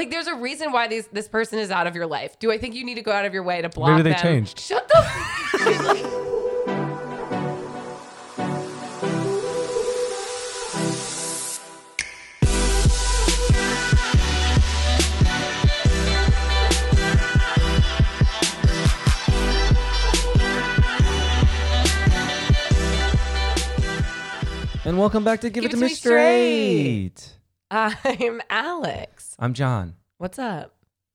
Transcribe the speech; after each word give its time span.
Like, 0.00 0.08
there's 0.10 0.28
a 0.28 0.34
reason 0.34 0.72
why 0.72 0.88
these 0.88 1.08
this 1.08 1.28
person 1.28 1.58
is 1.58 1.70
out 1.70 1.86
of 1.86 1.94
your 1.94 2.06
life. 2.06 2.38
Do 2.38 2.50
I 2.50 2.56
think 2.56 2.74
you 2.74 2.86
need 2.86 2.94
to 2.94 3.02
go 3.02 3.12
out 3.12 3.26
of 3.26 3.34
your 3.34 3.42
way 3.42 3.60
to 3.60 3.68
block 3.68 3.90
Maybe 3.90 4.04
they 4.04 4.12
them? 4.12 4.22
changed. 4.22 4.58
Shut 4.58 4.88
the. 4.88 4.96
And 24.86 24.98
welcome 24.98 25.24
back 25.24 25.42
to 25.42 25.50
Give, 25.50 25.60
Give 25.64 25.72
It 25.72 25.76
to 25.76 25.82
Me 25.82 25.88
Straight. 25.90 27.36
I'm 27.70 28.40
Alex. 28.48 29.19
I'm 29.42 29.54
John. 29.54 29.94
What's 30.18 30.38
up? 30.38 30.74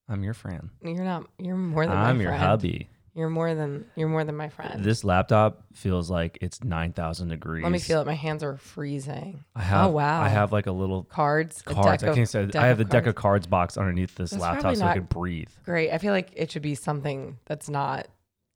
I'm 0.09 0.23
your 0.23 0.33
friend. 0.33 0.69
You're 0.83 1.03
not. 1.03 1.27
You're 1.37 1.55
more 1.55 1.85
than 1.85 1.93
my 1.95 2.01
friend. 2.05 2.09
I'm 2.09 2.21
your 2.21 2.31
friend. 2.31 2.43
hubby. 2.43 2.89
You're 3.13 3.29
more 3.29 3.53
than. 3.53 3.85
You're 3.95 4.09
more 4.09 4.23
than 4.23 4.35
my 4.35 4.49
friend. 4.49 4.83
This 4.83 5.03
laptop 5.03 5.63
feels 5.73 6.09
like 6.09 6.39
it's 6.41 6.63
9,000 6.63 7.27
degrees. 7.27 7.61
Let 7.61 7.71
me 7.71 7.77
feel 7.77 8.01
it. 8.01 8.07
My 8.07 8.15
hands 8.15 8.43
are 8.43 8.57
freezing. 8.57 9.45
I 9.55 9.61
have, 9.61 9.85
oh 9.85 9.89
wow. 9.91 10.23
I 10.23 10.29
have 10.29 10.51
like 10.51 10.65
a 10.65 10.71
little 10.71 11.03
cards. 11.03 11.61
cards. 11.61 12.03
I 12.03 12.07
can't 12.07 12.35
of- 12.35 12.51
say. 12.51 12.59
I 12.59 12.65
have 12.65 12.79
the 12.79 12.83
deck 12.83 13.05
of 13.05 13.13
cards 13.13 13.45
box 13.45 13.77
underneath 13.77 14.15
this 14.15 14.31
That's 14.31 14.41
laptop 14.41 14.75
so 14.75 14.85
I 14.85 14.95
can 14.95 15.03
breathe. 15.03 15.49
Great. 15.63 15.91
I 15.91 15.99
feel 15.99 16.11
like 16.11 16.31
it 16.33 16.49
should 16.49 16.63
be 16.63 16.73
something 16.73 17.37
that's 17.45 17.69
not 17.69 18.07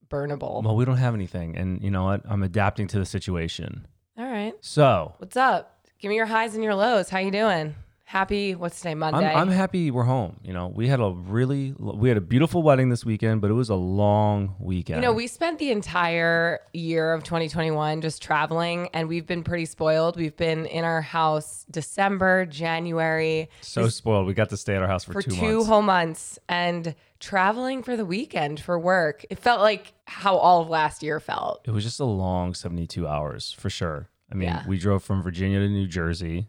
burnable. 0.09 0.63
Well, 0.63 0.75
we 0.75 0.83
don't 0.83 0.97
have 0.97 1.13
anything. 1.13 1.55
And 1.55 1.83
you 1.83 1.91
know 1.91 2.05
what? 2.05 2.23
I'm 2.27 2.41
adapting 2.41 2.87
to 2.87 2.97
the 2.97 3.05
situation. 3.05 3.87
All 4.17 4.25
right. 4.25 4.53
So 4.61 5.13
What's 5.19 5.37
up? 5.37 5.85
Give 5.99 6.09
me 6.09 6.15
your 6.15 6.25
highs 6.25 6.55
and 6.55 6.63
your 6.63 6.73
lows. 6.73 7.09
How 7.09 7.19
you 7.19 7.29
doing? 7.29 7.75
Happy? 8.09 8.55
What's 8.55 8.77
today? 8.77 8.95
Monday. 8.95 9.31
I'm, 9.31 9.49
I'm 9.49 9.49
happy 9.51 9.91
we're 9.91 10.01
home. 10.01 10.37
You 10.41 10.51
know, 10.51 10.65
we 10.65 10.87
had 10.87 10.99
a 10.99 11.11
really, 11.11 11.75
we 11.77 12.09
had 12.09 12.17
a 12.17 12.21
beautiful 12.21 12.63
wedding 12.63 12.89
this 12.89 13.05
weekend, 13.05 13.39
but 13.39 13.51
it 13.51 13.53
was 13.53 13.69
a 13.69 13.75
long 13.75 14.55
weekend. 14.57 15.03
you 15.03 15.07
know, 15.07 15.13
we 15.13 15.27
spent 15.27 15.59
the 15.59 15.69
entire 15.69 16.59
year 16.73 17.13
of 17.13 17.23
2021 17.23 18.01
just 18.01 18.19
traveling, 18.23 18.89
and 18.95 19.07
we've 19.07 19.27
been 19.27 19.43
pretty 19.43 19.65
spoiled. 19.65 20.17
We've 20.17 20.35
been 20.35 20.65
in 20.65 20.85
our 20.85 21.03
house 21.03 21.67
December, 21.69 22.47
January, 22.47 23.47
so 23.61 23.87
spoiled. 23.89 24.25
We 24.25 24.33
got 24.33 24.49
to 24.49 24.57
stay 24.57 24.75
at 24.75 24.81
our 24.81 24.87
house 24.87 25.03
for, 25.03 25.13
for 25.13 25.21
two, 25.21 25.29
two 25.29 25.41
months. 25.57 25.67
whole 25.67 25.81
months, 25.83 26.39
and 26.49 26.95
traveling 27.19 27.83
for 27.83 27.95
the 27.95 28.05
weekend 28.05 28.59
for 28.59 28.79
work. 28.79 29.23
It 29.29 29.37
felt 29.37 29.61
like 29.61 29.93
how 30.05 30.35
all 30.35 30.63
of 30.63 30.67
last 30.69 31.03
year 31.03 31.19
felt. 31.19 31.61
It 31.67 31.71
was 31.71 31.83
just 31.83 31.99
a 31.99 32.05
long 32.05 32.55
72 32.55 33.07
hours 33.07 33.51
for 33.51 33.69
sure. 33.69 34.09
I 34.31 34.33
mean, 34.33 34.49
Yeah. 34.49 34.63
we 34.67 34.79
drove 34.79 35.03
from 35.03 35.21
Virginia 35.21 35.59
to 35.59 35.69
New 35.69 35.85
Jersey 35.85 36.47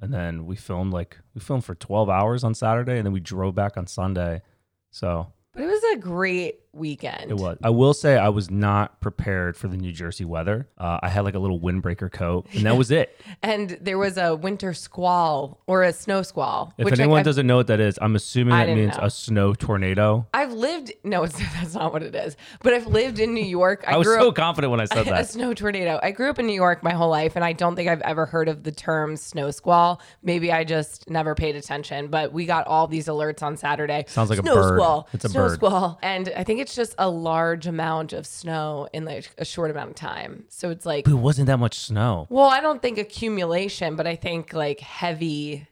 and 0.00 0.12
then 0.12 0.46
we 0.46 0.56
filmed 0.56 0.92
like 0.92 1.18
we 1.34 1.40
filmed 1.40 1.64
for 1.64 1.74
12 1.74 2.08
hours 2.08 2.44
on 2.44 2.54
Saturday 2.54 2.96
and 2.98 3.06
then 3.06 3.12
we 3.12 3.20
drove 3.20 3.54
back 3.54 3.76
on 3.76 3.86
Sunday. 3.86 4.42
So, 4.90 5.32
But 5.52 5.62
it 5.62 5.66
was 5.66 5.82
a 5.94 5.98
great 5.98 6.65
weekend. 6.76 7.30
it 7.30 7.36
was. 7.36 7.58
I 7.62 7.70
will 7.70 7.94
say 7.94 8.16
I 8.18 8.28
was 8.28 8.50
not 8.50 9.00
prepared 9.00 9.56
for 9.56 9.68
the 9.68 9.76
New 9.76 9.92
Jersey 9.92 10.24
weather. 10.24 10.68
Uh, 10.78 10.98
I 11.02 11.08
had 11.08 11.24
like 11.24 11.34
a 11.34 11.38
little 11.38 11.60
windbreaker 11.60 12.10
coat 12.12 12.46
and 12.52 12.64
that 12.66 12.76
was 12.76 12.90
it. 12.90 13.18
And 13.42 13.78
there 13.80 13.98
was 13.98 14.16
a 14.16 14.34
winter 14.34 14.74
squall 14.74 15.62
or 15.66 15.82
a 15.82 15.92
snow 15.92 16.22
squall. 16.22 16.72
If 16.78 16.84
like, 16.86 16.98
anyone 16.98 17.22
doesn't 17.22 17.46
know 17.46 17.56
what 17.56 17.68
that 17.68 17.80
is, 17.80 17.98
I'm 18.00 18.16
assuming 18.16 18.54
I 18.54 18.66
that 18.66 18.74
means 18.74 18.96
know. 18.96 19.04
a 19.04 19.10
snow 19.10 19.54
tornado. 19.54 20.26
I've 20.34 20.52
lived. 20.52 20.92
No, 21.04 21.22
it's, 21.24 21.38
that's 21.38 21.74
not 21.74 21.92
what 21.92 22.02
it 22.02 22.14
is. 22.14 22.36
But 22.62 22.74
I've 22.74 22.86
lived 22.86 23.20
in 23.20 23.34
New 23.34 23.44
York. 23.44 23.84
I, 23.86 23.94
I, 23.94 23.96
was 23.98 24.06
so 24.08 24.28
up 24.28 24.34
confident 24.34 24.70
when 24.70 24.80
I 24.80 24.86
said 24.86 25.06
that. 25.06 25.20
a 25.20 25.24
snow 25.24 25.54
tornado. 25.54 26.00
I 26.02 26.10
grew 26.10 26.30
up 26.30 26.38
in 26.38 26.46
New 26.46 26.54
York 26.54 26.82
my 26.82 26.92
whole 26.92 27.10
life, 27.10 27.36
and 27.36 27.44
I 27.44 27.52
don't 27.52 27.76
think 27.76 27.88
I've 27.88 28.02
ever 28.02 28.26
heard 28.26 28.48
of 28.48 28.62
the 28.64 28.72
term 28.72 29.16
snow 29.16 29.50
squall. 29.50 30.00
Maybe 30.22 30.50
I 30.50 30.64
just 30.64 31.08
never 31.08 31.34
paid 31.34 31.56
attention. 31.56 32.08
But 32.08 32.32
we 32.32 32.46
got 32.46 32.66
all 32.66 32.86
these 32.86 33.06
alerts 33.06 33.42
on 33.42 33.56
Saturday. 33.56 34.04
Sounds 34.08 34.30
like 34.30 34.38
a 34.38 34.42
bird. 34.42 34.78
Squall, 34.78 35.08
It's 35.12 35.24
a 35.24 35.28
snow 35.28 35.48
bird. 35.48 35.54
squall, 35.54 35.98
and 36.02 36.32
I 36.36 36.44
think 36.44 36.60
it's 36.66 36.74
just 36.74 36.96
a 36.98 37.08
large 37.08 37.68
amount 37.68 38.12
of 38.12 38.26
snow 38.26 38.88
in 38.92 39.04
like 39.04 39.30
a 39.38 39.44
short 39.44 39.70
amount 39.70 39.90
of 39.90 39.94
time. 39.94 40.44
So 40.48 40.70
it's 40.70 40.84
like, 40.84 41.04
But 41.04 41.12
it 41.12 41.16
wasn't 41.18 41.46
that 41.46 41.58
much 41.58 41.78
snow. 41.78 42.26
well, 42.28 42.46
I 42.46 42.60
don't 42.60 42.82
think 42.82 42.98
accumulation, 42.98 43.94
but 43.94 44.06
I 44.06 44.16
think 44.16 44.52
like 44.52 44.80
heavy, 44.80 45.68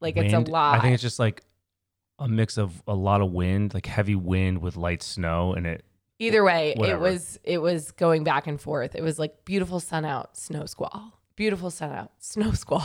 like 0.00 0.16
it's 0.16 0.32
a 0.32 0.38
lot. 0.38 0.78
I 0.78 0.80
think 0.80 0.94
it's 0.94 1.02
just 1.02 1.18
like 1.18 1.42
a 2.18 2.26
mix 2.26 2.56
of 2.56 2.82
a 2.86 2.94
lot 2.94 3.20
of 3.20 3.30
wind, 3.30 3.74
like 3.74 3.84
heavy 3.84 4.14
wind 4.14 4.62
with 4.62 4.76
light 4.76 5.02
snow, 5.02 5.52
and 5.52 5.66
it 5.66 5.84
Either 6.18 6.42
way, 6.42 6.74
Whatever. 6.76 6.96
it 7.06 7.10
was 7.10 7.38
it 7.44 7.58
was 7.58 7.90
going 7.92 8.24
back 8.24 8.46
and 8.46 8.58
forth. 8.60 8.94
It 8.94 9.02
was 9.02 9.18
like 9.18 9.44
beautiful 9.44 9.80
sun 9.80 10.04
out, 10.06 10.36
snow 10.36 10.64
squall. 10.64 11.17
Beautiful 11.38 11.70
sun 11.70 11.92
out, 11.92 12.10
snow 12.18 12.50
squall. 12.50 12.84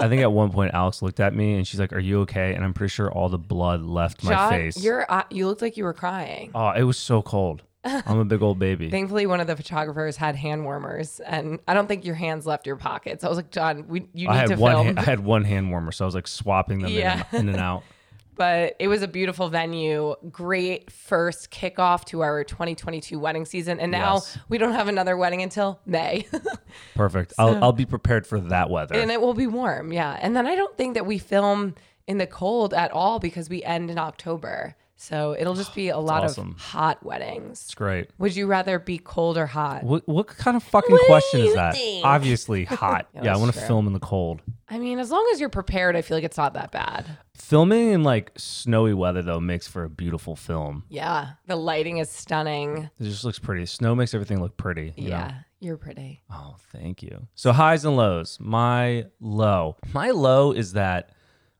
I 0.00 0.08
think 0.08 0.22
at 0.22 0.30
one 0.32 0.52
point 0.52 0.72
Alex 0.74 1.02
looked 1.02 1.18
at 1.18 1.34
me 1.34 1.54
and 1.56 1.66
she's 1.66 1.80
like, 1.80 1.92
"Are 1.92 1.98
you 1.98 2.20
okay?" 2.20 2.54
And 2.54 2.64
I'm 2.64 2.72
pretty 2.72 2.90
sure 2.92 3.10
all 3.10 3.28
the 3.28 3.36
blood 3.36 3.82
left 3.82 4.22
my 4.22 4.30
John, 4.30 4.50
face. 4.52 4.82
you're 4.82 5.04
uh, 5.12 5.24
you 5.28 5.48
looked 5.48 5.60
like 5.60 5.76
you 5.76 5.82
were 5.82 5.92
crying. 5.92 6.52
oh, 6.54 6.70
it 6.70 6.84
was 6.84 6.96
so 6.96 7.20
cold. 7.20 7.62
I'm 7.84 8.18
a 8.18 8.24
big 8.24 8.42
old 8.42 8.58
baby. 8.60 8.90
Thankfully, 8.92 9.26
one 9.26 9.40
of 9.40 9.48
the 9.48 9.56
photographers 9.56 10.16
had 10.16 10.36
hand 10.36 10.64
warmers, 10.64 11.18
and 11.18 11.58
I 11.66 11.74
don't 11.74 11.88
think 11.88 12.04
your 12.04 12.14
hands 12.14 12.46
left 12.46 12.64
your 12.64 12.76
pockets. 12.76 13.24
I 13.24 13.28
was 13.28 13.36
like, 13.38 13.50
John, 13.50 13.86
we 13.88 14.06
you 14.14 14.28
need 14.28 14.28
I 14.28 14.44
to 14.44 14.50
had 14.50 14.58
one. 14.60 14.72
film. 14.72 14.86
Hand, 14.86 14.98
I 15.00 15.02
had 15.02 15.20
one 15.20 15.42
hand 15.44 15.70
warmer, 15.70 15.90
so 15.90 16.04
I 16.04 16.06
was 16.06 16.14
like 16.14 16.28
swapping 16.28 16.78
them 16.82 16.92
Yeah. 16.92 17.24
and, 17.32 17.48
in 17.48 17.48
and 17.48 17.58
out. 17.60 17.82
but 18.40 18.74
it 18.78 18.88
was 18.88 19.02
a 19.02 19.08
beautiful 19.08 19.50
venue. 19.50 20.14
Great 20.30 20.90
first 20.90 21.50
kickoff 21.50 22.06
to 22.06 22.22
our 22.22 22.42
2022 22.42 23.18
wedding 23.18 23.44
season, 23.44 23.78
and 23.78 23.92
now 23.92 24.14
Yes. 24.14 24.38
we 24.48 24.56
don't 24.56 24.72
have 24.72 24.88
another 24.88 25.14
wedding 25.14 25.42
until 25.42 25.78
May. 25.84 26.26
Perfect. 26.94 27.34
I'll 27.38 27.62
I'll 27.62 27.72
be 27.72 27.84
prepared 27.84 28.26
for 28.26 28.40
that 28.40 28.70
weather. 28.70 28.94
and 28.94 29.10
it 29.10 29.20
will 29.20 29.34
be 29.34 29.46
warm 29.46 29.92
yeah 29.92 30.18
and 30.22 30.34
then 30.34 30.46
i 30.46 30.54
don't 30.54 30.76
think 30.78 30.94
that 30.94 31.04
we 31.04 31.18
film 31.18 31.74
in 32.06 32.16
the 32.18 32.26
cold 32.26 32.72
at 32.72 32.90
all 32.92 33.18
because 33.18 33.48
we 33.50 33.62
end 33.62 33.90
in 33.90 33.98
october 33.98 34.74
so 34.96 35.34
it'll 35.38 35.54
just 35.54 35.74
be 35.74 35.88
a 35.88 35.98
lot 35.98 36.24
awesome. 36.24 36.50
of 36.52 36.60
hot 36.60 37.02
weddings 37.04 37.60
it's 37.66 37.74
great. 37.74 38.08
would 38.18 38.34
you 38.36 38.46
rather 38.46 38.78
be 38.78 38.98
cold 38.98 39.36
or 39.36 39.46
hot 39.46 39.82
What 39.84 40.06
what 40.08 40.26
kind 40.28 40.56
of 40.56 40.62
fucking 40.62 40.90
What 40.92 41.06
question 41.06 41.40
is 41.42 41.54
that? 41.54 41.74
think? 41.74 42.04
Obviously 42.04 42.64
hot. 42.64 43.06
Yeah, 43.14 43.24
yeah, 43.24 43.34
I 43.34 43.36
want 43.36 43.52
to 43.54 43.60
film 43.60 43.86
in 43.86 43.92
the 43.92 44.00
cold. 44.00 44.40
i 44.68 44.78
mean 44.78 44.98
as 44.98 45.10
long 45.10 45.28
as 45.32 45.40
you're 45.40 45.48
prepared 45.50 45.96
i 45.96 46.02
feel 46.02 46.16
like 46.16 46.24
it's 46.24 46.38
not 46.38 46.54
that 46.54 46.70
bad 46.70 47.18
Filming 47.40 47.90
in 47.92 48.02
like 48.02 48.32
snowy 48.36 48.94
weather 48.94 49.22
though 49.22 49.40
makes 49.40 49.66
for 49.66 49.84
a 49.84 49.88
beautiful 49.88 50.36
film. 50.36 50.84
yeah 50.88 51.30
the 51.46 51.56
lighting 51.56 51.98
is 51.98 52.10
stunning 52.10 52.90
It 52.98 53.04
just 53.04 53.24
looks 53.24 53.38
pretty. 53.38 53.66
Snow 53.66 53.94
makes 53.94 54.14
everything 54.14 54.40
look 54.40 54.56
pretty. 54.56 54.92
you 54.96 55.04
know? 55.10 55.16
yeah 55.16 55.34
you're 55.58 55.76
pretty 55.76 56.22
Oh, 56.30 56.56
thank 56.72 57.02
you. 57.02 57.26
So 57.34 57.52
highs 57.52 57.84
and 57.84 57.96
lows. 57.96 58.38
My 58.40 59.06
low. 59.20 59.76
My 59.92 60.10
low 60.10 60.52
is 60.52 60.72
that 60.74 61.10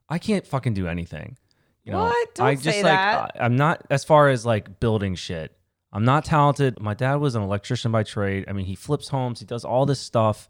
I 0.08 0.18
can't 0.18 0.46
fucking 0.46 0.74
do 0.74 0.86
anything. 0.88 1.36
You 1.84 1.92
know, 1.92 2.04
What? 2.04 2.34
Don't 2.34 2.47
I 2.47 2.54
just 2.54 2.64
say 2.64 2.82
like 2.82 2.92
that. 2.92 3.32
I, 3.41 3.44
I'm 3.44 3.56
not 3.56 3.86
as 3.91 4.04
far 4.04 4.28
as 4.28 4.47
like 4.47 4.80
building 4.80 5.14
shit. 5.16 5.56
I'm 5.92 6.04
not 6.04 6.24
talented. 6.24 6.80
My 6.80 6.94
dad 6.94 7.16
was 7.16 7.34
an 7.34 7.42
electrician 7.42 7.91
by 7.91 8.04
trade. 8.04 8.44
I 8.48 8.52
mean, 8.52 8.66
he 8.66 8.74
flips 8.76 9.08
homes, 9.08 9.41
he 9.41 9.47
does 9.47 9.64
all 9.64 9.86
this 9.86 9.98
stuff, 10.00 10.48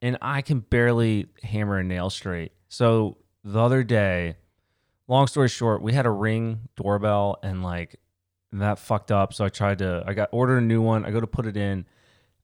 and 0.00 0.16
I 0.22 0.40
can 0.40 0.60
barely 0.60 1.26
hammer 1.42 1.78
a 1.78 1.84
nail 1.84 2.08
straight. 2.10 2.52
So 2.68 3.18
the 3.44 3.60
other 3.60 3.82
day, 3.84 4.36
long 5.08 5.26
story 5.26 5.48
short, 5.48 5.82
we 5.82 5.92
had 5.92 6.06
a 6.06 6.10
ring 6.10 6.68
doorbell 6.76 7.38
and 7.42 7.62
like 7.62 8.00
that 8.52 8.78
fucked 8.78 9.10
up. 9.10 9.32
So 9.32 9.44
I 9.44 9.48
tried 9.48 9.78
to 9.78 10.04
I 10.06 10.14
got 10.14 10.28
ordered 10.32 10.58
a 10.58 10.62
new 10.62 10.82
one. 10.82 11.04
I 11.04 11.10
go 11.10 11.20
to 11.20 11.26
put 11.26 11.46
it 11.46 11.56
in. 11.56 11.86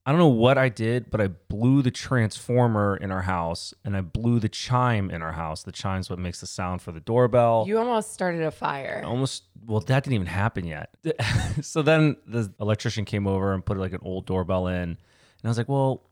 I 0.07 0.11
don't 0.11 0.21
know 0.21 0.29
what 0.29 0.57
I 0.57 0.71
did, 0.71 1.11
but 1.11 1.21
I 1.21 1.27
blew 1.27 1.83
the 1.83 1.91
transformer 1.91 2.97
in 2.97 3.11
our 3.11 3.21
house 3.21 3.75
and 3.85 3.95
I 3.95 4.01
blew 4.01 4.41
the 4.41 4.49
chime 4.49 5.11
in 5.11 5.21
our 5.21 5.33
house. 5.33 5.65
The 5.65 5.73
chime's 5.73 6.09
what 6.09 6.19
makes 6.19 6.41
the 6.41 6.47
sound 6.47 6.81
for 6.81 6.93
the 6.93 7.01
doorbell. 7.01 7.67
you 7.69 7.79
almost 7.79 8.15
started 8.15 8.43
a 8.43 8.51
fire 8.51 9.03
Almost 9.05 9.45
well, 9.67 9.81
that 9.81 10.05
didn't 10.05 10.15
even 10.15 10.27
happen 10.27 10.65
yet. 10.67 10.95
so 11.61 11.83
then 11.83 12.17
the 12.27 12.51
electrician 12.59 13.05
came 13.05 13.27
over 13.27 13.53
and 13.53 13.65
put 13.65 13.77
like 13.77 13.93
an 13.93 14.01
old 14.03 14.25
doorbell 14.25 14.69
in. 14.69 14.77
And 14.83 14.97
I 15.45 15.49
was 15.49 15.59
like, 15.59 15.69
well, 15.69 16.09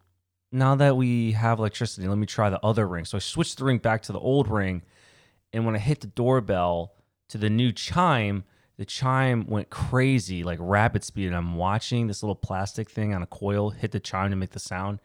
now 0.53 0.75
that 0.75 0.97
we 0.97 1.33
have 1.33 1.59
electricity, 1.59 2.07
let 2.07 2.19
me 2.19 2.27
try 2.27 2.51
the 2.51 2.63
other 2.63 2.87
ring. 2.87 3.07
So 3.07 3.17
I 3.17 3.21
switched 3.21 3.57
the 3.59 3.65
ring 3.65 3.79
back 3.79 4.03
to 4.03 4.13
the 4.13 4.21
old 4.21 4.49
ring. 4.49 4.83
And 5.53 5.65
when 5.65 5.75
I 5.75 5.79
hit 5.79 6.01
the 6.01 6.07
doorbell 6.07 6.93
to 7.29 7.39
the 7.39 7.51
new 7.51 7.73
chime, 7.73 8.45
the 8.77 8.85
chime 8.85 9.47
went 9.47 9.71
crazy, 9.71 10.43
like 10.43 10.59
rapid 10.61 11.05
speed. 11.05 11.27
And 11.29 11.37
I'm 11.37 11.57
watching 11.57 12.07
this 12.07 12.23
little 12.23 12.35
plastic 12.35 12.91
thing 12.91 13.15
on 13.15 13.23
a 13.23 13.27
coil 13.27 13.71
hit 13.71 13.93
the 13.93 14.01
chime 14.01 14.31
to 14.31 14.37
make 14.37 14.51
the 14.51 14.59
sound. 14.59 15.01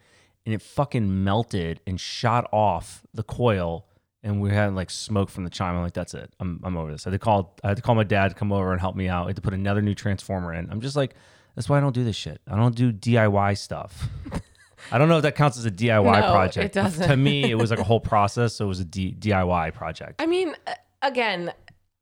And 0.45 0.53
it 0.53 0.61
fucking 0.61 1.23
melted 1.23 1.81
and 1.85 1.99
shot 1.99 2.49
off 2.51 3.03
the 3.13 3.23
coil. 3.23 3.85
And 4.23 4.41
we 4.41 4.51
had 4.51 4.75
like 4.75 4.89
smoke 4.89 5.29
from 5.29 5.43
the 5.43 5.49
chime. 5.49 5.75
I'm 5.75 5.83
like, 5.83 5.93
that's 5.93 6.13
it. 6.13 6.33
I'm, 6.39 6.59
I'm 6.63 6.77
over 6.77 6.91
this. 6.91 7.07
I 7.07 7.11
had 7.11 7.19
to 7.19 7.23
call 7.23 7.55
I 7.63 7.69
had 7.69 7.77
to 7.77 7.83
call 7.83 7.95
my 7.95 8.03
dad 8.03 8.29
to 8.29 8.35
come 8.35 8.51
over 8.51 8.71
and 8.71 8.81
help 8.81 8.95
me 8.95 9.07
out. 9.07 9.25
I 9.25 9.27
had 9.27 9.35
to 9.37 9.41
put 9.41 9.53
another 9.53 9.81
new 9.81 9.95
transformer 9.95 10.53
in. 10.53 10.69
I'm 10.69 10.81
just 10.81 10.95
like, 10.95 11.15
that's 11.55 11.69
why 11.69 11.77
I 11.77 11.81
don't 11.81 11.95
do 11.95 12.03
this 12.03 12.15
shit. 12.15 12.41
I 12.47 12.55
don't 12.55 12.75
do 12.75 12.91
DIY 12.91 13.57
stuff. 13.57 14.09
I 14.91 14.97
don't 14.97 15.07
know 15.09 15.17
if 15.17 15.23
that 15.23 15.35
counts 15.35 15.57
as 15.57 15.65
a 15.65 15.71
DIY 15.71 16.03
No, 16.21 16.31
project. 16.31 16.65
it 16.65 16.71
doesn't. 16.73 17.07
To 17.07 17.15
me, 17.17 17.49
it 17.49 17.55
was 17.55 17.69
like 17.71 17.79
a 17.79 17.83
whole 17.83 17.99
process. 18.13 18.53
So 18.55 18.65
it 18.65 18.67
was 18.67 18.79
a 18.79 18.85
D- 18.85 19.15
DIY 19.17 19.73
project. 19.73 20.21
I 20.21 20.25
mean, 20.25 20.55
uh, 20.67 20.73
again, 21.01 21.53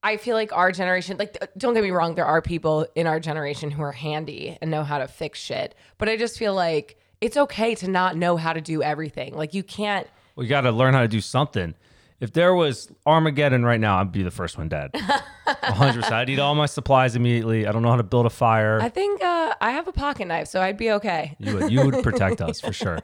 I 0.02 0.18
feel 0.18 0.36
like 0.36 0.52
our 0.54 0.72
generation, 0.72 1.18
like, 1.18 1.38
don't 1.58 1.74
get 1.74 1.84
me 1.84 1.92
wrong, 1.92 2.16
there 2.16 2.26
are 2.26 2.42
people 2.42 2.88
in 2.96 3.06
our 3.06 3.20
generation 3.20 3.70
who 3.72 3.82
are 3.84 3.92
handy 3.92 4.58
and 4.62 4.72
know 4.72 4.84
how 4.84 4.98
to 4.98 5.08
fix 5.08 5.40
shit. 5.40 5.76
But 5.98 6.08
I 6.10 6.16
just 6.18 6.38
feel 6.40 6.54
like 6.54 6.98
it's 7.22 7.36
okay 7.36 7.76
to 7.76 7.90
not 7.90 8.16
know 8.16 8.38
how 8.38 8.54
to 8.54 8.62
do 8.62 8.82
everything. 8.82 9.36
Like, 9.36 9.54
you 9.54 9.62
can't, 9.64 10.08
Well, 10.36 10.46
you 10.46 10.50
got 10.50 10.62
to 10.62 10.72
learn 10.72 10.94
how 10.94 11.02
to 11.02 11.08
do 11.10 11.20
something. 11.22 11.76
If 12.22 12.34
there 12.34 12.54
was 12.54 12.92
Armageddon 13.06 13.64
right 13.66 13.80
now, 13.80 14.00
I'd 14.00 14.12
be 14.12 14.24
the 14.24 14.32
first 14.32 14.58
one 14.58 14.68
dead. 14.70 14.92
100%. 15.56 16.12
I'd 16.12 16.30
eat 16.30 16.40
all 16.40 16.56
my 16.56 16.66
supplies 16.66 17.16
immediately. 17.16 17.68
I 17.68 17.72
don't 17.72 17.82
know 17.82 17.90
how 17.90 17.98
to 17.98 18.04
build 18.04 18.26
a 18.26 18.30
fire. 18.30 18.80
I 18.82 18.90
think 18.90 19.22
uh, 19.22 19.54
I 19.62 19.72
have 19.72 19.88
a 19.88 19.92
pocket 19.92 20.28
knife, 20.28 20.48
so 20.48 20.62
I'd 20.62 20.78
be 20.78 20.92
okay. 20.92 21.36
you 21.40 21.56
would 21.56 21.72
you 21.72 21.86
would 21.86 22.04
protect 22.04 22.42
us 22.42 22.60
for 22.62 22.74
sure. 22.74 23.00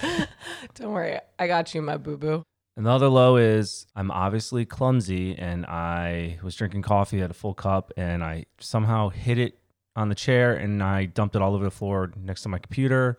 Don't 0.74 0.92
worry, 0.92 1.18
I 1.38 1.46
got 1.46 1.74
you, 1.74 1.82
my 1.82 1.96
boo 1.96 2.16
boo. 2.16 2.44
Another 2.76 3.08
low 3.08 3.36
is 3.36 3.86
I'm 3.94 4.10
obviously 4.10 4.64
clumsy 4.64 5.36
and 5.36 5.66
I 5.66 6.38
was 6.42 6.54
drinking 6.54 6.82
coffee 6.82 7.20
at 7.20 7.30
a 7.30 7.34
full 7.34 7.52
cup 7.52 7.92
and 7.96 8.22
I 8.24 8.46
somehow 8.58 9.10
hit 9.10 9.38
it 9.38 9.58
on 9.96 10.08
the 10.08 10.14
chair 10.14 10.54
and 10.54 10.82
I 10.82 11.04
dumped 11.04 11.36
it 11.36 11.42
all 11.42 11.54
over 11.54 11.64
the 11.64 11.70
floor 11.70 12.12
next 12.16 12.42
to 12.44 12.48
my 12.48 12.58
computer 12.58 13.18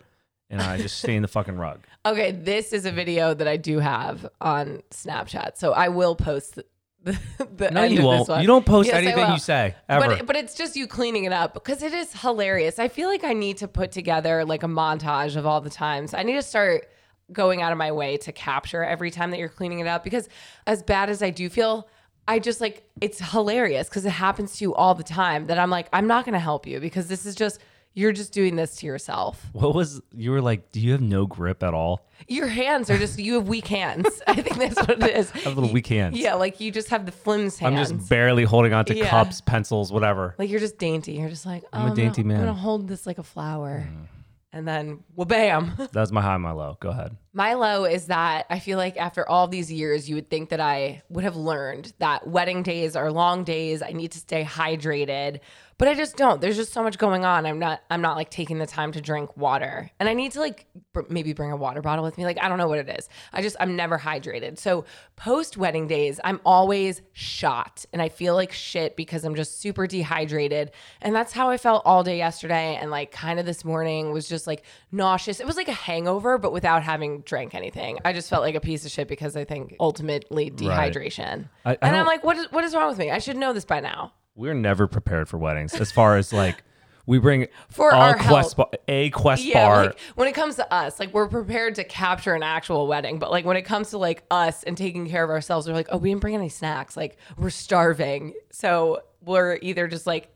and 0.50 0.60
I 0.60 0.78
just 0.78 0.98
stained 0.98 1.24
the 1.24 1.28
fucking 1.28 1.56
rug. 1.56 1.80
Okay, 2.04 2.32
this 2.32 2.72
is 2.72 2.84
a 2.84 2.90
video 2.90 3.32
that 3.32 3.46
I 3.46 3.56
do 3.56 3.78
have 3.78 4.26
on 4.40 4.82
Snapchat, 4.90 5.56
so 5.56 5.72
I 5.72 5.86
will 5.86 6.16
post 6.16 6.58
the, 7.04 7.18
the, 7.56 7.70
No, 7.70 7.82
you 7.82 8.04
won't. 8.04 8.28
You 8.40 8.46
don't 8.46 8.64
post 8.64 8.88
Yes, 8.88 8.96
anything 8.96 9.32
you 9.32 9.38
say 9.38 9.74
ever. 9.88 10.16
But, 10.16 10.26
but 10.26 10.36
it's 10.36 10.54
just 10.54 10.76
you 10.76 10.86
cleaning 10.86 11.24
it 11.24 11.32
up 11.32 11.52
because 11.52 11.82
it 11.82 11.92
is 11.92 12.12
hilarious. 12.12 12.78
I 12.78 12.88
feel 12.88 13.08
like 13.08 13.24
I 13.24 13.32
need 13.32 13.56
to 13.58 13.68
put 13.68 13.90
together 13.90 14.44
like 14.44 14.62
a 14.62 14.68
montage 14.68 15.36
of 15.36 15.44
all 15.44 15.60
the 15.60 15.70
times. 15.70 16.14
I 16.14 16.22
need 16.22 16.34
to 16.34 16.42
start 16.42 16.88
going 17.32 17.60
out 17.60 17.72
of 17.72 17.78
my 17.78 17.90
way 17.90 18.18
to 18.18 18.32
capture 18.32 18.84
every 18.84 19.10
time 19.10 19.30
that 19.30 19.38
you're 19.38 19.48
cleaning 19.48 19.80
it 19.80 19.86
up 19.86 20.04
because 20.04 20.28
as 20.66 20.82
bad 20.82 21.10
as 21.10 21.22
I 21.22 21.30
do 21.30 21.48
feel, 21.48 21.88
I 22.28 22.38
just 22.38 22.60
like 22.60 22.88
it's 23.00 23.18
hilarious 23.18 23.88
because 23.88 24.04
it 24.04 24.10
happens 24.10 24.58
to 24.58 24.64
you 24.64 24.74
all 24.74 24.94
the 24.94 25.02
time 25.02 25.48
that 25.48 25.58
I'm 25.58 25.70
like, 25.70 25.88
I'm 25.92 26.06
not 26.06 26.24
going 26.24 26.34
to 26.34 26.38
help 26.38 26.66
you 26.66 26.78
because 26.78 27.08
this 27.08 27.26
is 27.26 27.34
just, 27.34 27.60
you're 27.94 28.12
just 28.12 28.32
doing 28.32 28.56
this 28.56 28.76
to 28.76 28.86
yourself. 28.86 29.44
what 29.52 29.74
was 29.74 30.00
you 30.14 30.30
were 30.30 30.40
like? 30.40 30.72
Do 30.72 30.80
you 30.80 30.92
have 30.92 31.00
no 31.02 31.26
grip 31.26 31.62
at 31.62 31.74
all? 31.74 32.06
Your 32.28 32.46
hands 32.46 32.88
are 32.88 32.96
just, 32.98 33.18
you 33.18 33.34
have 33.34 33.48
weak 33.48 33.66
hands. 33.66 34.06
I 34.26 34.34
think 34.34 34.56
that's 34.56 34.76
what 34.76 35.02
it 35.02 35.16
is. 35.16 35.30
I 35.34 35.38
have 35.40 35.54
little 35.56 35.72
weak 35.72 35.88
hands. 35.88 36.16
Yeah, 36.16 36.34
like 36.34 36.60
you 36.60 36.70
just 36.70 36.88
have 36.90 37.04
the 37.04 37.12
flimsy 37.12 37.66
I'm 37.66 37.76
just 37.76 38.08
barely 38.08 38.44
holding 38.44 38.72
on 38.72 38.84
to 38.86 38.94
Yeah. 38.96 39.08
cups, 39.10 39.40
pencils, 39.40 39.92
whatever. 39.92 40.34
Like 40.38 40.48
you're 40.48 40.60
just 40.60 40.78
dainty. 40.78 41.14
You're 41.14 41.28
just 41.28 41.44
like, 41.46 41.64
oh, 41.64 41.68
I'm 41.72 41.80
a 41.80 41.88
gonna- 41.88 41.96
dainty 41.96 42.22
I'm 42.22 42.28
gonna 42.28 42.54
hold 42.54 42.88
this 42.88 43.06
like 43.06 43.18
a 43.18 43.22
flower, 43.24 43.86
mm. 43.88 44.06
and 44.52 44.66
then 44.68 45.02
well, 45.16 45.24
bam. 45.26 45.72
That's 45.92 46.12
my 46.12 46.22
high, 46.22 46.36
my 46.36 46.52
low. 46.52 46.76
Go 46.80 46.90
ahead. 46.90 47.16
My 47.34 47.54
low 47.54 47.84
is 47.84 48.06
that 48.06 48.46
I 48.50 48.58
feel 48.60 48.78
like 48.78 48.96
after 48.96 49.28
all 49.28 49.48
these 49.48 49.72
years, 49.72 50.08
you 50.08 50.14
would 50.14 50.30
think 50.30 50.50
that 50.50 50.60
I 50.60 51.02
would 51.08 51.24
have 51.24 51.36
learned 51.36 51.92
that 51.98 52.26
wedding 52.28 52.62
days 52.62 52.94
are 52.94 53.10
long 53.10 53.42
days. 53.44 53.82
I 53.82 53.90
need 53.92 54.12
to 54.12 54.18
stay 54.18 54.44
hydrated, 54.44 55.40
but 55.82 55.88
I 55.88 55.94
just 55.94 56.16
don't. 56.16 56.40
There's 56.40 56.54
just 56.54 56.72
so 56.72 56.80
much 56.80 56.96
going 56.96 57.24
on. 57.24 57.44
I'm 57.44 57.58
not. 57.58 57.82
I'm 57.90 58.00
not 58.02 58.14
like 58.14 58.30
taking 58.30 58.58
the 58.58 58.66
time 58.66 58.92
to 58.92 59.00
drink 59.00 59.36
water, 59.36 59.90
and 59.98 60.08
I 60.08 60.14
need 60.14 60.30
to 60.32 60.38
like 60.38 60.64
br- 60.92 61.00
maybe 61.08 61.32
bring 61.32 61.50
a 61.50 61.56
water 61.56 61.82
bottle 61.82 62.04
with 62.04 62.16
me. 62.16 62.24
Like 62.24 62.38
I 62.40 62.48
don't 62.48 62.58
know 62.58 62.68
what 62.68 62.78
it 62.78 62.88
is. 62.88 63.08
I 63.32 63.42
just 63.42 63.56
I'm 63.58 63.74
never 63.74 63.98
hydrated. 63.98 64.58
So 64.60 64.84
post 65.16 65.56
wedding 65.56 65.88
days, 65.88 66.20
I'm 66.22 66.40
always 66.46 67.02
shot, 67.14 67.84
and 67.92 68.00
I 68.00 68.10
feel 68.10 68.36
like 68.36 68.52
shit 68.52 68.94
because 68.94 69.24
I'm 69.24 69.34
just 69.34 69.60
super 69.60 69.88
dehydrated, 69.88 70.70
and 71.00 71.16
that's 71.16 71.32
how 71.32 71.50
I 71.50 71.56
felt 71.56 71.82
all 71.84 72.04
day 72.04 72.16
yesterday, 72.16 72.78
and 72.80 72.88
like 72.92 73.10
kind 73.10 73.40
of 73.40 73.44
this 73.44 73.64
morning 73.64 74.12
was 74.12 74.28
just 74.28 74.46
like 74.46 74.62
nauseous. 74.92 75.40
It 75.40 75.46
was 75.48 75.56
like 75.56 75.66
a 75.66 75.72
hangover, 75.72 76.38
but 76.38 76.52
without 76.52 76.84
having 76.84 77.22
drank 77.22 77.56
anything. 77.56 77.98
I 78.04 78.12
just 78.12 78.30
felt 78.30 78.42
like 78.42 78.54
a 78.54 78.60
piece 78.60 78.84
of 78.86 78.92
shit 78.92 79.08
because 79.08 79.34
I 79.34 79.44
think 79.44 79.74
ultimately 79.80 80.48
dehydration. 80.48 81.48
I- 81.64 81.72
I 81.72 81.78
and 81.82 81.96
I'm 81.96 82.06
like, 82.06 82.22
what 82.22 82.36
is 82.36 82.46
what 82.52 82.62
is 82.62 82.72
wrong 82.72 82.88
with 82.88 82.98
me? 82.98 83.10
I 83.10 83.18
should 83.18 83.36
know 83.36 83.52
this 83.52 83.64
by 83.64 83.80
now. 83.80 84.12
We're 84.34 84.54
never 84.54 84.86
prepared 84.86 85.28
for 85.28 85.38
weddings. 85.38 85.74
As 85.74 85.92
far 85.92 86.16
as 86.16 86.32
like, 86.32 86.62
we 87.06 87.18
bring 87.18 87.48
For 87.70 87.92
our 87.92 88.16
quest 88.16 88.56
bar, 88.56 88.70
a 88.88 89.10
quest 89.10 89.44
Yeah, 89.44 89.66
bar. 89.66 89.84
like 89.86 89.98
when 90.14 90.28
it 90.28 90.34
comes 90.34 90.56
to 90.56 90.72
us, 90.72 90.98
like 91.00 91.12
we're 91.12 91.28
prepared 91.28 91.74
to 91.74 91.84
capture 91.84 92.34
an 92.34 92.42
actual 92.42 92.86
wedding, 92.86 93.18
but 93.18 93.30
like 93.30 93.44
when 93.44 93.56
it 93.56 93.62
comes 93.62 93.90
to 93.90 93.98
like 93.98 94.24
us 94.30 94.62
and 94.62 94.76
taking 94.76 95.08
care 95.08 95.24
of 95.24 95.30
ourselves, 95.30 95.66
we're 95.66 95.74
like, 95.74 95.88
oh, 95.90 95.98
we 95.98 96.10
didn't 96.10 96.20
bring 96.20 96.34
any 96.34 96.48
snacks. 96.48 96.96
Like 96.96 97.16
we're 97.36 97.50
starving, 97.50 98.34
so 98.50 99.02
we're 99.20 99.58
either 99.62 99.86
just 99.88 100.06
like 100.06 100.28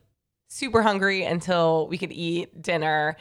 super 0.49 0.81
hungry 0.81 1.23
until 1.23 1.87
we 1.87 1.97
could 1.97 2.11
eat 2.11 2.61
dinner, 2.61 3.15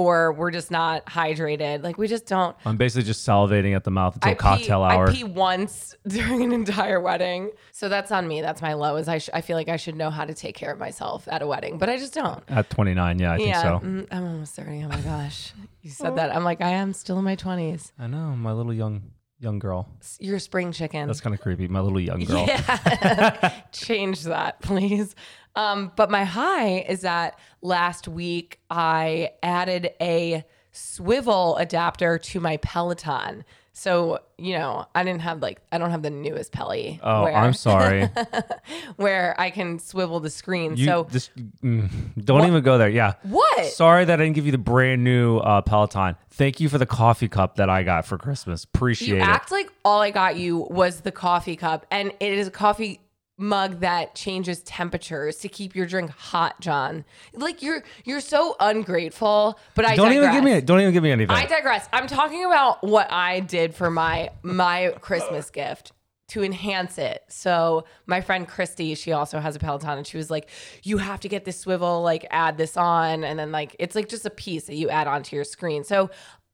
or 0.00 0.32
we're 0.32 0.50
just 0.50 0.70
not 0.70 1.04
hydrated. 1.04 1.82
Like 1.82 1.98
we 1.98 2.08
just 2.08 2.26
don't. 2.26 2.56
I'm 2.64 2.78
basically 2.78 3.02
just 3.02 3.26
salivating 3.26 3.76
at 3.76 3.84
the 3.84 3.90
mouth 3.90 4.14
until 4.14 4.30
I 4.30 4.34
cocktail 4.34 4.80
pee, 4.80 4.94
hour. 4.94 5.08
I 5.08 5.12
pee 5.12 5.24
once 5.24 5.94
during 6.08 6.42
an 6.42 6.52
entire 6.52 7.00
wedding, 7.00 7.50
so 7.72 7.88
that's 7.90 8.10
on 8.10 8.26
me. 8.26 8.40
That's 8.40 8.62
my 8.62 8.72
low. 8.72 8.96
Is 8.96 9.08
I 9.08 9.18
sh- 9.18 9.28
I 9.34 9.42
feel 9.42 9.56
like 9.56 9.68
I 9.68 9.76
should 9.76 9.96
know 9.96 10.08
how 10.10 10.24
to 10.24 10.32
take 10.32 10.56
care 10.56 10.72
of 10.72 10.78
myself 10.78 11.28
at 11.30 11.42
a 11.42 11.46
wedding, 11.46 11.76
but 11.76 11.90
I 11.90 11.98
just 11.98 12.14
don't. 12.14 12.42
at 12.48 12.70
29, 12.70 13.18
yeah, 13.18 13.32
I 13.32 13.36
think 13.36 13.48
yeah, 13.48 13.62
so. 13.62 13.80
mm, 13.84 14.06
I'm 14.10 14.24
almost 14.24 14.54
thirty. 14.54 14.82
Oh 14.82 14.88
my 14.88 15.00
gosh, 15.00 15.52
you 15.82 15.90
said 15.90 16.16
that. 16.16 16.34
I'm 16.34 16.44
like 16.44 16.62
I 16.62 16.70
am 16.70 16.94
still 16.94 17.18
in 17.18 17.24
my 17.24 17.34
twenties. 17.34 17.92
I 17.98 18.06
know, 18.06 18.34
my 18.36 18.52
little 18.52 18.72
young 18.72 19.02
young 19.40 19.58
girl. 19.58 19.88
You're 20.18 20.38
spring 20.38 20.70
chicken. 20.70 21.06
That's 21.06 21.20
kind 21.20 21.34
of 21.34 21.40
creepy. 21.40 21.66
My 21.66 21.80
little 21.80 22.00
young 22.00 22.24
girl. 22.24 22.44
Yeah. 22.46 23.62
Change 23.72 24.22
that, 24.24 24.60
please. 24.62 25.16
Um, 25.56 25.90
but 25.96 26.10
my 26.10 26.24
high 26.24 26.80
is 26.80 27.00
that 27.00 27.38
last 27.62 28.06
week 28.06 28.60
I 28.70 29.30
added 29.42 29.90
a 30.00 30.44
swivel 30.72 31.56
adapter 31.56 32.18
to 32.18 32.40
my 32.40 32.58
Peloton. 32.58 33.44
So, 33.80 34.20
you 34.36 34.58
know, 34.58 34.84
I 34.94 35.04
didn't 35.04 35.22
have 35.22 35.40
like, 35.40 35.62
I 35.72 35.78
don't 35.78 35.90
have 35.90 36.02
the 36.02 36.10
newest 36.10 36.52
Pelly. 36.52 37.00
Oh, 37.02 37.22
where, 37.22 37.34
I'm 37.34 37.54
sorry. 37.54 38.10
where 38.96 39.34
I 39.40 39.48
can 39.48 39.78
swivel 39.78 40.20
the 40.20 40.28
screen. 40.28 40.76
You 40.76 40.84
so, 40.84 41.04
just 41.04 41.34
mm, 41.62 41.88
don't 42.22 42.46
even 42.46 42.62
go 42.62 42.76
there. 42.76 42.90
Yeah. 42.90 43.14
what? 43.22 43.64
Sorry 43.68 44.04
that 44.04 44.20
I 44.20 44.22
didn't 44.22 44.34
give 44.34 44.44
you 44.44 44.52
the 44.52 44.58
brand 44.58 45.02
new 45.02 45.38
uh, 45.38 45.62
Peloton. 45.62 46.16
Thank 46.28 46.60
you 46.60 46.68
for 46.68 46.76
the 46.76 46.84
coffee 46.84 47.26
cup 47.26 47.56
that 47.56 47.70
I 47.70 47.82
got 47.82 48.04
for 48.04 48.18
Christmas. 48.18 48.64
Appreciate 48.64 49.08
You 49.08 49.16
it. 49.16 49.22
act 49.22 49.50
like 49.50 49.72
all 49.82 50.02
I 50.02 50.10
got 50.10 50.36
you 50.36 50.66
was 50.68 51.00
the 51.00 51.12
coffee 51.12 51.56
cup, 51.56 51.86
and 51.90 52.12
it 52.20 52.34
is 52.34 52.48
a 52.48 52.50
coffee 52.50 53.00
mug 53.40 53.80
that 53.80 54.14
changes 54.14 54.62
temperatures 54.62 55.36
to 55.38 55.48
keep 55.48 55.74
your 55.74 55.86
drink 55.86 56.10
hot, 56.10 56.60
John. 56.60 57.04
Like 57.34 57.62
you're 57.62 57.82
you're 58.04 58.20
so 58.20 58.56
ungrateful, 58.60 59.58
but 59.74 59.84
I 59.84 59.96
don't 59.96 60.12
even 60.12 60.32
give 60.32 60.44
me. 60.44 60.60
Don't 60.60 60.80
even 60.80 60.92
give 60.92 61.02
me 61.02 61.10
anything. 61.10 61.34
I 61.34 61.46
digress. 61.46 61.88
I'm 61.92 62.06
talking 62.06 62.44
about 62.44 62.82
what 62.82 63.10
I 63.10 63.40
did 63.40 63.74
for 63.74 63.90
my 63.90 64.30
my 64.42 64.94
Christmas 65.00 65.50
gift 65.50 65.92
to 66.30 66.44
enhance 66.44 66.96
it. 66.96 67.24
So 67.28 67.84
my 68.06 68.20
friend 68.20 68.46
Christy, 68.46 68.94
she 68.94 69.10
also 69.10 69.40
has 69.40 69.56
a 69.56 69.58
Peloton, 69.58 69.98
and 69.98 70.06
she 70.06 70.16
was 70.16 70.30
like, 70.30 70.48
"You 70.84 70.98
have 70.98 71.20
to 71.20 71.28
get 71.28 71.44
this 71.44 71.58
swivel, 71.58 72.02
like 72.02 72.24
add 72.30 72.56
this 72.56 72.76
on, 72.76 73.24
and 73.24 73.38
then 73.38 73.50
like 73.50 73.74
it's 73.78 73.96
like 73.96 74.08
just 74.08 74.24
a 74.24 74.30
piece 74.30 74.64
that 74.66 74.76
you 74.76 74.90
add 74.90 75.08
onto 75.08 75.34
your 75.34 75.44
screen." 75.44 75.82
So 75.82 76.10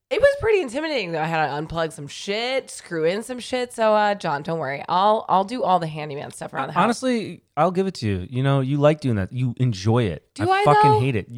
it 0.08 0.20
was 0.20 0.36
pretty 0.40 0.60
intimidating 0.60 1.12
though. 1.12 1.20
I 1.20 1.26
had 1.26 1.46
to 1.46 1.52
unplug 1.66 1.92
some 1.92 2.06
shit, 2.06 2.70
screw 2.70 3.04
in 3.04 3.22
some 3.22 3.40
shit. 3.40 3.72
So 3.72 3.94
uh, 3.94 4.14
John, 4.14 4.42
don't 4.42 4.58
worry, 4.58 4.84
I'll 4.88 5.24
I'll 5.28 5.44
do 5.44 5.62
all 5.62 5.78
the 5.78 5.86
handyman 5.86 6.30
stuff 6.30 6.52
around 6.52 6.68
the 6.68 6.74
house. 6.74 6.84
Honestly, 6.84 7.42
I'll 7.56 7.72
give 7.72 7.86
it 7.86 7.94
to 7.96 8.06
you. 8.06 8.26
You 8.30 8.42
know, 8.42 8.60
you 8.60 8.76
like 8.76 9.00
doing 9.00 9.16
that. 9.16 9.32
You 9.32 9.54
enjoy 9.58 10.04
it. 10.04 10.28
Do 10.34 10.50
I, 10.50 10.64
fucking 10.64 10.90
though? 10.90 11.00
hate 11.00 11.16
it. 11.16 11.30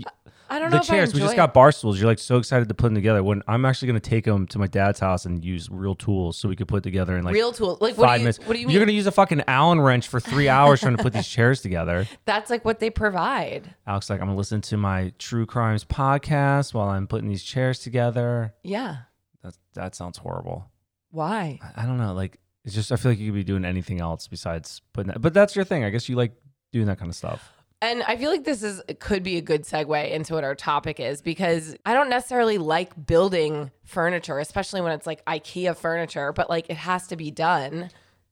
I 0.51 0.59
don't 0.59 0.71
the 0.71 0.77
know 0.77 0.83
I 0.83 0.85
chairs. 0.85 1.13
We 1.15 1.21
just 1.21 1.35
it. 1.35 1.37
got 1.37 1.53
bar 1.53 1.73
stools. 1.73 1.99
You're 2.01 2.09
like 2.09 2.19
so 2.19 2.37
excited 2.39 2.69
to 2.69 2.75
put 2.75 2.87
them 2.89 2.95
together. 2.95 3.23
When 3.23 3.43
I'm 3.47 3.65
actually 3.65 3.89
going 3.89 4.01
to 4.01 4.11
take 4.11 4.25
them 4.25 4.47
to 4.49 4.59
my 4.59 4.67
dad's 4.67 4.99
house 5.01 5.27
and 5.27 5.45
use 5.45 5.69
real 5.71 5.95
tools 5.95 6.37
so 6.39 6.49
we 6.49 6.57
could 6.57 6.69
put 6.69 6.83
together 6.83 7.17
in 7.17 7.25
like 7.25 7.35
real 7.35 7.53
tools. 7.53 7.81
Like 7.81 7.97
what 7.99 8.07
five 8.07 8.17
do 8.17 8.21
you 8.21 8.25
minutes. 8.25 8.39
what 8.47 8.55
do 8.55 8.61
you 8.61 8.67
mean? 8.67 8.73
You're 8.75 8.81
going 8.81 8.89
to 8.89 8.95
use 8.95 9.07
a 9.07 9.13
fucking 9.13 9.43
Allen 9.47 9.81
wrench 9.81 10.09
for 10.09 10.21
three 10.21 10.49
hours 10.59 10.81
trying 10.81 10.97
to 10.97 11.03
put 11.03 11.13
these 11.13 11.29
chairs 11.29 11.61
together. 11.61 12.07
That's 12.25 12.51
like 12.51 12.65
what 12.65 12.79
they 12.81 12.91
provide. 12.91 13.75
Alex, 13.87 14.09
like 14.11 14.21
I'm 14.21 14.27
going 14.27 14.37
to 14.37 14.39
listen 14.39 14.61
to 14.63 14.77
my 14.77 15.13
true 15.19 15.45
crimes 15.47 15.85
podcast 15.85 16.73
while 16.75 16.89
I'm 16.89 17.07
putting 17.07 17.29
these 17.29 17.43
chairs 17.45 17.79
together. 17.81 18.55
Yeah. 18.63 18.97
That 19.43 19.57
that 19.75 19.95
sounds 19.95 20.19
horrible. 20.19 20.71
Why? 21.11 21.59
I- 21.63 21.83
I 21.83 21.87
don't 21.87 21.99
know. 21.99 22.15
Like 22.15 22.39
it's 22.65 22.75
just 22.75 22.91
I 22.93 22.97
feel 22.97 23.13
like 23.13 23.19
you 23.19 23.27
could 23.27 23.35
be 23.37 23.45
doing 23.45 23.65
anything 23.65 24.01
else 24.01 24.29
besides 24.29 24.83
putting 24.93 25.09
that. 25.13 25.21
But 25.21 25.35
that's 25.35 25.55
your 25.57 25.65
thing. 25.65 25.85
I 25.85 25.91
guess 25.91 26.09
you 26.09 26.17
like 26.17 26.33
doing 26.73 26.87
that 26.87 26.99
kind 26.99 27.09
of 27.11 27.17
stuff. 27.17 27.53
And 27.81 28.03
I 28.03 28.17
feel 28.17 28.31
like 28.31 28.45
this 28.45 28.63
is 28.63 28.83
could 28.99 29.23
be 29.23 29.37
a 29.37 29.41
good 29.41 29.63
segue 29.63 30.11
into 30.11 30.35
what 30.35 30.43
our 30.43 30.57
topic 30.57 30.99
is 30.99 31.23
because 31.23 31.77
I 31.87 31.95
don't 31.95 32.09
necessarily 32.09 32.59
like 32.59 33.07
building 33.07 33.71
furniture, 33.85 34.39
especially 34.41 34.81
when 34.81 34.93
it's 34.93 35.07
like 35.07 35.25
IKEA 35.27 35.77
furniture, 35.77 36.33
but 36.33 36.51
like 36.51 36.69
it 36.69 36.77
has 36.77 37.07
to 37.09 37.17
be 37.17 37.31
done. 37.31 37.91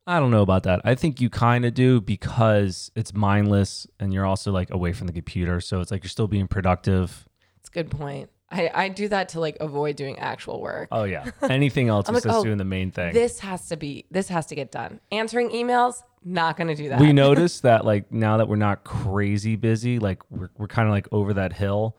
I 0.09 0.21
don't 0.21 0.31
know 0.31 0.43
about 0.43 0.65
that. 0.65 0.81
I 0.85 0.95
think 0.95 1.21
you 1.21 1.29
kind 1.31 1.65
of 1.65 1.75
do 1.75 2.00
because 2.00 2.91
it's 2.95 3.12
mindless 3.12 3.87
and 3.99 4.12
you're 4.12 4.26
also 4.26 4.53
like 4.53 4.71
away 4.71 4.93
from 4.93 5.07
the 5.07 5.12
computer. 5.12 5.61
So 5.61 5.81
it's 5.81 5.91
like 5.91 6.03
you're 6.05 6.11
still 6.11 6.29
being 6.29 6.47
productive. 6.49 7.26
It's 7.61 7.69
a 7.69 7.73
good 7.73 7.91
point. 7.91 8.31
I, 8.50 8.71
I 8.73 8.88
do 8.88 9.09
that 9.09 9.31
to 9.31 9.41
like 9.41 9.57
avoid 9.61 9.97
doing 9.97 10.19
actual 10.21 10.61
work. 10.61 10.88
Oh, 10.93 11.03
yeah. 11.05 11.31
Anything 11.43 11.88
else 11.88 12.09
is 12.09 12.15
like, 12.15 12.23
just 12.23 12.38
oh, 12.38 12.45
doing 12.45 12.59
the 12.59 12.65
main 12.65 12.93
thing. 12.93 13.12
This 13.12 13.41
has 13.41 13.69
to 13.69 13.76
be 13.76 14.07
this 14.11 14.29
has 14.29 14.47
to 14.47 14.55
get 14.55 14.71
done. 14.71 15.00
Answering 15.11 15.50
emails, 15.50 16.03
not 16.26 16.56
gonna 16.56 16.75
do 16.75 16.88
that. 16.90 17.00
we 17.00 17.12
noticed 17.12 17.62
that 17.62 17.85
like 17.85 18.11
now 18.12 18.37
that 18.38 18.49
we're 18.49 18.56
not 18.56 18.85
crazy 18.85 19.56
busy, 19.56 19.99
like 19.99 20.21
we're, 20.30 20.50
we're 20.59 20.66
kind 20.66 20.88
of 20.88 20.92
like 20.92 21.09
over 21.12 21.33
that 21.35 21.52
hill. 21.52 21.97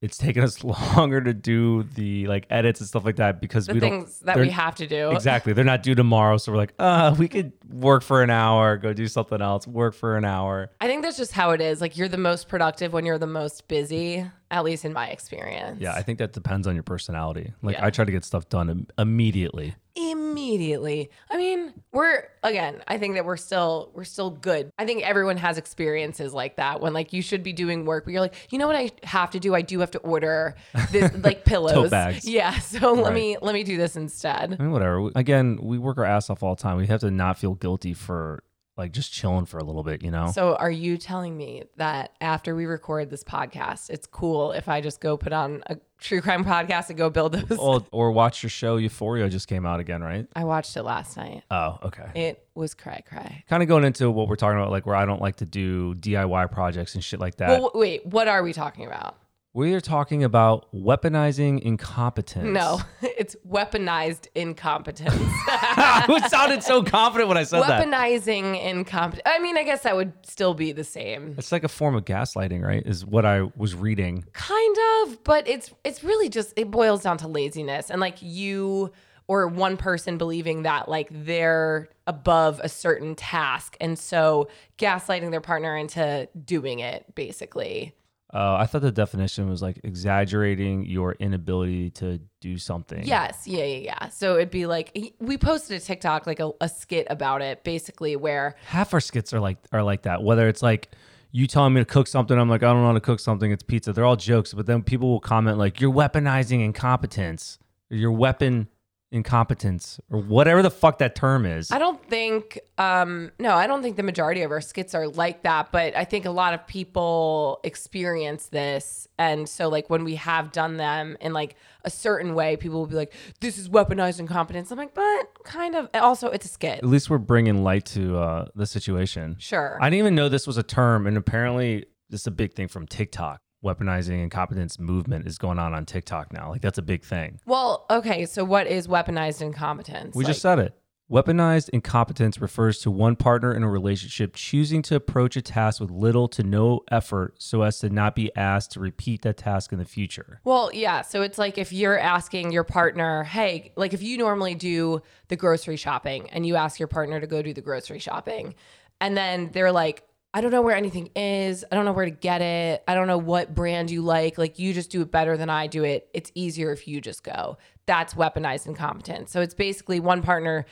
It's 0.00 0.16
taken 0.18 0.42
us 0.42 0.64
longer 0.96 1.20
to 1.20 1.32
do 1.32 1.84
the 1.84 2.26
like 2.26 2.46
edits 2.50 2.80
and 2.80 2.88
stuff 2.88 3.04
like 3.04 3.16
that 3.16 3.40
because 3.40 3.66
the 3.66 3.74
we 3.74 3.80
things 3.80 4.18
don't 4.18 4.26
that 4.26 4.38
we 4.40 4.50
have 4.50 4.74
to 4.76 4.86
do. 4.86 5.10
Exactly. 5.10 5.52
They're 5.52 5.64
not 5.64 5.82
due 5.84 5.94
tomorrow. 5.94 6.38
So 6.38 6.50
we're 6.50 6.58
like, 6.58 6.72
uh, 6.78 7.14
we 7.16 7.28
could 7.28 7.52
work 7.68 8.02
for 8.02 8.22
an 8.22 8.30
hour, 8.30 8.78
go 8.78 8.92
do 8.92 9.06
something 9.06 9.40
else, 9.40 9.66
work 9.66 9.94
for 9.94 10.16
an 10.16 10.24
hour. 10.24 10.70
I 10.80 10.88
think 10.88 11.02
that's 11.02 11.18
just 11.18 11.32
how 11.32 11.50
it 11.50 11.60
is. 11.60 11.80
Like 11.80 11.96
you're 11.96 12.08
the 12.08 12.18
most 12.18 12.48
productive 12.48 12.92
when 12.92 13.04
you're 13.06 13.18
the 13.18 13.26
most 13.28 13.68
busy. 13.68 14.26
At 14.52 14.62
least 14.62 14.84
in 14.84 14.92
my 14.92 15.08
experience. 15.08 15.80
Yeah, 15.80 15.94
I 15.94 16.02
think 16.02 16.18
that 16.20 16.32
depends 16.32 16.66
on 16.68 16.74
your 16.74 16.82
personality. 16.84 17.52
Like 17.62 17.76
Yeah. 17.76 17.86
I 17.86 17.90
try 17.90 18.04
to 18.04 18.12
get 18.12 18.24
stuff 18.24 18.48
done 18.48 18.68
im- 18.70 18.86
immediately. 18.98 19.74
immediately. 19.96 21.10
I 21.30 21.36
mean, 21.36 21.72
we're 21.92 22.24
again, 22.42 22.82
I 22.86 22.98
think 22.98 23.14
that 23.14 23.24
we're 23.24 23.36
still 23.36 23.90
we're 23.94 24.04
still 24.04 24.30
good. 24.30 24.70
I 24.78 24.86
think 24.86 25.02
everyone 25.04 25.36
has 25.38 25.58
experiences 25.58 26.32
like 26.34 26.56
that 26.56 26.80
when 26.80 26.92
like 26.92 27.12
you 27.12 27.22
should 27.22 27.42
be 27.42 27.52
doing 27.52 27.84
work, 27.84 28.04
but 28.04 28.12
you're 28.12 28.20
like, 28.20 28.34
you 28.50 28.58
know 28.58 28.66
what 28.66 28.76
I 28.76 28.90
have 29.04 29.30
to 29.32 29.40
do? 29.40 29.54
I 29.54 29.62
do 29.62 29.80
have 29.80 29.90
to 29.92 29.98
order 30.00 30.54
this 30.90 31.10
like 31.24 31.44
pillows. 31.44 31.90
bags. 31.90 32.26
Yeah. 32.28 32.58
So 32.58 32.92
let 32.92 33.12
me 33.14 33.36
let 33.42 33.54
me 33.54 33.64
do 33.64 33.76
this 33.76 33.96
instead. 33.96 34.56
I 34.58 34.62
mean, 34.62 34.72
whatever. 34.72 35.10
Again, 35.14 35.58
we 35.62 35.78
work 35.78 35.98
our 35.98 36.04
ass 36.04 36.30
off 36.30 36.42
all 36.42 36.54
the 36.54 36.62
time. 36.62 36.76
We 36.76 36.86
have 36.88 37.00
to 37.00 37.10
not 37.10 37.38
feel 37.38 37.54
guilty 37.54 37.94
for 37.94 38.42
like 38.76 38.92
just 38.92 39.12
chilling 39.12 39.44
for 39.44 39.58
a 39.58 39.64
little 39.64 39.82
bit, 39.82 40.02
you 40.02 40.10
know? 40.10 40.30
So 40.32 40.56
are 40.56 40.70
you 40.70 40.96
telling 40.96 41.36
me 41.36 41.64
that 41.76 42.12
after 42.20 42.54
we 42.54 42.64
record 42.64 43.10
this 43.10 43.22
podcast, 43.22 43.90
it's 43.90 44.06
cool 44.06 44.52
if 44.52 44.68
I 44.68 44.80
just 44.80 45.00
go 45.00 45.16
put 45.16 45.32
on 45.32 45.62
a 45.66 45.76
true 45.98 46.20
crime 46.22 46.44
podcast 46.44 46.88
and 46.88 46.96
go 46.96 47.10
build 47.10 47.32
those? 47.32 47.58
or, 47.58 47.84
or 47.92 48.12
watch 48.12 48.42
your 48.42 48.50
show 48.50 48.76
Euphoria 48.76 49.28
just 49.28 49.46
came 49.46 49.66
out 49.66 49.78
again, 49.80 50.02
right? 50.02 50.26
I 50.34 50.44
watched 50.44 50.76
it 50.76 50.82
last 50.84 51.16
night. 51.16 51.42
Oh, 51.50 51.78
okay. 51.84 52.10
It 52.14 52.46
was 52.54 52.74
cry 52.74 53.02
cry. 53.06 53.44
Kind 53.48 53.62
of 53.62 53.68
going 53.68 53.84
into 53.84 54.10
what 54.10 54.28
we're 54.28 54.36
talking 54.36 54.58
about, 54.58 54.70
like 54.70 54.86
where 54.86 54.96
I 54.96 55.04
don't 55.04 55.20
like 55.20 55.36
to 55.36 55.46
do 55.46 55.94
DIY 55.94 56.50
projects 56.50 56.94
and 56.94 57.04
shit 57.04 57.20
like 57.20 57.36
that. 57.36 57.50
Well, 57.50 57.72
wait, 57.74 58.06
what 58.06 58.26
are 58.26 58.42
we 58.42 58.52
talking 58.52 58.86
about? 58.86 59.18
We 59.54 59.74
are 59.74 59.80
talking 59.80 60.24
about 60.24 60.66
weaponizing 60.74 61.60
incompetence. 61.60 62.48
No, 62.48 62.80
it's 63.02 63.36
weaponized 63.48 64.28
incompetence. 64.34 65.14
it 65.48 66.30
sounded 66.30 66.62
so 66.62 66.82
confident 66.82 67.28
when 67.28 67.36
I 67.36 67.44
said 67.44 67.62
that. 67.62 67.86
Weaponizing 67.86 68.62
incompetence. 68.62 69.22
I 69.26 69.38
mean, 69.40 69.58
I 69.58 69.62
guess 69.62 69.82
that 69.82 69.94
would 69.94 70.12
still 70.24 70.54
be 70.54 70.72
the 70.72 70.84
same. 70.84 71.34
It's 71.36 71.52
like 71.52 71.64
a 71.64 71.68
form 71.68 71.94
of 71.94 72.04
gaslighting, 72.04 72.62
right? 72.62 72.82
Is 72.86 73.04
what 73.04 73.26
I 73.26 73.42
was 73.56 73.74
reading. 73.74 74.24
Kind 74.32 74.76
of, 75.02 75.22
but 75.22 75.46
it's 75.46 75.70
it's 75.84 76.02
really 76.02 76.30
just 76.30 76.54
it 76.56 76.70
boils 76.70 77.02
down 77.02 77.18
to 77.18 77.28
laziness 77.28 77.90
and 77.90 78.00
like 78.00 78.16
you 78.20 78.90
or 79.28 79.46
one 79.46 79.76
person 79.76 80.18
believing 80.18 80.62
that 80.62 80.88
like 80.88 81.08
they're 81.10 81.88
above 82.06 82.60
a 82.62 82.68
certain 82.68 83.14
task 83.14 83.76
and 83.80 83.98
so 83.98 84.48
gaslighting 84.78 85.30
their 85.30 85.40
partner 85.40 85.76
into 85.76 86.28
doing 86.44 86.80
it 86.80 87.14
basically. 87.14 87.94
Uh, 88.32 88.56
I 88.58 88.66
thought 88.66 88.80
the 88.80 88.90
definition 88.90 89.48
was 89.50 89.60
like 89.60 89.80
exaggerating 89.84 90.86
your 90.86 91.12
inability 91.12 91.90
to 91.90 92.18
do 92.40 92.56
something. 92.56 93.04
Yes, 93.04 93.46
yeah, 93.46 93.64
yeah, 93.64 93.76
yeah. 93.76 94.08
So 94.08 94.36
it'd 94.36 94.50
be 94.50 94.64
like 94.64 95.14
we 95.20 95.36
posted 95.36 95.80
a 95.80 95.84
TikTok 95.84 96.26
like 96.26 96.40
a, 96.40 96.50
a 96.60 96.68
skit 96.68 97.06
about 97.10 97.42
it 97.42 97.62
basically 97.62 98.16
where 98.16 98.56
half 98.66 98.94
our 98.94 99.00
skits 99.00 99.34
are 99.34 99.40
like 99.40 99.58
are 99.70 99.82
like 99.82 100.02
that. 100.02 100.22
Whether 100.22 100.48
it's 100.48 100.62
like 100.62 100.92
you 101.30 101.46
telling 101.46 101.74
me 101.74 101.82
to 101.82 101.84
cook 101.84 102.06
something, 102.06 102.38
I'm 102.38 102.48
like 102.48 102.62
I 102.62 102.72
don't 102.72 102.80
know 102.80 102.86
how 102.86 102.94
to 102.94 103.00
cook 103.00 103.20
something. 103.20 103.52
It's 103.52 103.62
pizza. 103.62 103.92
They're 103.92 104.06
all 104.06 104.16
jokes, 104.16 104.54
but 104.54 104.64
then 104.64 104.82
people 104.82 105.10
will 105.10 105.20
comment 105.20 105.58
like 105.58 105.78
you're 105.82 105.92
weaponizing 105.92 106.64
incompetence, 106.64 107.58
your 107.90 108.12
weapon 108.12 108.68
incompetence, 109.12 110.00
or 110.10 110.20
whatever 110.20 110.62
the 110.62 110.70
fuck 110.70 110.98
that 110.98 111.14
term 111.14 111.44
is. 111.44 111.70
I 111.70 111.78
don't 111.78 112.02
think, 112.08 112.58
um, 112.78 113.30
no, 113.38 113.54
I 113.54 113.66
don't 113.66 113.82
think 113.82 113.96
the 113.96 114.02
majority 114.02 114.42
of 114.42 114.50
our 114.50 114.60
skits 114.60 114.94
are 114.94 115.06
like 115.06 115.42
that, 115.42 115.70
but 115.70 115.94
I 115.94 116.04
think 116.04 116.24
a 116.24 116.30
lot 116.30 116.54
of 116.54 116.66
people 116.66 117.60
experience 117.62 118.46
this. 118.46 119.06
And 119.18 119.48
so, 119.48 119.68
like, 119.68 119.90
when 119.90 120.02
we 120.04 120.16
have 120.16 120.50
done 120.50 120.78
them 120.78 121.16
in 121.20 121.32
like 121.32 121.56
a 121.84 121.90
certain 121.90 122.34
way, 122.34 122.56
people 122.56 122.80
will 122.80 122.86
be 122.86 122.96
like, 122.96 123.12
this 123.40 123.58
is 123.58 123.68
weaponized 123.68 124.18
incompetence. 124.18 124.70
I'm 124.70 124.78
like, 124.78 124.94
but 124.94 125.44
kind 125.44 125.74
of, 125.76 125.88
also, 125.94 126.28
it's 126.28 126.46
a 126.46 126.48
skit. 126.48 126.78
At 126.78 126.86
least 126.86 127.10
we're 127.10 127.18
bringing 127.18 127.62
light 127.62 127.84
to 127.86 128.18
uh, 128.18 128.48
the 128.54 128.66
situation. 128.66 129.36
Sure. 129.38 129.78
I 129.80 129.90
didn't 129.90 129.98
even 129.98 130.14
know 130.14 130.28
this 130.28 130.46
was 130.46 130.56
a 130.56 130.62
term, 130.62 131.06
and 131.06 131.16
apparently 131.16 131.84
this 132.08 132.22
is 132.22 132.26
a 132.26 132.32
big 132.32 132.54
thing 132.54 132.68
from 132.68 132.86
TikTok. 132.86 133.40
Weaponizing 133.64 134.22
incompetence 134.22 134.78
movement 134.78 135.26
is 135.26 135.38
going 135.38 135.58
on 135.58 135.72
on 135.74 135.86
TikTok 135.86 136.32
now. 136.32 136.50
Like 136.50 136.62
that's 136.62 136.78
a 136.78 136.82
big 136.82 137.04
thing. 137.04 137.38
well, 137.46 137.86
okay. 137.90 138.26
So, 138.26 138.44
what 138.44 138.66
is 138.66 138.88
weaponized 138.88 139.40
incompetence? 139.42 140.14
We 140.16 140.24
Like- 140.24 140.30
just 140.32 140.42
said 140.42 140.58
it. 140.58 140.74
Weaponized 141.10 141.68
incompetence 141.70 142.40
refers 142.40 142.78
to 142.80 142.90
one 142.90 143.16
partner 143.16 143.52
in 143.54 143.62
a 143.62 143.68
relationship 143.68 144.34
choosing 144.34 144.80
to 144.82 144.94
approach 144.94 145.36
a 145.36 145.42
task 145.42 145.78
with 145.78 145.90
little 145.90 146.26
to 146.28 146.42
no 146.42 146.80
effort 146.90 147.34
so 147.38 147.60
as 147.62 147.80
to 147.80 147.90
not 147.90 148.14
be 148.16 148.34
asked 148.34 148.70
to 148.72 148.80
repeat 148.80 149.20
that 149.20 149.36
task 149.36 149.72
in 149.72 149.78
the 149.78 149.84
future. 149.84 150.40
Well, 150.44 150.70
yeah. 150.72 151.02
So 151.02 151.20
it's 151.20 151.36
like 151.36 151.58
if 151.58 151.70
you're 151.70 151.98
asking 151.98 152.50
your 152.52 152.64
partner, 152.64 153.24
hey, 153.24 153.72
like 153.76 153.92
if 153.92 154.02
you 154.02 154.16
normally 154.16 154.54
do 154.54 155.02
the 155.28 155.36
grocery 155.36 155.76
shopping 155.76 156.30
and 156.30 156.46
you 156.46 156.56
ask 156.56 156.78
your 156.80 156.88
partner 156.88 157.20
to 157.20 157.26
go 157.26 157.42
do 157.42 157.52
the 157.52 157.60
grocery 157.60 157.98
shopping, 157.98 158.54
and 158.98 159.14
then 159.14 159.50
they're 159.52 159.72
like, 159.72 160.04
I 160.34 160.40
don't 160.40 160.50
know 160.50 160.62
where 160.62 160.76
anything 160.76 161.10
is. 161.14 161.64
I 161.70 161.74
don't 161.74 161.84
know 161.84 161.92
where 161.92 162.06
to 162.06 162.10
get 162.10 162.40
it. 162.40 162.82
I 162.88 162.94
don't 162.94 163.06
know 163.06 163.18
what 163.18 163.54
brand 163.54 163.90
you 163.90 164.00
like. 164.00 164.38
Like 164.38 164.58
you 164.58 164.72
just 164.72 164.90
do 164.90 165.02
it 165.02 165.10
better 165.10 165.36
than 165.36 165.50
I 165.50 165.66
do 165.66 165.84
it. 165.84 166.08
It's 166.14 166.32
easier 166.34 166.72
if 166.72 166.88
you 166.88 167.00
just 167.00 167.22
go. 167.22 167.58
That's 167.84 168.14
weaponized 168.14 168.66
incompetence. 168.66 169.30
So 169.30 169.42
it's 169.42 169.54
basically 169.54 170.00
one 170.00 170.22
partner 170.22 170.64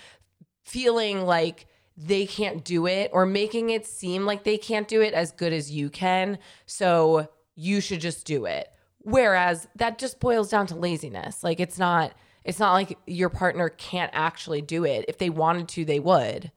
feeling 0.64 1.26
like 1.26 1.66
they 1.96 2.24
can't 2.24 2.64
do 2.64 2.86
it 2.86 3.10
or 3.12 3.26
making 3.26 3.68
it 3.70 3.84
seem 3.84 4.24
like 4.24 4.44
they 4.44 4.56
can't 4.56 4.88
do 4.88 5.02
it 5.02 5.12
as 5.12 5.32
good 5.32 5.52
as 5.52 5.70
you 5.70 5.90
can. 5.90 6.38
So 6.64 7.28
you 7.54 7.82
should 7.82 8.00
just 8.00 8.26
do 8.26 8.46
it. 8.46 8.68
Whereas 9.00 9.68
that 9.76 9.98
just 9.98 10.20
boils 10.20 10.48
down 10.48 10.66
to 10.68 10.74
laziness. 10.74 11.44
Like 11.44 11.60
it's 11.60 11.78
not 11.78 12.12
it's 12.44 12.58
not 12.58 12.72
like 12.72 12.96
your 13.06 13.28
partner 13.28 13.68
can't 13.68 14.10
actually 14.14 14.62
do 14.62 14.84
it. 14.84 15.04
If 15.08 15.18
they 15.18 15.28
wanted 15.28 15.68
to, 15.68 15.84
they 15.84 16.00
would. 16.00 16.50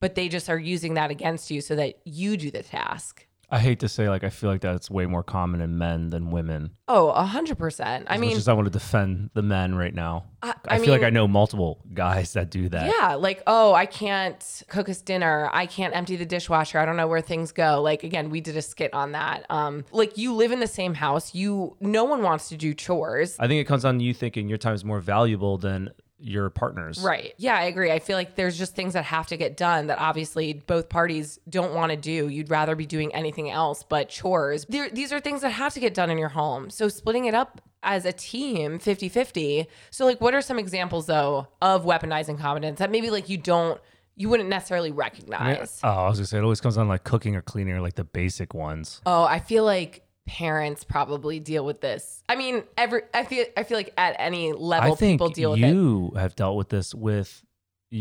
But 0.00 0.14
they 0.14 0.28
just 0.28 0.48
are 0.48 0.58
using 0.58 0.94
that 0.94 1.10
against 1.10 1.50
you 1.50 1.60
so 1.60 1.74
that 1.76 1.94
you 2.04 2.36
do 2.36 2.50
the 2.50 2.62
task. 2.62 3.26
I 3.50 3.60
hate 3.60 3.80
to 3.80 3.88
say, 3.88 4.10
like, 4.10 4.24
I 4.24 4.28
feel 4.28 4.50
like 4.50 4.60
that's 4.60 4.90
way 4.90 5.06
more 5.06 5.22
common 5.22 5.62
in 5.62 5.78
men 5.78 6.08
than 6.08 6.30
women. 6.30 6.72
Oh, 6.86 7.08
a 7.08 7.24
hundred 7.24 7.56
percent. 7.56 8.06
I 8.10 8.16
As 8.16 8.20
mean, 8.20 8.30
much 8.30 8.38
as 8.38 8.48
I 8.48 8.52
want 8.52 8.66
to 8.66 8.70
defend 8.70 9.30
the 9.32 9.40
men 9.40 9.74
right 9.74 9.94
now, 9.94 10.26
I, 10.42 10.50
I, 10.68 10.74
I 10.74 10.78
feel 10.80 10.90
like 10.90 11.02
I 11.02 11.08
know 11.08 11.26
multiple 11.26 11.82
guys 11.94 12.34
that 12.34 12.50
do 12.50 12.68
that. 12.68 12.92
Yeah, 12.94 13.14
like, 13.14 13.42
oh, 13.46 13.72
I 13.72 13.86
can't 13.86 14.62
cook 14.68 14.90
us 14.90 15.00
dinner. 15.00 15.48
I 15.50 15.64
can't 15.64 15.96
empty 15.96 16.16
the 16.16 16.26
dishwasher. 16.26 16.78
I 16.78 16.84
don't 16.84 16.98
know 16.98 17.08
where 17.08 17.22
things 17.22 17.52
go. 17.52 17.80
Like 17.80 18.04
again, 18.04 18.28
we 18.28 18.42
did 18.42 18.54
a 18.58 18.62
skit 18.62 18.92
on 18.92 19.12
that. 19.12 19.46
Um, 19.48 19.86
like 19.92 20.18
you 20.18 20.34
live 20.34 20.52
in 20.52 20.60
the 20.60 20.66
same 20.66 20.92
house. 20.92 21.34
You 21.34 21.74
no 21.80 22.04
one 22.04 22.22
wants 22.22 22.50
to 22.50 22.56
do 22.58 22.74
chores. 22.74 23.34
I 23.38 23.48
think 23.48 23.62
it 23.62 23.64
comes 23.64 23.86
on 23.86 23.98
to 23.98 24.04
you 24.04 24.12
thinking 24.12 24.50
your 24.50 24.58
time 24.58 24.74
is 24.74 24.84
more 24.84 25.00
valuable 25.00 25.56
than 25.56 25.88
your 26.20 26.50
partner's. 26.50 26.98
Right. 26.98 27.34
Yeah, 27.38 27.56
I 27.56 27.64
agree. 27.64 27.90
I 27.92 27.98
feel 27.98 28.16
like 28.16 28.34
there's 28.34 28.58
just 28.58 28.74
things 28.74 28.94
that 28.94 29.04
have 29.04 29.26
to 29.28 29.36
get 29.36 29.56
done 29.56 29.86
that 29.86 29.98
obviously 29.98 30.52
both 30.52 30.88
parties 30.88 31.38
don't 31.48 31.74
want 31.74 31.90
to 31.90 31.96
do. 31.96 32.28
You'd 32.28 32.50
rather 32.50 32.74
be 32.74 32.86
doing 32.86 33.14
anything 33.14 33.50
else 33.50 33.84
but 33.88 34.08
chores. 34.08 34.66
There, 34.68 34.90
these 34.90 35.12
are 35.12 35.20
things 35.20 35.42
that 35.42 35.50
have 35.50 35.74
to 35.74 35.80
get 35.80 35.94
done 35.94 36.10
in 36.10 36.18
your 36.18 36.30
home. 36.30 36.70
So 36.70 36.88
splitting 36.88 37.26
it 37.26 37.34
up 37.34 37.60
as 37.82 38.04
a 38.04 38.12
team 38.12 38.78
50-50. 38.78 39.66
So 39.90 40.04
like 40.04 40.20
what 40.20 40.34
are 40.34 40.40
some 40.40 40.58
examples 40.58 41.06
though 41.06 41.48
of 41.62 41.84
weaponizing 41.84 42.38
competence 42.38 42.80
that 42.80 42.90
maybe 42.90 43.10
like 43.10 43.28
you 43.28 43.38
don't 43.38 43.80
you 44.16 44.28
wouldn't 44.28 44.48
necessarily 44.48 44.90
recognize? 44.90 45.78
Oh, 45.84 45.88
I 45.88 46.08
was 46.08 46.18
gonna 46.18 46.26
say 46.26 46.38
it 46.38 46.42
always 46.42 46.60
comes 46.60 46.76
on 46.76 46.88
like 46.88 47.04
cooking 47.04 47.36
or 47.36 47.42
cleaning 47.42 47.74
or 47.74 47.80
like 47.80 47.94
the 47.94 48.02
basic 48.04 48.52
ones. 48.52 49.00
Oh, 49.06 49.22
I 49.22 49.38
feel 49.38 49.64
like 49.64 50.02
parents 50.28 50.84
probably 50.84 51.40
deal 51.40 51.64
with 51.64 51.80
this. 51.80 52.22
I 52.28 52.36
mean, 52.36 52.62
every 52.76 53.02
I 53.12 53.24
feel 53.24 53.46
I 53.56 53.64
feel 53.64 53.76
like 53.78 53.92
at 53.96 54.14
any 54.18 54.52
level 54.52 54.94
people 54.96 55.30
deal 55.30 55.52
with 55.52 55.60
it. 55.64 55.72
you 55.72 56.12
have 56.16 56.36
dealt 56.36 56.56
with 56.56 56.68
this 56.68 56.94
with 56.94 57.42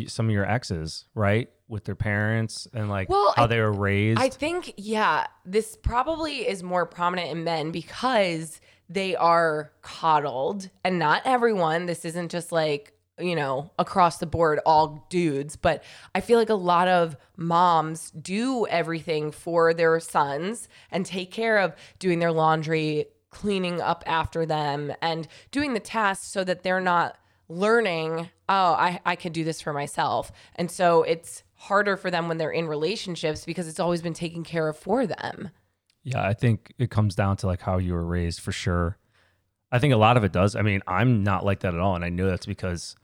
some 0.07 0.27
of 0.27 0.31
your 0.33 0.45
exes, 0.45 1.05
right? 1.15 1.49
With 1.69 1.85
their 1.85 1.95
parents 1.95 2.67
and 2.73 2.89
like 2.89 3.09
Well, 3.09 3.33
how 3.35 3.45
I- 3.45 3.47
they 3.47 3.59
were 3.61 3.71
raised. 3.71 4.19
I 4.19 4.29
think, 4.29 4.73
yeah, 4.75 5.27
this 5.45 5.77
probably 5.77 6.47
is 6.47 6.61
more 6.61 6.85
prominent 6.85 7.29
in 7.31 7.43
men 7.45 7.71
because 7.71 8.59
they 8.89 9.15
are 9.15 9.71
coddled, 9.81 10.69
and 10.83 10.99
not 10.99 11.21
everyone. 11.25 11.85
This 11.87 12.03
isn't 12.05 12.29
just 12.31 12.51
like, 12.51 12.93
you 13.19 13.35
know, 13.35 13.71
across 13.79 14.17
the 14.17 14.25
board, 14.25 14.59
all 14.65 15.05
dudes, 15.09 15.55
but 15.55 15.83
I 16.13 16.21
feel 16.21 16.37
like 16.37 16.49
a 16.49 16.55
lot 16.55 16.87
of 16.87 17.17
moms 17.35 18.11
do 18.11 18.67
everything 18.67 19.31
for 19.31 19.73
their 19.73 19.99
sons 19.99 20.67
and 20.91 21.05
take 21.05 21.31
care 21.31 21.57
of 21.57 21.75
doing 21.99 22.19
their 22.19 22.31
laundry, 22.31 23.05
cleaning 23.29 23.81
up 23.81 24.03
after 24.05 24.45
them, 24.45 24.93
and 25.01 25.27
doing 25.51 25.73
the 25.73 25.79
tasks 25.79 26.27
so 26.27 26.43
that 26.43 26.63
they're 26.63 26.79
not 26.79 27.17
learning, 27.49 28.29
oh, 28.49 28.73
I, 28.73 28.99
I 29.05 29.15
can 29.15 29.31
do 29.31 29.43
this 29.43 29.61
for 29.61 29.73
myself. 29.73 30.31
And 30.55 30.69
so 30.69 31.03
it's 31.03 31.43
harder 31.55 31.97
for 31.97 32.11
them 32.11 32.27
when 32.27 32.37
they're 32.37 32.51
in 32.51 32.67
relationships 32.67 33.45
because 33.45 33.67
it's 33.67 33.79
always 33.79 34.01
been 34.01 34.13
taken 34.13 34.43
care 34.43 34.67
of 34.67 34.77
for 34.77 35.07
them. 35.07 35.49
yeah, 36.03 36.25
I 36.25 36.33
think 36.33 36.73
it 36.77 36.89
comes 36.89 37.15
down 37.15 37.35
to 37.37 37.47
like 37.47 37.61
how 37.61 37.79
you 37.79 37.93
were 37.93 38.05
raised 38.05 38.39
for 38.39 38.51
sure. 38.51 38.97
I 39.71 39.79
think 39.79 39.93
a 39.93 39.97
lot 39.97 40.15
of 40.15 40.23
it 40.23 40.31
does. 40.31 40.55
I 40.55 40.61
mean, 40.61 40.81
I'm 40.87 41.23
not 41.23 41.43
like 41.43 41.59
that 41.61 41.73
at 41.73 41.79
all, 41.81 41.95
and 41.95 42.05
I 42.05 42.09
know 42.09 42.27
that's 42.27 42.45
because 42.45 42.95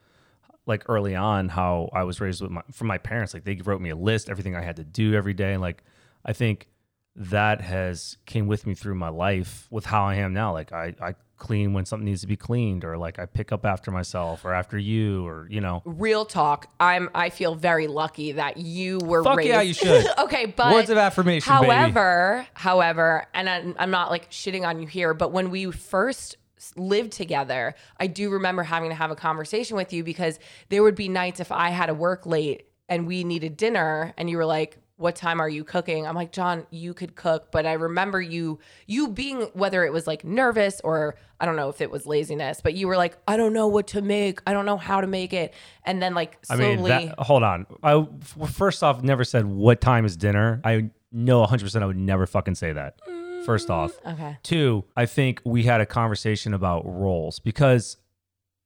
like 0.65 0.83
early 0.87 1.15
on 1.15 1.49
how 1.49 1.89
I 1.93 2.03
was 2.03 2.21
raised 2.21 2.41
with 2.41 2.51
my 2.51 2.61
from 2.71 2.87
my 2.87 2.97
parents. 2.97 3.33
Like 3.33 3.43
they 3.43 3.55
wrote 3.55 3.81
me 3.81 3.89
a 3.89 3.95
list, 3.95 4.29
everything 4.29 4.55
I 4.55 4.61
had 4.61 4.77
to 4.77 4.83
do 4.83 5.13
every 5.13 5.33
day, 5.33 5.53
and 5.53 5.61
like 5.61 5.83
I 6.25 6.33
think 6.33 6.67
that 7.15 7.61
has 7.61 8.17
came 8.25 8.47
with 8.47 8.65
me 8.65 8.73
through 8.73 8.95
my 8.95 9.09
life 9.09 9.67
with 9.69 9.85
how 9.85 10.03
I 10.05 10.15
am 10.15 10.33
now. 10.33 10.53
Like 10.53 10.71
I, 10.71 10.95
I 11.01 11.15
clean 11.37 11.73
when 11.73 11.85
something 11.85 12.05
needs 12.05 12.21
to 12.21 12.27
be 12.27 12.37
cleaned 12.37 12.85
or 12.85 12.97
like 12.97 13.19
I 13.19 13.25
pick 13.25 13.51
up 13.51 13.65
after 13.65 13.91
myself 13.91 14.45
or 14.45 14.53
after 14.53 14.77
you 14.77 15.27
or 15.27 15.47
you 15.49 15.61
know. 15.61 15.81
Real 15.85 16.25
talk. 16.25 16.71
I'm 16.79 17.09
I 17.13 17.29
feel 17.29 17.55
very 17.55 17.87
lucky 17.87 18.31
that 18.33 18.57
you 18.57 18.99
were 18.99 19.23
Fuck 19.23 19.37
raised. 19.37 19.49
yeah, 19.49 19.61
you 19.61 19.73
should. 19.73 20.07
okay, 20.19 20.45
but 20.45 20.73
Words 20.73 20.89
of 20.89 20.97
affirmation, 20.97 21.53
baby. 21.53 21.65
However, 21.67 22.47
however, 22.53 23.25
and 23.33 23.49
I'm, 23.49 23.75
I'm 23.77 23.91
not 23.91 24.09
like 24.09 24.31
shitting 24.31 24.65
on 24.65 24.79
you 24.79 24.87
here, 24.87 25.13
but 25.13 25.31
when 25.31 25.49
we 25.51 25.69
first 25.71 26.37
lived 26.75 27.11
together, 27.11 27.75
I 27.99 28.07
do 28.07 28.29
remember 28.29 28.63
having 28.63 28.89
to 28.89 28.95
have 28.95 29.11
a 29.11 29.15
conversation 29.15 29.75
with 29.75 29.91
you 29.93 30.03
because 30.03 30.39
there 30.69 30.83
would 30.83 30.95
be 30.95 31.09
nights 31.09 31.39
if 31.39 31.51
I 31.51 31.69
had 31.69 31.87
to 31.87 31.93
work 31.93 32.25
late 32.25 32.67
and 32.89 33.07
we 33.07 33.23
needed 33.23 33.57
dinner 33.57 34.13
and 34.17 34.29
you 34.29 34.37
were 34.37 34.45
like, 34.45 34.77
what 34.97 35.15
time 35.15 35.41
are 35.41 35.49
you 35.49 35.63
cooking? 35.63 36.05
I'm 36.05 36.15
like, 36.15 36.31
John, 36.31 36.65
you 36.69 36.93
could 36.93 37.15
cook, 37.15 37.51
but 37.51 37.65
I 37.65 37.73
remember 37.73 38.21
you 38.21 38.59
you 38.85 39.09
being 39.09 39.41
whether 39.53 39.83
it 39.83 39.91
was 39.91 40.05
like 40.05 40.23
nervous 40.23 40.79
or 40.83 41.15
I 41.39 41.45
don't 41.45 41.55
know 41.55 41.69
if 41.69 41.81
it 41.81 41.89
was 41.89 42.05
laziness, 42.05 42.61
but 42.61 42.73
you 42.75 42.87
were 42.87 42.95
like, 42.95 43.17
I 43.27 43.35
don't 43.35 43.53
know 43.53 43.67
what 43.67 43.87
to 43.87 44.01
make. 44.01 44.39
I 44.45 44.53
don't 44.53 44.65
know 44.65 44.77
how 44.77 45.01
to 45.01 45.07
make 45.07 45.33
it. 45.33 45.53
And 45.83 46.01
then 46.01 46.13
like 46.13 46.37
I 46.49 46.55
slowly 46.55 46.75
mean, 46.75 47.07
that, 47.07 47.19
hold 47.19 47.43
on. 47.43 47.65
I 47.81 48.07
first 48.45 48.83
off 48.83 49.01
never 49.01 49.23
said 49.23 49.45
what 49.45 49.81
time 49.81 50.05
is 50.05 50.15
dinner. 50.15 50.61
I 50.63 50.91
know 51.11 51.45
100% 51.45 51.81
I 51.81 51.85
would 51.85 51.97
never 51.97 52.25
fucking 52.25 52.55
say 52.55 52.73
that. 52.73 52.99
First 53.45 53.69
off. 53.69 53.97
Okay. 54.05 54.37
Two, 54.43 54.85
I 54.95 55.05
think 55.05 55.41
we 55.45 55.63
had 55.63 55.81
a 55.81 55.85
conversation 55.85 56.53
about 56.53 56.83
roles 56.85 57.39
because 57.39 57.97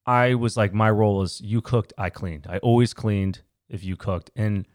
I 0.06 0.36
was 0.36 0.56
like, 0.56 0.74
my 0.74 0.90
role 0.90 1.22
is 1.22 1.42
you 1.42 1.62
cooked, 1.62 1.94
I 1.98 2.10
cleaned. 2.10 2.48
I 2.50 2.58
always 2.60 2.94
cleaned 2.94 3.42
if 3.70 3.84
you 3.84 3.96
cooked. 3.96 4.32
And 4.36 4.66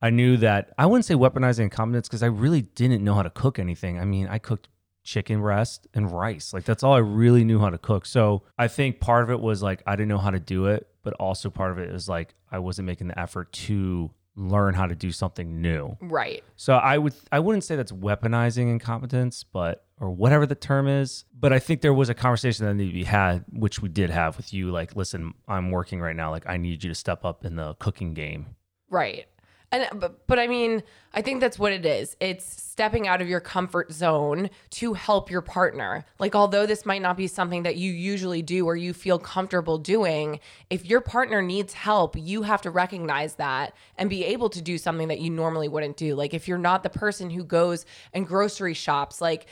I 0.00 0.10
knew 0.10 0.36
that 0.38 0.72
I 0.76 0.86
wouldn't 0.86 1.04
say 1.04 1.14
weaponizing 1.14 1.60
incompetence 1.64 2.08
because 2.08 2.22
I 2.22 2.26
really 2.26 2.62
didn't 2.62 3.04
know 3.04 3.14
how 3.14 3.22
to 3.22 3.30
cook 3.30 3.58
anything. 3.58 4.00
I 4.00 4.04
mean, 4.04 4.26
I 4.26 4.38
cooked 4.38 4.68
chicken 5.04 5.40
breast 5.40 5.86
and 5.94 6.10
rice. 6.10 6.52
Like 6.52 6.64
that's 6.64 6.82
all 6.82 6.94
I 6.94 6.98
really 6.98 7.44
knew 7.44 7.60
how 7.60 7.70
to 7.70 7.78
cook. 7.78 8.06
So 8.06 8.42
I 8.58 8.68
think 8.68 9.00
part 9.00 9.22
of 9.22 9.30
it 9.30 9.40
was 9.40 9.62
like 9.62 9.82
I 9.86 9.96
didn't 9.96 10.08
know 10.08 10.18
how 10.18 10.30
to 10.30 10.40
do 10.40 10.66
it, 10.66 10.88
but 11.02 11.12
also 11.14 11.50
part 11.50 11.70
of 11.72 11.78
it 11.78 11.90
is 11.90 12.08
like 12.08 12.34
I 12.50 12.58
wasn't 12.58 12.86
making 12.86 13.08
the 13.08 13.18
effort 13.18 13.52
to 13.52 14.10
learn 14.36 14.74
how 14.74 14.86
to 14.86 14.94
do 14.94 15.12
something 15.12 15.60
new. 15.60 15.96
Right. 16.00 16.42
So 16.56 16.74
I 16.74 16.98
would 16.98 17.14
I 17.30 17.40
wouldn't 17.40 17.64
say 17.64 17.76
that's 17.76 17.92
weaponizing 17.92 18.70
incompetence, 18.70 19.44
but 19.44 19.84
or 20.00 20.10
whatever 20.10 20.46
the 20.46 20.54
term 20.54 20.88
is. 20.88 21.24
But 21.38 21.52
I 21.52 21.58
think 21.58 21.80
there 21.80 21.94
was 21.94 22.08
a 22.08 22.14
conversation 22.14 22.66
that 22.66 22.74
needed 22.74 22.90
to 22.90 22.94
be 22.94 23.04
had, 23.04 23.44
which 23.52 23.80
we 23.80 23.88
did 23.88 24.10
have 24.10 24.36
with 24.36 24.52
you. 24.52 24.70
Like, 24.70 24.96
listen, 24.96 25.34
I'm 25.46 25.70
working 25.70 26.00
right 26.00 26.16
now. 26.16 26.30
Like, 26.30 26.46
I 26.46 26.56
need 26.56 26.82
you 26.82 26.90
to 26.90 26.94
step 26.94 27.24
up 27.24 27.44
in 27.44 27.56
the 27.56 27.74
cooking 27.74 28.14
game. 28.14 28.56
Right. 28.90 29.26
And 29.72 29.88
but, 29.98 30.26
but 30.26 30.38
I 30.38 30.46
mean, 30.46 30.82
I 31.14 31.22
think 31.22 31.40
that's 31.40 31.58
what 31.58 31.72
it 31.72 31.86
is. 31.86 32.14
It's 32.20 32.44
stepping 32.44 33.08
out 33.08 33.22
of 33.22 33.28
your 33.28 33.40
comfort 33.40 33.90
zone 33.90 34.50
to 34.70 34.92
help 34.92 35.30
your 35.30 35.40
partner. 35.40 36.04
Like 36.18 36.34
although 36.34 36.66
this 36.66 36.86
might 36.86 37.02
not 37.02 37.16
be 37.16 37.26
something 37.26 37.62
that 37.64 37.76
you 37.76 37.90
usually 37.90 38.42
do 38.42 38.66
or 38.66 38.76
you 38.76 38.92
feel 38.92 39.18
comfortable 39.18 39.78
doing, 39.78 40.40
if 40.68 40.84
your 40.84 41.00
partner 41.00 41.40
needs 41.40 41.72
help, 41.72 42.16
you 42.16 42.42
have 42.42 42.62
to 42.62 42.70
recognize 42.70 43.34
that 43.36 43.74
and 43.96 44.10
be 44.10 44.24
able 44.24 44.50
to 44.50 44.60
do 44.60 44.76
something 44.76 45.08
that 45.08 45.20
you 45.20 45.30
normally 45.30 45.68
wouldn't 45.68 45.96
do. 45.96 46.14
Like 46.14 46.34
if 46.34 46.46
you're 46.46 46.58
not 46.58 46.82
the 46.82 46.90
person 46.90 47.30
who 47.30 47.42
goes 47.42 47.86
and 48.12 48.26
grocery 48.26 48.74
shops, 48.74 49.20
like 49.20 49.46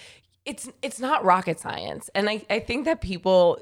it's 0.45 0.69
it's 0.83 1.01
not 1.01 1.25
rocket 1.25 1.61
science. 1.61 2.11
And 2.15 2.29
I, 2.29 2.45
I 2.51 2.61
think 2.61 2.85
that 2.85 3.01
people 3.01 3.59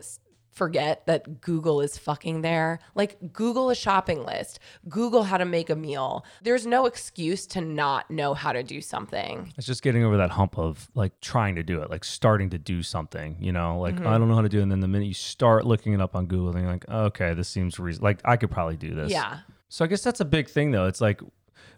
forget 0.58 1.06
that 1.06 1.40
Google 1.40 1.80
is 1.80 1.96
fucking 1.96 2.42
there. 2.42 2.80
Like 2.94 3.32
Google 3.32 3.70
a 3.70 3.74
shopping 3.74 4.26
list, 4.26 4.58
Google 4.88 5.22
how 5.22 5.38
to 5.38 5.44
make 5.44 5.70
a 5.70 5.76
meal. 5.76 6.26
There's 6.42 6.66
no 6.66 6.84
excuse 6.86 7.46
to 7.48 7.60
not 7.60 8.10
know 8.10 8.34
how 8.34 8.52
to 8.52 8.62
do 8.62 8.82
something. 8.82 9.52
It's 9.56 9.66
just 9.66 9.82
getting 9.82 10.04
over 10.04 10.16
that 10.18 10.30
hump 10.30 10.58
of 10.58 10.90
like 10.94 11.18
trying 11.20 11.54
to 11.54 11.62
do 11.62 11.80
it, 11.80 11.88
like 11.88 12.04
starting 12.04 12.50
to 12.50 12.58
do 12.58 12.82
something, 12.82 13.36
you 13.40 13.52
know, 13.52 13.78
like 13.78 13.94
I 13.94 13.98
mm-hmm. 13.98 14.04
don't 14.04 14.28
know 14.28 14.34
how 14.34 14.42
to 14.42 14.48
do 14.48 14.58
it. 14.58 14.62
And 14.64 14.72
then 14.72 14.80
the 14.80 14.88
minute 14.88 15.06
you 15.06 15.14
start 15.14 15.64
looking 15.64 15.92
it 15.94 16.00
up 16.00 16.16
on 16.16 16.26
Google, 16.26 16.52
then 16.52 16.62
you're 16.62 16.72
like, 16.72 16.88
okay, 16.88 17.32
this 17.32 17.48
seems 17.48 17.78
reason- 17.78 18.02
like 18.02 18.20
I 18.24 18.36
could 18.36 18.50
probably 18.50 18.76
do 18.76 18.94
this. 18.94 19.10
Yeah. 19.12 19.38
So 19.68 19.84
I 19.84 19.88
guess 19.88 20.02
that's 20.02 20.20
a 20.20 20.24
big 20.24 20.48
thing 20.48 20.72
though. 20.72 20.86
It's 20.86 21.00
like, 21.00 21.20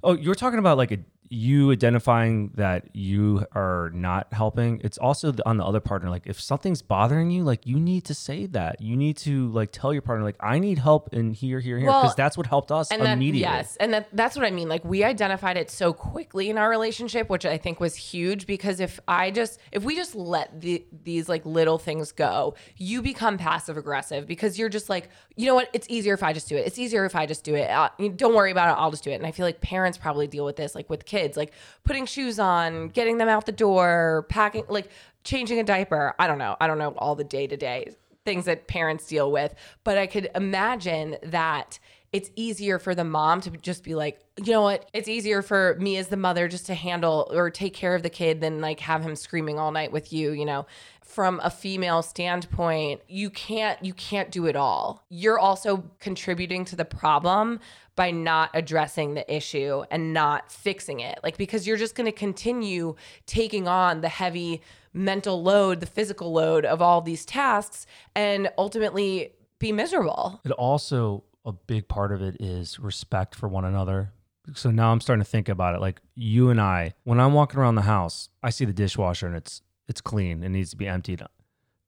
oh, 0.03 0.15
you 0.17 0.29
were 0.29 0.35
talking 0.35 0.59
about 0.59 0.79
like 0.79 0.93
a, 0.93 0.99
you 1.33 1.71
identifying 1.71 2.51
that 2.57 2.85
you 2.93 3.47
are 3.55 3.93
not 3.95 4.27
helping. 4.33 4.81
It's 4.83 4.99
also 4.99 5.31
the, 5.31 5.49
on 5.49 5.59
the 5.59 5.65
other 5.65 5.79
partner. 5.79 6.11
Like 6.11 6.27
if 6.27 6.41
something's 6.41 6.83
bothering 6.83 7.31
you, 7.31 7.45
like 7.45 7.65
you 7.67 7.79
need 7.79 8.05
to 8.07 8.15
say 8.15 8.47
that. 8.47 8.81
You 8.81 8.97
need 8.97 9.17
to 9.19 9.49
like 9.51 9.71
tell 9.71 9.93
your 9.93 10.03
partner, 10.03 10.25
like 10.25 10.35
I 10.41 10.59
need 10.59 10.79
help 10.79 11.15
in 11.15 11.33
here, 11.33 11.61
here, 11.61 11.79
here, 11.79 11.87
because 11.87 12.03
Well, 12.03 12.15
that's 12.17 12.37
what 12.37 12.49
helped 12.49 12.73
us 12.73 12.91
And 12.91 13.01
that, 13.03 13.13
immediately. 13.13 13.43
yes, 13.55 13.77
and 13.77 13.95
that 13.95 14.09
that's 14.13 14.35
what 14.35 14.45
I 14.45 14.51
mean. 14.51 14.69
Like 14.69 14.85
we 14.85 15.05
identified 15.05 15.57
it 15.57 15.71
so 15.71 15.93
quickly 15.93 16.51
in 16.51 16.59
our 16.59 16.69
relationship, 16.69 17.29
which 17.31 17.47
I 17.47 17.59
think 17.59 17.79
was 17.79 17.95
huge 17.95 18.45
because 18.47 18.81
if 18.81 18.99
I 19.07 19.31
just 19.31 19.61
if 19.71 19.85
we 19.85 19.95
just 19.95 20.17
let 20.17 20.61
the, 20.61 20.85
these 21.05 21.29
like 21.29 21.47
little 21.47 21.79
things 21.79 22.11
go, 22.11 22.57
you 22.77 23.03
become 23.03 23.38
passive 23.38 23.77
aggressive 23.77 24.27
because 24.27 24.59
you're 24.59 24.69
just 24.69 24.88
like, 24.88 25.09
you 25.37 25.47
know 25.47 25.55
what? 25.55 25.71
It's 25.73 25.87
easier 25.88 26.14
if 26.14 26.25
I 26.25 26.33
just 26.33 26.49
do 26.49 26.57
it. 26.57 26.66
It's 26.66 26.79
easier 26.79 27.05
if 27.05 27.14
I 27.14 27.27
just 27.27 27.45
do 27.45 27.55
it. 27.55 27.71
Uh, 27.71 27.88
you- 28.01 28.11
don't 28.11 28.35
worry 28.35 28.51
about 28.51 28.77
it. 28.77 28.81
I'll 28.81 28.90
just 28.90 29.05
do 29.05 29.11
it. 29.12 29.14
And 29.14 29.27
I 29.27 29.31
feel 29.31 29.47
like 29.47 29.61
parents 29.61 29.97
probably 29.97 30.27
deal 30.27 30.45
with 30.45 30.57
this, 30.57 30.75
like 30.75 30.90
with 30.90 31.05
kids, 31.05 31.19
like 31.37 31.52
putting 31.85 32.06
shoes 32.06 32.38
on, 32.38 32.88
getting 32.88 33.18
them 33.18 33.28
out 33.28 33.46
the 33.46 33.52
door, 33.52 34.26
packing, 34.28 34.64
like 34.68 34.88
changing 35.24 35.59
a 35.59 35.64
diaper. 35.64 36.14
I 36.18 36.26
don't 36.26 36.38
know. 36.38 36.56
I 36.61 36.66
don't 36.66 36.78
know 36.78 36.94
all 36.98 37.14
the 37.14 37.24
day 37.24 37.46
to 37.46 37.56
day 37.56 37.94
things 38.24 38.44
that 38.44 38.66
parents 38.66 39.06
deal 39.06 39.33
with, 39.33 39.54
but 39.83 39.96
I 39.96 40.06
could 40.06 40.30
imagine 40.35 41.16
that 41.22 41.78
it's 42.12 42.31
easier 42.35 42.79
for 42.81 42.94
the 42.94 43.05
mom 43.05 43.40
to 43.42 43.51
just 43.51 43.85
be 43.85 43.94
like, 43.94 44.20
you 44.37 44.53
know 44.53 44.62
what? 44.62 44.88
It's 44.92 45.09
easier 45.09 45.42
for 45.42 45.77
me 45.79 45.96
as 45.96 46.09
the 46.09 46.16
mother 46.16 46.49
just 46.49 46.66
to 46.66 46.75
handle 46.75 47.31
or 47.33 47.51
take 47.51 47.73
care 47.73 47.94
of 47.94 48.03
the 48.03 48.11
kid 48.11 48.40
than 48.40 48.61
like 48.61 48.81
have 48.81 49.03
him 49.03 49.14
screaming 49.14 49.59
all 49.59 49.70
night 49.70 49.92
with 49.92 50.12
you, 50.12 50.33
you 50.33 50.44
know. 50.44 50.66
From 51.05 51.40
a 51.42 51.51
female 51.51 52.03
standpoint, 52.03 53.01
you 53.09 53.31
can't 53.31 53.85
you 53.85 53.94
can't 53.94 54.31
do 54.31 54.46
it 54.46 54.57
all. 54.57 55.05
You're 55.09 55.38
also 55.38 55.85
contributing 55.99 56.64
to 56.66 56.77
the 56.77 56.85
problem 56.85 57.61
by 57.96 58.11
not 58.11 58.51
addressing 58.55 59.14
the 59.14 59.35
issue 59.35 59.83
and 59.90 60.12
not 60.12 60.51
fixing 60.51 61.01
it. 61.01 61.18
Like 61.23 61.37
because 61.37 61.66
you're 61.66 61.77
just 61.77 61.94
going 61.94 62.07
to 62.07 62.12
continue 62.12 62.94
taking 63.27 63.68
on 63.68 64.01
the 64.01 64.09
heavy 64.09 64.62
mental 64.92 65.42
load, 65.42 65.81
the 65.81 65.87
physical 65.87 66.33
load 66.33 66.64
of 66.64 66.81
all 66.83 67.01
these 67.01 67.25
tasks 67.25 67.87
and 68.16 68.51
ultimately 68.57 69.33
be 69.59 69.70
miserable. 69.73 70.40
It 70.44 70.53
also 70.53 71.23
a 71.44 71.53
big 71.53 71.88
part 71.88 72.12
of 72.12 72.22
it 72.22 72.37
is 72.40 72.79
respect 72.79 73.35
for 73.35 73.48
one 73.48 73.64
another. 73.64 74.12
So 74.55 74.70
now 74.70 74.92
I'm 74.92 75.00
starting 75.00 75.24
to 75.24 75.31
think 75.31 75.48
about 75.48 75.74
it. 75.74 75.81
Like 75.81 76.00
you 76.14 76.50
and 76.50 76.61
I, 76.61 76.94
when 77.05 77.20
I'm 77.20 77.33
walking 77.33 77.61
around 77.61 77.76
the 77.76 77.83
house, 77.83 78.29
I 78.42 78.50
see 78.50 78.64
the 78.64 78.72
dishwasher 78.72 79.26
and 79.26 79.37
it's 79.37 79.62
it's 79.88 80.00
clean. 80.00 80.44
It 80.44 80.50
needs 80.50 80.70
to 80.70 80.76
be 80.76 80.87
emptied. 80.87 81.22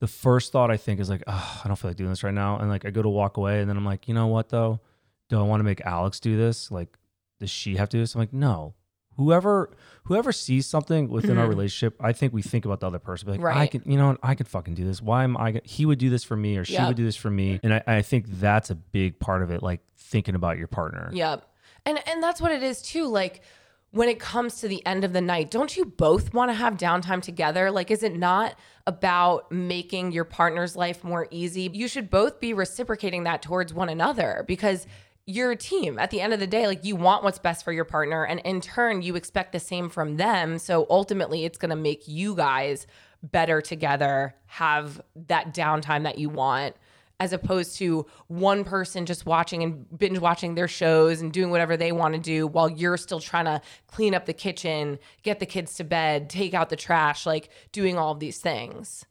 The 0.00 0.08
first 0.08 0.50
thought 0.50 0.70
I 0.70 0.76
think 0.76 0.98
is 0.98 1.08
like, 1.08 1.22
oh, 1.28 1.60
I 1.64 1.68
don't 1.68 1.76
feel 1.76 1.90
like 1.90 1.96
doing 1.96 2.10
this 2.10 2.24
right 2.24 2.34
now. 2.34 2.58
And 2.58 2.68
like 2.68 2.84
I 2.84 2.90
go 2.90 3.02
to 3.02 3.08
walk 3.08 3.36
away 3.36 3.60
and 3.60 3.70
then 3.70 3.76
I'm 3.76 3.84
like, 3.84 4.08
you 4.08 4.14
know 4.14 4.26
what 4.26 4.48
though? 4.48 4.80
Do 5.28 5.38
I 5.38 5.42
want 5.42 5.60
to 5.60 5.64
make 5.64 5.80
Alex 5.82 6.18
do 6.18 6.36
this? 6.36 6.70
Like, 6.70 6.98
does 7.38 7.50
she 7.50 7.76
have 7.76 7.88
to 7.90 7.96
do 7.96 8.02
this? 8.02 8.14
I'm 8.14 8.20
like, 8.20 8.32
no. 8.32 8.74
Whoever 9.16 9.70
whoever 10.04 10.32
sees 10.32 10.66
something 10.66 11.08
within 11.08 11.38
our 11.38 11.44
mm-hmm. 11.44 11.50
relationship, 11.50 11.96
I 12.00 12.12
think 12.12 12.32
we 12.32 12.42
think 12.42 12.64
about 12.64 12.80
the 12.80 12.86
other 12.86 12.98
person. 12.98 13.28
Like, 13.28 13.56
I 13.56 13.66
can, 13.66 13.82
you 13.84 13.96
know, 13.96 14.08
what? 14.08 14.18
I 14.22 14.34
can 14.34 14.46
fucking 14.46 14.74
do 14.74 14.84
this. 14.84 15.00
Why 15.00 15.24
am 15.24 15.36
I? 15.36 15.52
Gonna, 15.52 15.62
he 15.64 15.86
would 15.86 15.98
do 15.98 16.10
this 16.10 16.24
for 16.24 16.36
me, 16.36 16.56
or 16.56 16.64
she 16.64 16.74
Yep. 16.74 16.88
would 16.88 16.96
do 16.96 17.04
this 17.04 17.16
for 17.16 17.30
me, 17.30 17.60
and 17.62 17.74
I, 17.74 17.82
I 17.86 18.02
think 18.02 18.26
that's 18.28 18.70
a 18.70 18.74
big 18.74 19.18
part 19.18 19.42
of 19.42 19.50
it. 19.50 19.62
Like 19.62 19.80
thinking 19.96 20.34
about 20.34 20.58
your 20.58 20.68
partner. 20.68 21.10
Yep. 21.12 21.46
And 21.84 21.98
and 22.08 22.22
that's 22.22 22.40
what 22.40 22.52
it 22.52 22.62
is 22.62 22.82
too. 22.82 23.06
Like 23.06 23.42
when 23.90 24.08
it 24.08 24.18
comes 24.18 24.60
to 24.60 24.68
the 24.68 24.84
end 24.86 25.04
of 25.04 25.12
the 25.12 25.20
night, 25.20 25.50
don't 25.50 25.76
you 25.76 25.84
both 25.84 26.32
want 26.32 26.50
to 26.50 26.54
have 26.54 26.76
downtime 26.76 27.20
together? 27.20 27.70
Like 27.70 27.90
is 27.90 28.02
it 28.02 28.16
not 28.16 28.56
about 28.86 29.50
making 29.52 30.12
your 30.12 30.24
partner's 30.24 30.76
life 30.76 31.04
more 31.04 31.28
easy? 31.30 31.70
You 31.72 31.88
should 31.88 32.10
both 32.10 32.40
be 32.40 32.54
reciprocating 32.54 33.24
that 33.24 33.42
towards 33.42 33.74
one 33.74 33.88
another 33.88 34.44
because 34.46 34.86
you're 35.26 35.52
a 35.52 35.56
team 35.56 35.98
at 35.98 36.10
the 36.10 36.20
end 36.20 36.32
of 36.32 36.40
the 36.40 36.46
day 36.46 36.66
like 36.66 36.84
you 36.84 36.96
want 36.96 37.22
what's 37.22 37.38
best 37.38 37.64
for 37.64 37.72
your 37.72 37.84
partner 37.84 38.24
and 38.24 38.40
in 38.40 38.60
turn 38.60 39.02
you 39.02 39.14
expect 39.14 39.52
the 39.52 39.60
same 39.60 39.88
from 39.88 40.16
them 40.16 40.58
so 40.58 40.86
ultimately 40.90 41.44
it's 41.44 41.58
going 41.58 41.70
to 41.70 41.76
make 41.76 42.08
you 42.08 42.34
guys 42.34 42.86
better 43.22 43.60
together 43.60 44.34
have 44.46 45.00
that 45.14 45.54
downtime 45.54 46.02
that 46.02 46.18
you 46.18 46.28
want 46.28 46.74
as 47.22 47.32
opposed 47.32 47.76
to 47.76 48.04
one 48.26 48.64
person 48.64 49.06
just 49.06 49.26
watching 49.26 49.62
and 49.62 49.96
binge 49.96 50.18
watching 50.18 50.56
their 50.56 50.66
shows 50.66 51.20
and 51.20 51.32
doing 51.32 51.50
whatever 51.50 51.76
they 51.76 51.92
want 51.92 52.14
to 52.14 52.20
do 52.20 52.48
while 52.48 52.68
you're 52.68 52.96
still 52.96 53.20
trying 53.20 53.44
to 53.44 53.60
clean 53.86 54.12
up 54.12 54.26
the 54.26 54.32
kitchen, 54.32 54.98
get 55.22 55.38
the 55.38 55.46
kids 55.46 55.76
to 55.76 55.84
bed, 55.84 56.28
take 56.28 56.52
out 56.52 56.68
the 56.68 56.74
trash, 56.74 57.24
like 57.24 57.48
doing 57.70 57.96
all 57.96 58.10
of 58.10 58.18
these 58.18 58.38
things. 58.38 59.04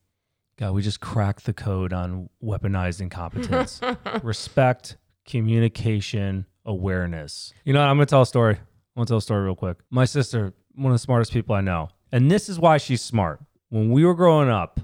God, 0.58 0.74
we 0.74 0.82
just 0.82 1.00
cracked 1.00 1.46
the 1.46 1.54
code 1.54 1.94
on 1.94 2.30
weaponized 2.44 3.00
incompetence. 3.00 3.80
Respect, 4.24 4.98
communication, 5.26 6.46
awareness. 6.66 7.54
You 7.64 7.74
know, 7.74 7.82
what? 7.82 7.90
I'm 7.90 7.98
gonna 7.98 8.06
tell 8.06 8.22
a 8.22 8.26
story. 8.26 8.56
I'm 8.56 8.62
gonna 8.96 9.06
tell 9.06 9.18
a 9.18 9.22
story 9.22 9.44
real 9.44 9.56
quick. 9.56 9.78
My 9.90 10.06
sister, 10.06 10.54
one 10.76 10.92
of 10.92 10.96
the 10.96 11.00
smartest 11.00 11.32
people 11.32 11.56
I 11.56 11.62
know, 11.62 11.90
and 12.12 12.30
this 12.30 12.50
is 12.50 12.60
why 12.60 12.78
she's 12.78 13.02
smart. 13.02 13.40
When 13.70 13.92
we 13.92 14.04
were 14.06 14.16
growing 14.16 14.50
up, 14.50 14.80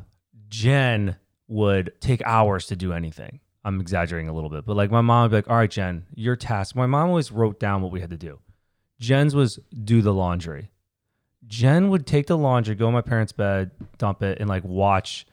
Jen 0.50 1.18
would 1.48 1.94
take 2.00 2.22
hours 2.26 2.68
to 2.68 2.76
do 2.76 2.94
anything. 2.94 3.40
I'm 3.64 3.82
exaggerating 3.82 4.30
a 4.30 4.34
little 4.34 4.50
bit, 4.50 4.66
but 4.66 4.78
like 4.78 4.92
my 4.92 5.02
mom 5.02 5.24
would 5.24 5.30
be 5.32 5.36
like, 5.38 5.50
"All 5.50 5.58
right, 5.58 5.70
Jen, 5.70 6.06
your 6.14 6.36
task." 6.36 6.76
My 6.76 6.86
mom 6.86 7.10
always 7.10 7.32
wrote 7.32 7.60
down 7.60 7.82
what 7.82 7.92
we 7.92 8.00
had 8.00 8.12
to 8.12 8.18
do. 8.18 8.40
Jen's 9.00 9.36
was 9.36 9.60
do 9.84 10.02
the 10.02 10.14
laundry. 10.14 10.72
Jen 11.46 11.90
would 11.90 12.06
take 12.06 12.28
the 12.28 12.38
laundry, 12.38 12.76
go 12.76 12.88
in 12.88 12.94
my 12.94 13.02
parents' 13.02 13.32
bed, 13.32 13.72
dump 13.98 14.24
it, 14.24 14.40
and 14.40 14.50
like 14.50 14.64
watch 14.64 15.26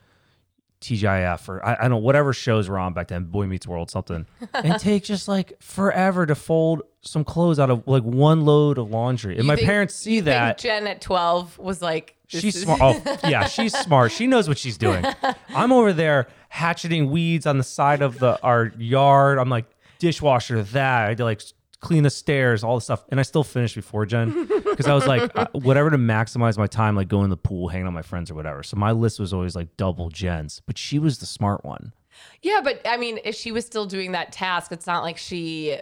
TGIF 0.85 1.49
or 1.49 1.65
I, 1.65 1.73
I 1.73 1.81
don't 1.81 1.91
know 1.91 1.97
whatever 1.97 2.33
shows 2.33 2.69
were 2.69 2.77
on 2.79 2.93
back 2.93 3.07
then, 3.07 3.25
Boy 3.25 3.45
Meets 3.47 3.67
World, 3.67 3.89
something, 3.91 4.25
and 4.53 4.79
take 4.79 5.03
just 5.03 5.27
like 5.27 5.61
forever 5.61 6.25
to 6.25 6.35
fold 6.35 6.83
some 7.01 7.23
clothes 7.23 7.59
out 7.59 7.69
of 7.69 7.87
like 7.87 8.03
one 8.03 8.45
load 8.45 8.77
of 8.77 8.89
laundry. 8.89 9.33
And 9.35 9.43
You 9.43 9.47
my 9.47 9.55
think- 9.55 9.67
parents 9.67 9.95
see 9.95 10.19
that. 10.21 10.57
Jen 10.59 10.87
at 10.87 11.01
12 11.01 11.57
was 11.59 11.81
like, 11.81 12.15
this 12.31 12.41
She's 12.41 12.55
is- 12.55 12.63
smart. 12.63 12.79
Oh, 12.81 13.17
yeah, 13.29 13.45
she's 13.47 13.77
smart. 13.77 14.11
She 14.11 14.25
knows 14.27 14.47
what 14.47 14.57
she's 14.57 14.77
doing. 14.77 15.05
I'm 15.49 15.71
over 15.71 15.93
there 15.93 16.27
hatcheting 16.49 17.11
weeds 17.11 17.45
on 17.45 17.57
the 17.57 17.63
side 17.63 18.01
of 18.01 18.17
the 18.19 18.41
our 18.41 18.71
yard. 18.77 19.37
I'm 19.37 19.49
like 19.49 19.65
dishwasher 19.99 20.63
that. 20.63 21.09
I 21.09 21.13
to 21.15 21.23
like 21.23 21.41
clean 21.85 22.03
the 22.03 22.09
stairs, 22.09 22.63
all 22.63 22.75
the 22.75 22.81
stuff, 22.81 23.05
and 23.09 23.19
I 23.19 23.23
still 23.23 23.43
finished 23.43 23.75
before 23.75 24.05
Jen 24.05 24.47
because 24.47 24.87
I 24.87 24.93
was 24.93 25.07
like 25.07 25.31
uh, 25.37 25.47
whatever 25.53 25.89
to 25.89 25.97
maximize 25.97 26.57
my 26.57 26.67
time, 26.67 26.95
like 26.95 27.07
going 27.07 27.25
to 27.25 27.29
the 27.29 27.37
pool, 27.37 27.67
hanging 27.69 27.85
out 27.85 27.89
with 27.91 27.95
my 27.95 28.01
friends 28.01 28.31
or 28.31 28.35
whatever. 28.35 28.63
So 28.63 28.75
my 28.77 28.91
list 28.91 29.19
was 29.19 29.31
always 29.33 29.55
like 29.55 29.77
double 29.77 30.09
Jen's, 30.09 30.61
but 30.65 30.77
she 30.77 30.99
was 30.99 31.19
the 31.19 31.25
smart 31.25 31.63
one. 31.63 31.93
Yeah, 32.41 32.61
but 32.63 32.81
I 32.85 32.97
mean, 32.97 33.19
if 33.23 33.35
she 33.35 33.51
was 33.51 33.65
still 33.65 33.85
doing 33.85 34.13
that 34.13 34.31
task, 34.31 34.71
it's 34.71 34.87
not 34.87 35.03
like 35.03 35.17
she 35.17 35.77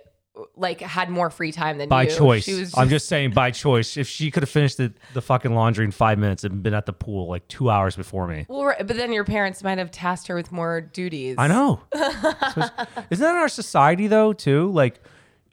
like 0.55 0.81
had 0.81 1.09
more 1.11 1.29
free 1.29 1.51
time 1.51 1.77
than 1.77 1.87
By 1.87 2.03
you. 2.03 2.15
choice. 2.15 2.43
She 2.43 2.55
was 2.55 2.75
I'm 2.75 2.89
just 2.89 3.07
saying 3.07 3.31
by 3.31 3.51
choice. 3.51 3.97
If 3.97 4.07
she 4.07 4.31
could 4.31 4.41
have 4.41 4.49
finished 4.49 4.77
the, 4.77 4.91
the 5.13 5.21
fucking 5.21 5.53
laundry 5.53 5.85
in 5.85 5.91
five 5.91 6.17
minutes 6.17 6.43
and 6.43 6.63
been 6.63 6.73
at 6.73 6.87
the 6.87 6.93
pool 6.93 7.27
like 7.29 7.47
two 7.47 7.69
hours 7.69 7.95
before 7.95 8.27
me. 8.27 8.47
Well, 8.49 8.65
right, 8.65 8.85
but 8.87 8.97
then 8.97 9.13
your 9.13 9.25
parents 9.25 9.63
might 9.63 9.77
have 9.77 9.91
tasked 9.91 10.27
her 10.27 10.35
with 10.35 10.51
more 10.51 10.81
duties. 10.81 11.35
I 11.37 11.47
know. 11.47 11.81
So- 11.93 11.99
Isn't 13.11 13.23
that 13.23 13.35
in 13.35 13.37
our 13.37 13.47
society 13.47 14.07
though 14.07 14.33
too? 14.33 14.71
Like 14.71 15.01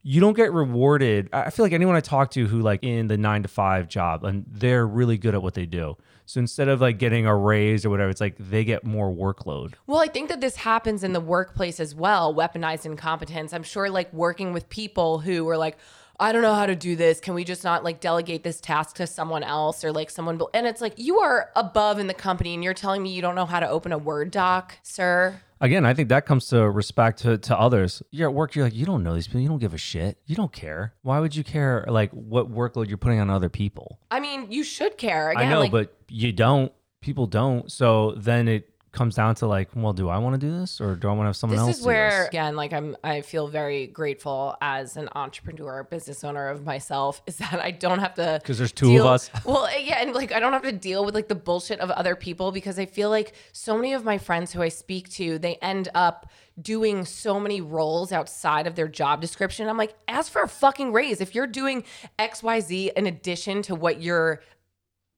you 0.02 0.20
don't 0.20 0.36
get 0.36 0.52
rewarded. 0.52 1.28
I 1.32 1.50
feel 1.50 1.64
like 1.64 1.72
anyone 1.72 1.94
I 1.94 2.00
talk 2.00 2.30
to 2.32 2.46
who 2.46 2.60
like 2.60 2.82
in 2.82 3.08
the 3.08 3.18
nine 3.18 3.42
to 3.42 3.48
five 3.48 3.88
job 3.88 4.24
and 4.24 4.46
they're 4.48 4.86
really 4.86 5.18
good 5.18 5.34
at 5.34 5.42
what 5.42 5.54
they 5.54 5.66
do. 5.66 5.96
So 6.24 6.40
instead 6.40 6.68
of 6.68 6.80
like 6.80 6.98
getting 6.98 7.26
a 7.26 7.36
raise 7.36 7.84
or 7.84 7.90
whatever, 7.90 8.08
it's 8.08 8.20
like 8.20 8.36
they 8.38 8.64
get 8.64 8.84
more 8.84 9.12
workload. 9.12 9.74
Well, 9.86 9.98
I 9.98 10.06
think 10.06 10.28
that 10.28 10.40
this 10.40 10.56
happens 10.56 11.04
in 11.04 11.12
the 11.12 11.20
workplace 11.20 11.80
as 11.80 11.94
well, 11.94 12.34
weaponized 12.34 12.86
incompetence. 12.86 13.52
I'm 13.52 13.62
sure 13.62 13.90
like 13.90 14.12
working 14.12 14.52
with 14.52 14.68
people 14.68 15.18
who 15.18 15.46
are 15.48 15.58
like, 15.58 15.76
I 16.18 16.32
don't 16.32 16.42
know 16.42 16.54
how 16.54 16.66
to 16.66 16.76
do 16.76 16.96
this. 16.96 17.18
Can 17.18 17.34
we 17.34 17.44
just 17.44 17.64
not 17.64 17.82
like 17.82 18.00
delegate 18.00 18.42
this 18.44 18.60
task 18.60 18.96
to 18.96 19.06
someone 19.06 19.42
else 19.42 19.84
or 19.84 19.90
like 19.90 20.08
someone? 20.08 20.40
And 20.54 20.66
it's 20.66 20.80
like, 20.80 20.94
you 20.98 21.18
are 21.20 21.50
above 21.56 21.98
in 21.98 22.06
the 22.06 22.14
company 22.14 22.54
and 22.54 22.62
you're 22.62 22.74
telling 22.74 23.02
me 23.02 23.10
you 23.10 23.22
don't 23.22 23.34
know 23.34 23.46
how 23.46 23.58
to 23.58 23.68
open 23.68 23.90
a 23.90 23.98
Word 23.98 24.30
doc, 24.30 24.76
sir. 24.82 25.40
Again, 25.60 25.84
I 25.84 25.92
think 25.92 26.08
that 26.08 26.24
comes 26.24 26.48
to 26.48 26.68
respect 26.70 27.20
to, 27.20 27.36
to 27.38 27.58
others. 27.58 28.02
You're 28.10 28.30
at 28.30 28.34
work, 28.34 28.54
you're 28.54 28.64
like, 28.64 28.74
you 28.74 28.86
don't 28.86 29.02
know 29.02 29.14
these 29.14 29.26
people, 29.26 29.40
you 29.40 29.48
don't 29.48 29.58
give 29.58 29.74
a 29.74 29.78
shit. 29.78 30.18
You 30.26 30.34
don't 30.34 30.52
care. 30.52 30.94
Why 31.02 31.20
would 31.20 31.36
you 31.36 31.44
care 31.44 31.84
like 31.86 32.10
what 32.12 32.50
workload 32.50 32.88
you're 32.88 32.98
putting 32.98 33.20
on 33.20 33.28
other 33.28 33.50
people? 33.50 33.98
I 34.10 34.20
mean, 34.20 34.50
you 34.50 34.64
should 34.64 34.96
care. 34.96 35.30
Again, 35.30 35.46
I 35.46 35.50
know, 35.50 35.60
like, 35.60 35.70
but 35.70 35.94
you 36.08 36.32
don't. 36.32 36.72
People 37.02 37.26
don't. 37.26 37.70
So 37.70 38.12
then 38.16 38.48
it 38.48 38.69
comes 38.92 39.14
down 39.14 39.34
to 39.36 39.46
like, 39.46 39.68
well, 39.74 39.92
do 39.92 40.08
I 40.08 40.18
want 40.18 40.40
to 40.40 40.46
do 40.46 40.58
this 40.58 40.80
or 40.80 40.96
do 40.96 41.08
I 41.08 41.12
want 41.12 41.20
to 41.20 41.26
have 41.26 41.36
someone 41.36 41.58
else? 41.58 41.68
this 41.68 41.76
else 41.76 41.78
is 41.78 41.82
do 41.84 41.86
where 41.88 42.10
this? 42.10 42.28
again 42.28 42.56
like 42.56 42.72
i'm 42.72 42.96
i 43.04 43.20
feel 43.20 43.46
very 43.46 43.86
grateful 43.86 44.56
as 44.60 44.96
an 44.96 45.08
entrepreneur 45.14 45.84
business 45.84 46.24
owner 46.24 46.48
of 46.48 46.64
myself 46.64 47.22
is 47.26 47.36
that 47.36 47.60
i 47.60 47.70
don't 47.70 48.00
have 48.00 48.14
to 48.14 48.38
because 48.42 48.58
there's 48.58 48.72
two 48.72 48.98
of 48.98 49.06
us. 49.06 49.30
well 49.44 49.68
yeah 49.78 50.02
and 50.02 50.12
like 50.12 50.32
i 50.32 50.40
don't 50.40 50.52
have 50.52 50.62
to 50.62 50.72
deal 50.72 51.04
with 51.04 51.14
like 51.14 51.28
the 51.28 51.34
bullshit 51.34 51.78
of 51.80 51.90
other 51.90 52.16
people 52.16 52.50
because 52.50 52.78
i 52.78 52.86
feel 52.86 53.10
like 53.10 53.34
so 53.52 53.76
many 53.76 53.92
of 53.92 54.04
my 54.04 54.18
friends 54.18 54.52
who 54.52 54.60
i 54.62 54.68
speak 54.68 55.08
to 55.08 55.38
they 55.38 55.54
end 55.56 55.88
up 55.94 56.28
doing 56.60 57.04
so 57.04 57.38
many 57.40 57.60
roles 57.60 58.12
outside 58.12 58.66
of 58.66 58.74
their 58.74 58.88
job 58.88 59.20
description 59.20 59.68
i'm 59.68 59.78
like 59.78 59.94
ask 60.08 60.32
for 60.32 60.42
a 60.42 60.48
fucking 60.48 60.92
raise 60.92 61.20
if 61.20 61.34
you're 61.34 61.46
doing 61.46 61.84
xyz 62.18 62.92
in 62.94 63.06
addition 63.06 63.62
to 63.62 63.74
what 63.74 64.00
you're 64.02 64.40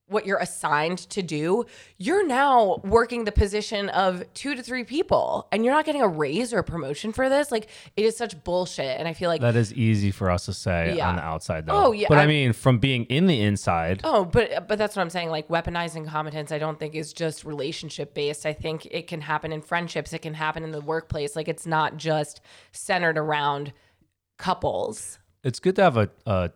what 0.09 0.27
you're 0.27 0.39
assigned 0.39 0.99
to 0.99 1.23
do, 1.23 1.65
you're 1.97 2.27
now 2.27 2.81
working 2.85 3.25
the 3.25 3.33
position 3.33 3.89
of 3.91 4.23
two 4.35 4.55
to 4.55 4.63
three 4.63 4.85
people 4.85 5.49
and 5.51 5.65
you're 5.65 5.73
not 5.73 5.87
getting 5.87 6.03
a 6.03 6.09
raise 6.09 6.53
or 6.53 6.59
a 6.59 6.65
promotion 6.65 7.13
for 7.13 7.31
this. 7.31 7.51
Like 7.51 7.69
it 7.97 8.05
is 8.05 8.15
such 8.17 8.43
bullshit. 8.45 8.99
And 8.99 9.09
I 9.09 9.15
feel 9.15 9.31
like, 9.31 9.41
That 9.41 9.57
is 9.57 9.73
easy 9.73 10.11
for 10.11 10.31
us 10.31 10.45
to 10.47 10.53
say 10.53 10.97
Yeah. 10.97 11.09
on 11.09 11.17
the 11.17 11.23
outside, 11.23 11.65
though. 11.65 11.87
Oh, 11.87 11.93
yeah, 11.93 12.09
But 12.11 12.19
I, 12.19 12.25
I- 12.25 12.27
mean, 12.27 12.53
from 12.53 12.79
being 12.79 13.05
in 13.07 13.27
the 13.27 13.41
inside, 13.41 14.03
oh, 14.05 14.25
but 14.27 14.69
but 14.69 14.77
that's 14.77 14.97
what 14.97 15.03
I'm 15.03 15.09
saying. 15.11 15.31
Like 15.31 15.49
weaponizing 15.49 16.07
competence, 16.07 16.53
I 16.53 16.59
don't 16.59 16.79
think 16.79 16.95
is 16.95 17.13
just 17.15 17.45
relationship 17.45 18.13
based. 18.13 18.45
I 18.45 18.53
think 18.53 18.87
it 18.91 19.07
can 19.07 19.23
happen 19.23 19.51
in 19.51 19.63
friendships. 19.63 20.13
It 20.13 20.19
can 20.21 20.35
happen 20.35 20.63
in 20.63 20.73
the 20.73 20.81
workplace. 20.83 21.35
Like 21.37 21.49
it's 21.49 21.67
not 21.67 21.97
just 21.97 22.41
centered 22.73 23.17
around 23.17 23.73
couples. 24.37 25.19
it's 25.45 25.61
good 25.61 25.77
to 25.77 25.83
have 25.83 25.97
a, 25.97 26.11
a 26.27 26.51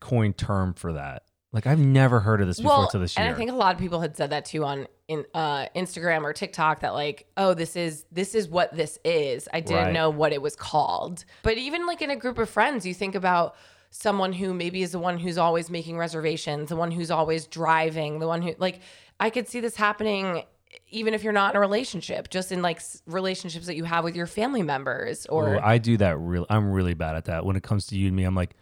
coin 0.00 0.32
term 0.32 0.72
for 0.74 0.92
that. 0.94 1.24
Like, 1.52 1.66
I've 1.66 1.78
never 1.78 2.20
heard 2.20 2.42
of 2.42 2.46
this 2.46 2.58
before 2.58 2.78
well, 2.80 2.88
to 2.88 2.98
this 2.98 3.16
year. 3.16 3.24
and 3.24 3.34
I 3.34 3.36
think 3.36 3.50
a 3.50 3.54
lot 3.54 3.74
of 3.74 3.80
people 3.80 4.00
had 4.00 4.16
said 4.16 4.30
that 4.30 4.44
too 4.44 4.64
on 4.64 4.86
in 5.08 5.24
uh, 5.32 5.66
Instagram 5.74 6.22
or 6.24 6.34
TikTok 6.34 6.80
that 6.80 6.92
like, 6.92 7.26
oh, 7.38 7.54
this 7.54 7.74
is 7.74 8.04
this 8.12 8.34
is 8.34 8.48
what 8.48 8.74
this 8.76 8.98
is. 9.04 9.48
I 9.52 9.60
didn't 9.60 9.84
Right. 9.86 9.92
know 9.94 10.10
what 10.10 10.32
it 10.32 10.42
was 10.42 10.54
called. 10.54 11.24
But 11.42 11.56
even 11.56 11.86
like 11.86 12.02
in 12.02 12.10
a 12.10 12.16
group 12.16 12.38
of 12.38 12.50
friends, 12.50 12.84
you 12.84 12.92
think 12.92 13.14
about 13.14 13.56
someone 13.90 14.34
who 14.34 14.52
maybe 14.52 14.82
is 14.82 14.92
the 14.92 14.98
one 14.98 15.18
who's 15.18 15.38
always 15.38 15.70
making 15.70 15.96
reservations, 15.96 16.68
the 16.68 16.76
one 16.76 16.90
who's 16.90 17.10
always 17.10 17.46
driving, 17.46 18.18
the 18.18 18.28
one 18.28 18.42
who 18.42 18.54
like 18.58 18.80
I 19.18 19.30
could 19.30 19.48
see 19.48 19.60
this 19.60 19.76
happening 19.76 20.44
even 20.90 21.14
if 21.14 21.22
you're 21.24 21.32
not 21.32 21.54
in 21.54 21.56
a 21.56 21.60
relationship, 21.60 22.28
just 22.28 22.52
in 22.52 22.60
like 22.60 22.80
relationships 23.06 23.64
that 23.66 23.76
you 23.76 23.84
have 23.84 24.04
with 24.04 24.14
your 24.14 24.26
family 24.26 24.62
members 24.62 25.24
or 25.26 25.54
Ooh, 25.54 25.58
I 25.60 25.78
do 25.78 25.96
that 25.96 26.18
real. 26.18 26.44
I'm 26.50 26.70
really 26.72 26.92
bad 26.92 27.16
at 27.16 27.24
that. 27.24 27.46
When 27.46 27.56
it 27.56 27.62
comes 27.62 27.86
to 27.86 27.96
you 27.96 28.08
and 28.08 28.16
me, 28.16 28.24
I'm 28.24 28.34
like, 28.34 28.54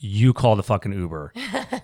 you 0.00 0.32
call 0.32 0.56
the 0.56 0.62
fucking 0.62 0.92
Uber. 0.92 1.32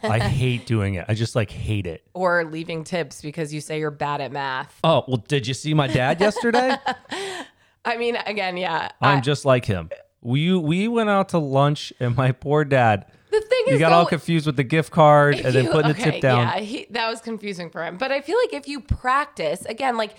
I 0.03 0.19
hate 0.29 0.67
doing 0.67 0.95
it. 0.95 1.05
I 1.09 1.15
just 1.15 1.35
like 1.37 1.51
hate 1.51 1.87
it. 1.87 2.03
or 2.15 2.45
leaving 2.45 2.85
tips 2.85 3.23
because 3.23 3.53
you 3.55 3.61
say 3.61 3.79
you're 3.79 3.91
bad 3.91 4.21
at 4.21 4.33
math. 4.33 4.79
Oh, 4.85 5.05
well, 5.09 5.17
did 5.29 5.47
you 5.47 5.55
see 5.55 5.75
my 5.75 5.87
dad 5.87 6.21
yesterday? 6.21 6.77
I 7.85 7.97
mean, 7.97 8.17
again, 8.17 8.57
yeah. 8.57 8.91
I'm 9.01 9.19
I- 9.19 9.21
just 9.21 9.45
like 9.45 9.65
him. 9.65 9.91
We 10.23 10.55
we 10.55 10.87
went 10.87 11.09
out 11.09 11.31
to 11.31 11.39
lunch 11.39 11.95
and 11.99 12.15
my 12.15 12.33
poor 12.33 12.63
dad, 12.67 13.07
the 13.31 13.41
thing 13.41 13.63
he 13.67 13.73
is, 13.73 13.79
got 13.81 13.93
all 13.93 14.05
confused 14.05 14.45
with 14.45 14.57
the 14.57 14.65
gift 14.65 14.91
card 14.91 15.37
and 15.37 15.55
then 15.55 15.65
you- 15.67 15.71
putting 15.71 15.93
the 15.93 15.99
tip 15.99 16.21
down. 16.21 16.41
Yeah, 16.41 16.59
he, 16.61 16.87
that 16.91 17.09
was 17.09 17.23
confusing 17.23 17.71
for 17.71 17.83
him. 17.83 17.97
But 17.97 18.13
I 18.13 18.21
feel 18.21 18.37
like 18.45 18.53
if 18.53 18.69
you 18.69 18.81
practice, 18.83 19.65
again, 19.65 19.97
like 19.97 20.15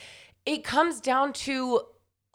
it 0.48 0.64
comes 0.64 1.02
down 1.02 1.34
to 1.34 1.82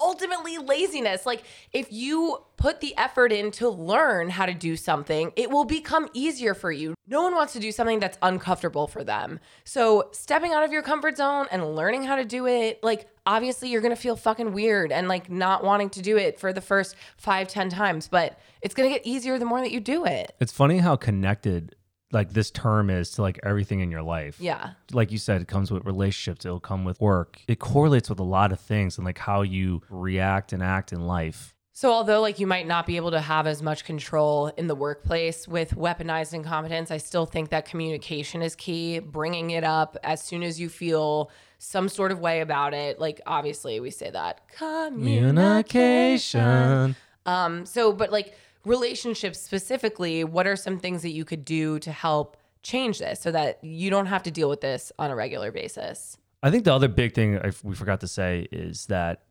ultimately 0.00 0.58
laziness. 0.58 1.26
Like 1.26 1.44
if 1.72 1.92
you 1.92 2.38
put 2.56 2.80
the 2.80 2.96
effort 2.96 3.32
in 3.32 3.50
to 3.52 3.68
learn 3.68 4.30
how 4.30 4.46
to 4.46 4.54
do 4.54 4.76
something, 4.76 5.32
it 5.36 5.50
will 5.50 5.64
become 5.64 6.08
easier 6.12 6.54
for 6.54 6.72
you. 6.72 6.94
No 7.06 7.22
one 7.22 7.34
wants 7.34 7.52
to 7.54 7.60
do 7.60 7.70
something 7.70 8.00
that's 8.00 8.18
uncomfortable 8.22 8.88
for 8.88 9.04
them. 9.04 9.40
So 9.64 10.08
stepping 10.12 10.52
out 10.52 10.64
of 10.64 10.72
your 10.72 10.82
comfort 10.82 11.16
zone 11.16 11.46
and 11.50 11.76
learning 11.76 12.04
how 12.04 12.16
to 12.16 12.24
do 12.24 12.46
it, 12.46 12.82
like 12.82 13.06
obviously 13.26 13.68
you're 13.68 13.82
gonna 13.82 13.96
feel 13.96 14.16
fucking 14.16 14.52
weird 14.52 14.92
and 14.92 15.08
like 15.08 15.30
not 15.30 15.64
wanting 15.64 15.90
to 15.90 16.02
do 16.02 16.16
it 16.16 16.38
for 16.38 16.52
the 16.52 16.60
first 16.60 16.96
five, 17.16 17.48
ten 17.48 17.68
times, 17.68 18.08
but 18.08 18.38
it's 18.62 18.74
gonna 18.74 18.88
get 18.88 19.06
easier 19.06 19.38
the 19.38 19.44
more 19.44 19.60
that 19.60 19.70
you 19.70 19.80
do 19.80 20.04
it. 20.04 20.34
It's 20.40 20.52
funny 20.52 20.78
how 20.78 20.96
connected 20.96 21.74
like 22.12 22.32
this 22.32 22.50
term 22.50 22.90
is 22.90 23.10
to 23.12 23.22
like 23.22 23.40
everything 23.42 23.80
in 23.80 23.90
your 23.90 24.02
life. 24.02 24.40
Yeah. 24.40 24.70
Like 24.92 25.10
you 25.10 25.18
said, 25.18 25.42
it 25.42 25.48
comes 25.48 25.70
with 25.70 25.84
relationships, 25.84 26.44
it'll 26.44 26.60
come 26.60 26.84
with 26.84 27.00
work. 27.00 27.40
It 27.48 27.58
correlates 27.58 28.08
with 28.08 28.20
a 28.20 28.24
lot 28.24 28.52
of 28.52 28.60
things 28.60 28.98
and 28.98 29.04
like 29.04 29.18
how 29.18 29.42
you 29.42 29.82
react 29.90 30.52
and 30.52 30.62
act 30.62 30.92
in 30.92 31.06
life. 31.06 31.54
So 31.72 31.92
although 31.92 32.22
like 32.22 32.40
you 32.40 32.46
might 32.46 32.66
not 32.66 32.86
be 32.86 32.96
able 32.96 33.10
to 33.10 33.20
have 33.20 33.46
as 33.46 33.60
much 33.60 33.84
control 33.84 34.46
in 34.46 34.66
the 34.66 34.74
workplace 34.74 35.46
with 35.46 35.72
weaponized 35.74 36.32
incompetence, 36.32 36.90
I 36.90 36.96
still 36.96 37.26
think 37.26 37.50
that 37.50 37.66
communication 37.66 38.40
is 38.40 38.54
key. 38.54 38.98
Bringing 38.98 39.50
it 39.50 39.62
up 39.62 39.98
as 40.02 40.22
soon 40.22 40.42
as 40.42 40.58
you 40.58 40.70
feel 40.70 41.30
some 41.58 41.90
sort 41.90 42.12
of 42.12 42.20
way 42.20 42.40
about 42.40 42.72
it. 42.72 42.98
Like 42.98 43.20
obviously 43.26 43.78
we 43.80 43.90
say 43.90 44.10
that 44.10 44.48
communication. 44.48 45.36
Communication. 45.36 46.96
Um 47.26 47.66
so 47.66 47.92
but 47.92 48.10
like 48.10 48.34
relationships 48.66 49.40
specifically, 49.40 50.24
what 50.24 50.46
are 50.46 50.56
some 50.56 50.78
things 50.78 51.02
that 51.02 51.12
you 51.12 51.24
could 51.24 51.44
do 51.44 51.78
to 51.78 51.92
help 51.92 52.36
change 52.62 52.98
this 52.98 53.20
so 53.20 53.30
that 53.30 53.62
you 53.62 53.88
don't 53.90 54.06
have 54.06 54.24
to 54.24 54.30
deal 54.30 54.48
with 54.48 54.60
this 54.60 54.92
on 54.98 55.10
a 55.10 55.16
regular 55.16 55.52
basis? 55.52 56.18
I 56.42 56.50
think 56.50 56.64
the 56.64 56.74
other 56.74 56.88
big 56.88 57.14
thing 57.14 57.38
I, 57.38 57.52
we 57.62 57.74
forgot 57.74 58.00
to 58.00 58.08
say 58.08 58.48
is 58.52 58.86
that 58.86 59.22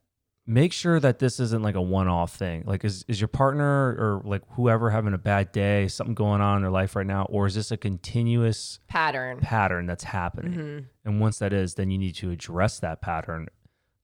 make 0.47 0.71
sure 0.71 0.99
that 0.99 1.19
this 1.19 1.39
isn't 1.39 1.63
like 1.63 1.75
a 1.75 1.81
one-off 1.81 2.35
thing. 2.35 2.63
Like, 2.65 2.85
is 2.85 3.03
is 3.07 3.19
your 3.19 3.27
partner 3.27 3.89
or 3.89 4.21
like 4.25 4.41
whoever 4.51 4.89
having 4.89 5.13
a 5.13 5.17
bad 5.17 5.51
day, 5.51 5.87
something 5.87 6.15
going 6.15 6.41
on 6.41 6.57
in 6.57 6.61
their 6.63 6.71
life 6.71 6.95
right 6.95 7.05
now, 7.05 7.23
or 7.25 7.45
is 7.45 7.55
this 7.55 7.71
a 7.71 7.77
continuous 7.77 8.79
Pattern. 8.87 9.39
pattern 9.39 9.85
that's 9.85 10.03
happening? 10.03 10.53
Mm-hmm. 10.53 10.85
And 11.05 11.19
once 11.19 11.39
that 11.39 11.51
is, 11.51 11.75
then 11.75 11.91
you 11.91 11.97
need 11.97 12.15
to 12.15 12.31
address 12.31 12.79
that 12.79 13.01
pattern. 13.01 13.47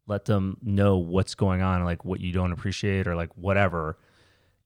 Let 0.07 0.25
them 0.25 0.57
know 0.61 0.97
what's 0.97 1.35
going 1.35 1.61
on, 1.61 1.83
like 1.85 2.03
what 2.03 2.19
you 2.19 2.33
don't 2.33 2.51
appreciate 2.51 3.07
or 3.07 3.15
like 3.15 3.29
whatever, 3.37 3.97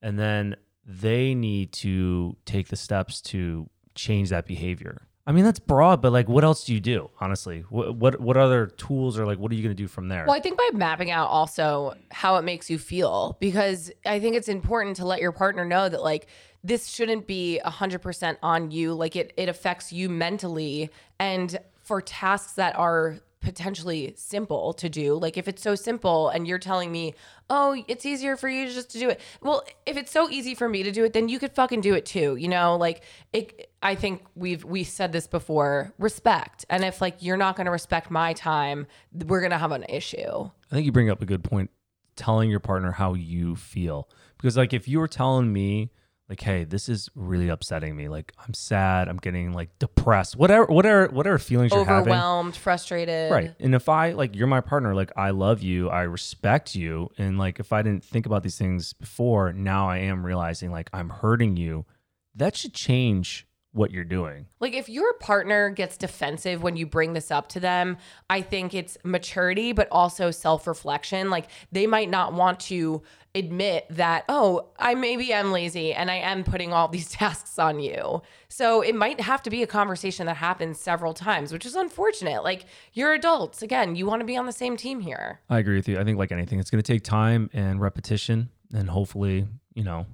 and 0.06 0.20
then 0.20 0.56
they 0.86 1.34
need 1.34 1.72
to 1.74 2.38
take 2.46 2.68
the 2.68 2.76
steps 2.76 3.20
to 3.20 3.68
change 3.96 4.30
that 4.30 4.46
behavior. 4.46 5.02
I 5.26 5.32
mean, 5.32 5.44
that's 5.44 5.58
broad, 5.58 6.04
but 6.04 6.12
like, 6.12 6.30
what 6.30 6.44
else 6.44 6.64
do 6.66 6.76
you 6.76 6.80
do? 6.80 7.10
Honestly, 7.20 7.66
what 7.70 7.96
what 7.96 8.22
what 8.22 8.38
other 8.38 8.68
tools 8.68 9.18
or 9.18 9.26
like, 9.26 9.40
what 9.40 9.52
are 9.52 9.56
you 9.56 9.64
gonna 9.64 9.74
do 9.74 9.88
from 9.88 10.08
there? 10.08 10.26
Well, 10.28 10.36
I 10.36 10.40
think 10.40 10.60
by 10.60 10.70
mapping 10.74 11.10
out 11.10 11.30
also 11.30 11.96
how 12.12 12.38
it 12.38 12.44
makes 12.44 12.70
you 12.70 12.78
feel, 12.78 13.36
because 13.40 13.92
I 14.06 14.20
think 14.20 14.36
it's 14.36 14.48
important 14.48 14.98
to 14.98 15.06
let 15.06 15.22
your 15.22 15.32
partner 15.32 15.66
know 15.66 15.90
that, 15.90 16.04
like, 16.04 16.28
this 16.64 16.88
shouldn't 16.88 17.26
be 17.26 17.60
100% 17.66 18.38
on 18.44 18.70
you. 18.70 18.94
Like 18.94 19.16
it, 19.16 19.34
it 19.38 19.50
affects 19.50 19.92
you 19.92 20.10
mentally. 20.10 20.92
And 21.20 21.58
for 21.82 22.02
tasks 22.02 22.54
that 22.54 22.76
are 22.76 23.20
potentially 23.46 24.14
simple 24.18 24.74
to 24.74 24.90
do, 24.90 25.16
like 25.16 25.38
if 25.38 25.48
it's 25.48 25.62
so 25.62 25.76
simple 25.76 26.30
and 26.30 26.48
you're 26.48 26.60
telling 26.60 26.92
me, 26.92 27.14
oh, 27.50 27.82
it's 27.88 28.06
easier 28.06 28.36
for 28.36 28.50
you 28.50 28.68
just 28.68 28.90
to 28.90 29.00
do 29.00 29.08
it. 29.10 29.22
Well, 29.42 29.64
if 29.86 29.96
it's 29.96 30.12
so 30.12 30.30
easy 30.30 30.56
for 30.56 30.68
me 30.68 30.84
to 30.84 30.92
do 30.92 31.06
it, 31.06 31.14
then 31.14 31.30
you 31.30 31.40
could 31.40 31.54
fucking 31.54 31.82
do 31.82 31.94
it 31.94 32.06
too. 32.06 32.36
You 32.36 32.48
know, 32.50 32.76
like 32.76 33.04
it, 33.32 33.70
I 33.82 33.96
think 33.96 34.24
we've, 34.36 34.66
we 34.66 34.84
said 34.84 35.12
this 35.12 35.28
before 35.28 35.94
respect. 36.00 36.66
And 36.70 36.84
if 36.84 37.00
like 37.00 37.18
you're 37.22 37.38
not 37.38 37.56
going 37.56 37.66
to 37.66 37.72
respect 37.72 38.12
my 38.12 38.34
time, 38.34 38.88
we're 39.14 39.42
going 39.42 39.52
to 39.52 39.58
have 39.58 39.72
an 39.72 39.86
issue. 39.88 40.50
I 40.72 40.76
think 40.76 40.86
you 40.86 40.92
bring 40.92 41.10
up 41.10 41.22
a 41.22 41.26
good 41.26 41.44
point 41.44 41.70
telling 42.16 42.50
your 42.50 42.60
partner 42.60 42.92
how 42.92 43.14
you 43.14 43.56
feel. 43.56 44.10
Because 44.38 44.58
like 44.58 44.74
if 44.74 44.88
you 44.88 45.00
were 45.00 45.08
telling 45.08 45.54
me 45.54 45.92
like, 46.28 46.42
hey, 46.42 46.64
this 46.64 46.90
is 46.90 47.10
really 47.14 47.50
upsetting 47.50 47.96
me. 47.96 48.08
Like 48.08 48.34
I'm 48.40 48.54
sad, 48.54 49.08
I'm 49.08 49.18
getting 49.18 49.54
like 49.54 49.78
depressed. 49.78 50.36
Whatever 50.36 50.66
whatever 50.66 51.08
whatever 51.08 51.38
feelings 51.38 51.72
you're 51.72 51.86
having. 51.86 52.12
Overwhelmed, 52.14 52.56
frustrated. 52.56 53.32
Right. 53.32 53.54
And 53.60 53.76
if 53.76 53.88
I 53.90 54.14
like 54.14 54.36
you're 54.36 54.48
my 54.48 54.62
partner, 54.62 54.96
like 54.96 55.12
I 55.16 55.30
love 55.30 55.62
you, 55.62 55.90
I 55.90 56.04
respect 56.04 56.76
you. 56.76 57.12
And 57.18 57.38
like 57.38 57.60
if 57.60 57.72
I 57.72 57.82
didn't 57.84 58.04
think 58.04 58.26
about 58.26 58.42
these 58.42 58.58
things 58.58 58.94
before, 58.94 59.54
now 59.54 59.88
I 59.88 60.00
am 60.00 60.26
realizing 60.26 60.72
like 60.72 60.90
I'm 60.94 61.10
hurting 61.10 61.58
you. 61.58 61.86
That 62.34 62.56
should 62.56 62.74
change 62.74 63.48
what 63.72 63.92
you're 63.92 64.04
doing. 64.06 64.48
Like 64.62 64.74
if 64.74 64.88
your 64.90 65.14
partner 65.16 65.70
gets 65.70 65.98
defensive 65.98 66.64
when 66.64 66.78
you 66.78 66.86
bring 66.86 67.14
this 67.14 67.30
up 67.30 67.50
to 67.50 67.60
them, 67.60 67.98
I 68.30 68.42
think 68.42 68.74
it's 68.74 68.98
maturity 69.04 69.74
but 69.74 69.90
also 69.92 70.32
self-reflection. 70.32 71.30
Like 71.30 71.48
they 71.72 71.86
might 71.86 72.10
not 72.10 72.34
want 72.34 72.62
to 72.62 73.04
admit 73.36 73.86
that, 73.90 74.26
"Oh, 74.30 74.70
I 74.80 74.96
maybe 74.96 75.32
am 75.34 75.52
lazy 75.52 75.94
and 75.94 76.10
I 76.10 76.16
am 76.16 76.44
putting 76.44 76.74
all 76.74 76.88
these 76.88 77.12
tasks 77.12 77.60
on 77.60 77.80
you." 77.80 78.22
So 78.48 78.82
it 78.82 78.96
might 78.96 79.20
have 79.22 79.44
to 79.44 79.50
be 79.50 79.62
a 79.62 79.68
conversation 79.68 80.26
that 80.26 80.38
happens 80.38 80.80
several 80.80 81.14
times, 81.14 81.52
which 81.52 81.66
is 81.66 81.76
unfortunate. 81.76 82.44
Like 82.44 82.66
you're 82.94 83.14
adults. 83.14 83.62
Again, 83.62 83.96
you 83.96 84.06
want 84.06 84.22
to 84.22 84.26
be 84.26 84.38
on 84.38 84.46
the 84.46 84.52
same 84.52 84.78
team 84.78 85.02
here. 85.02 85.42
I 85.50 85.60
agree 85.60 85.76
with 85.76 85.88
you. 85.88 86.00
I 86.00 86.04
think 86.04 86.18
like 86.18 86.32
anything, 86.32 86.60
it's 86.60 86.70
going 86.70 86.82
to 86.82 86.94
take 86.94 87.04
time 87.04 87.50
and 87.54 87.80
repetition 87.80 88.50
and 88.74 88.90
hopefully, 88.90 89.48
you 89.74 89.84
know, 89.84 90.06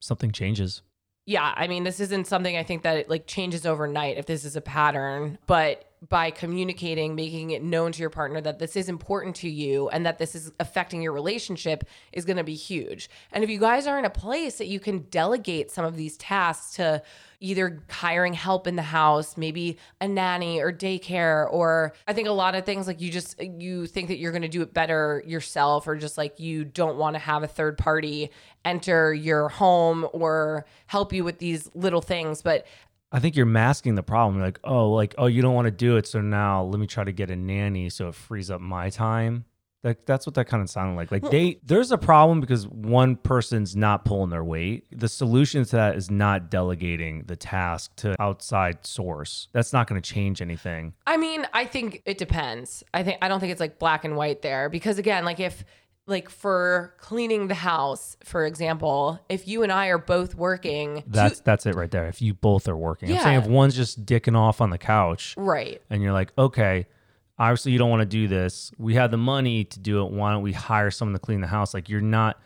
something 0.00 0.32
changes 0.32 0.82
yeah, 1.28 1.52
I 1.54 1.66
mean, 1.66 1.84
this 1.84 2.00
isn't 2.00 2.26
something 2.26 2.56
I 2.56 2.62
think 2.62 2.84
that 2.84 2.96
it 2.96 3.10
like 3.10 3.26
changes 3.26 3.66
overnight 3.66 4.16
if 4.16 4.24
this 4.24 4.46
is 4.46 4.56
a 4.56 4.62
pattern, 4.62 5.36
but 5.46 5.87
by 6.08 6.30
communicating, 6.30 7.14
making 7.14 7.50
it 7.50 7.62
known 7.62 7.92
to 7.92 8.00
your 8.00 8.10
partner 8.10 8.40
that 8.40 8.58
this 8.58 8.76
is 8.76 8.88
important 8.88 9.34
to 9.36 9.48
you 9.48 9.88
and 9.88 10.06
that 10.06 10.18
this 10.18 10.34
is 10.34 10.52
affecting 10.60 11.02
your 11.02 11.12
relationship 11.12 11.84
is 12.12 12.24
going 12.24 12.36
to 12.36 12.44
be 12.44 12.54
huge. 12.54 13.10
And 13.32 13.42
if 13.42 13.50
you 13.50 13.58
guys 13.58 13.86
are 13.86 13.98
in 13.98 14.04
a 14.04 14.10
place 14.10 14.58
that 14.58 14.66
you 14.66 14.80
can 14.80 15.00
delegate 15.10 15.70
some 15.70 15.84
of 15.84 15.96
these 15.96 16.16
tasks 16.16 16.76
to 16.76 17.02
either 17.40 17.82
hiring 17.88 18.32
help 18.32 18.66
in 18.66 18.76
the 18.76 18.82
house, 18.82 19.36
maybe 19.36 19.78
a 20.00 20.08
nanny 20.08 20.60
or 20.60 20.72
daycare, 20.72 21.50
or 21.52 21.92
I 22.06 22.12
think 22.12 22.26
a 22.26 22.32
lot 22.32 22.54
of 22.54 22.64
things 22.64 22.86
like 22.86 23.00
you 23.00 23.10
just 23.10 23.40
you 23.40 23.86
think 23.86 24.08
that 24.08 24.18
you're 24.18 24.32
going 24.32 24.42
to 24.42 24.48
do 24.48 24.62
it 24.62 24.74
better 24.74 25.22
yourself, 25.26 25.86
or 25.86 25.96
just 25.96 26.18
like 26.18 26.40
you 26.40 26.64
don't 26.64 26.96
want 26.96 27.14
to 27.14 27.20
have 27.20 27.42
a 27.42 27.48
third 27.48 27.78
party 27.78 28.30
enter 28.64 29.14
your 29.14 29.48
home 29.48 30.06
or 30.12 30.66
help 30.86 31.12
you 31.12 31.24
with 31.24 31.38
these 31.38 31.70
little 31.74 32.02
things. 32.02 32.42
But 32.42 32.66
I 33.10 33.20
think 33.20 33.36
you're 33.36 33.46
masking 33.46 33.94
the 33.94 34.02
problem. 34.02 34.40
like, 34.40 34.60
oh, 34.64 34.90
like, 34.90 35.14
oh, 35.18 35.26
you 35.26 35.42
don't 35.42 35.54
want 35.54 35.66
to 35.66 35.70
do 35.70 35.96
it. 35.96 36.06
So 36.06 36.20
now 36.20 36.62
let 36.62 36.78
me 36.78 36.86
try 36.86 37.04
to 37.04 37.12
get 37.12 37.30
a 37.30 37.36
nanny 37.36 37.88
so 37.88 38.08
it 38.08 38.14
frees 38.14 38.50
up 38.50 38.60
my 38.60 38.90
time. 38.90 39.44
Like 39.84 40.06
that's 40.06 40.26
what 40.26 40.34
that 40.34 40.48
kind 40.48 40.60
of 40.60 40.68
sounded 40.68 40.96
like. 40.96 41.12
Like 41.12 41.30
they 41.30 41.60
there's 41.62 41.92
a 41.92 41.98
problem 41.98 42.40
because 42.40 42.66
one 42.66 43.14
person's 43.14 43.76
not 43.76 44.04
pulling 44.04 44.30
their 44.30 44.42
weight. 44.42 44.86
The 44.90 45.08
solution 45.08 45.64
to 45.64 45.76
that 45.76 45.96
is 45.96 46.10
not 46.10 46.50
delegating 46.50 47.22
the 47.26 47.36
task 47.36 47.94
to 47.96 48.20
outside 48.20 48.84
source. 48.84 49.48
That's 49.52 49.72
not 49.72 49.86
going 49.86 50.00
to 50.00 50.14
change 50.14 50.42
anything. 50.42 50.94
I 51.06 51.16
mean, 51.16 51.46
I 51.52 51.64
think 51.64 52.02
it 52.06 52.18
depends. 52.18 52.82
I 52.92 53.04
think 53.04 53.18
I 53.22 53.28
don't 53.28 53.38
think 53.38 53.52
it's 53.52 53.60
like 53.60 53.78
black 53.78 54.04
and 54.04 54.16
white 54.16 54.42
there 54.42 54.68
because 54.68 54.98
again, 54.98 55.24
like 55.24 55.38
if 55.38 55.64
like 56.08 56.28
for 56.30 56.94
cleaning 56.98 57.48
the 57.48 57.54
house, 57.54 58.16
for 58.24 58.46
example, 58.46 59.20
if 59.28 59.46
you 59.46 59.62
and 59.62 59.70
I 59.70 59.88
are 59.88 59.98
both 59.98 60.34
working, 60.34 61.04
that's 61.06 61.40
that's 61.40 61.66
it 61.66 61.74
right 61.74 61.90
there. 61.90 62.06
If 62.06 62.22
you 62.22 62.34
both 62.34 62.66
are 62.66 62.76
working, 62.76 63.10
yeah. 63.10 63.16
I'm 63.16 63.22
saying 63.22 63.40
if 63.40 63.46
one's 63.46 63.76
just 63.76 64.04
dicking 64.04 64.36
off 64.36 64.60
on 64.60 64.70
the 64.70 64.78
couch, 64.78 65.34
right, 65.36 65.80
and 65.90 66.02
you're 66.02 66.12
like, 66.12 66.32
okay, 66.36 66.86
obviously 67.38 67.72
you 67.72 67.78
don't 67.78 67.90
want 67.90 68.00
to 68.00 68.06
do 68.06 68.26
this. 68.26 68.72
We 68.78 68.94
have 68.94 69.10
the 69.10 69.18
money 69.18 69.64
to 69.64 69.78
do 69.78 70.04
it. 70.04 70.10
Why 70.10 70.32
don't 70.32 70.42
we 70.42 70.52
hire 70.52 70.90
someone 70.90 71.14
to 71.14 71.20
clean 71.20 71.40
the 71.40 71.46
house? 71.46 71.74
Like 71.74 71.88
you're 71.88 72.00
not 72.00 72.40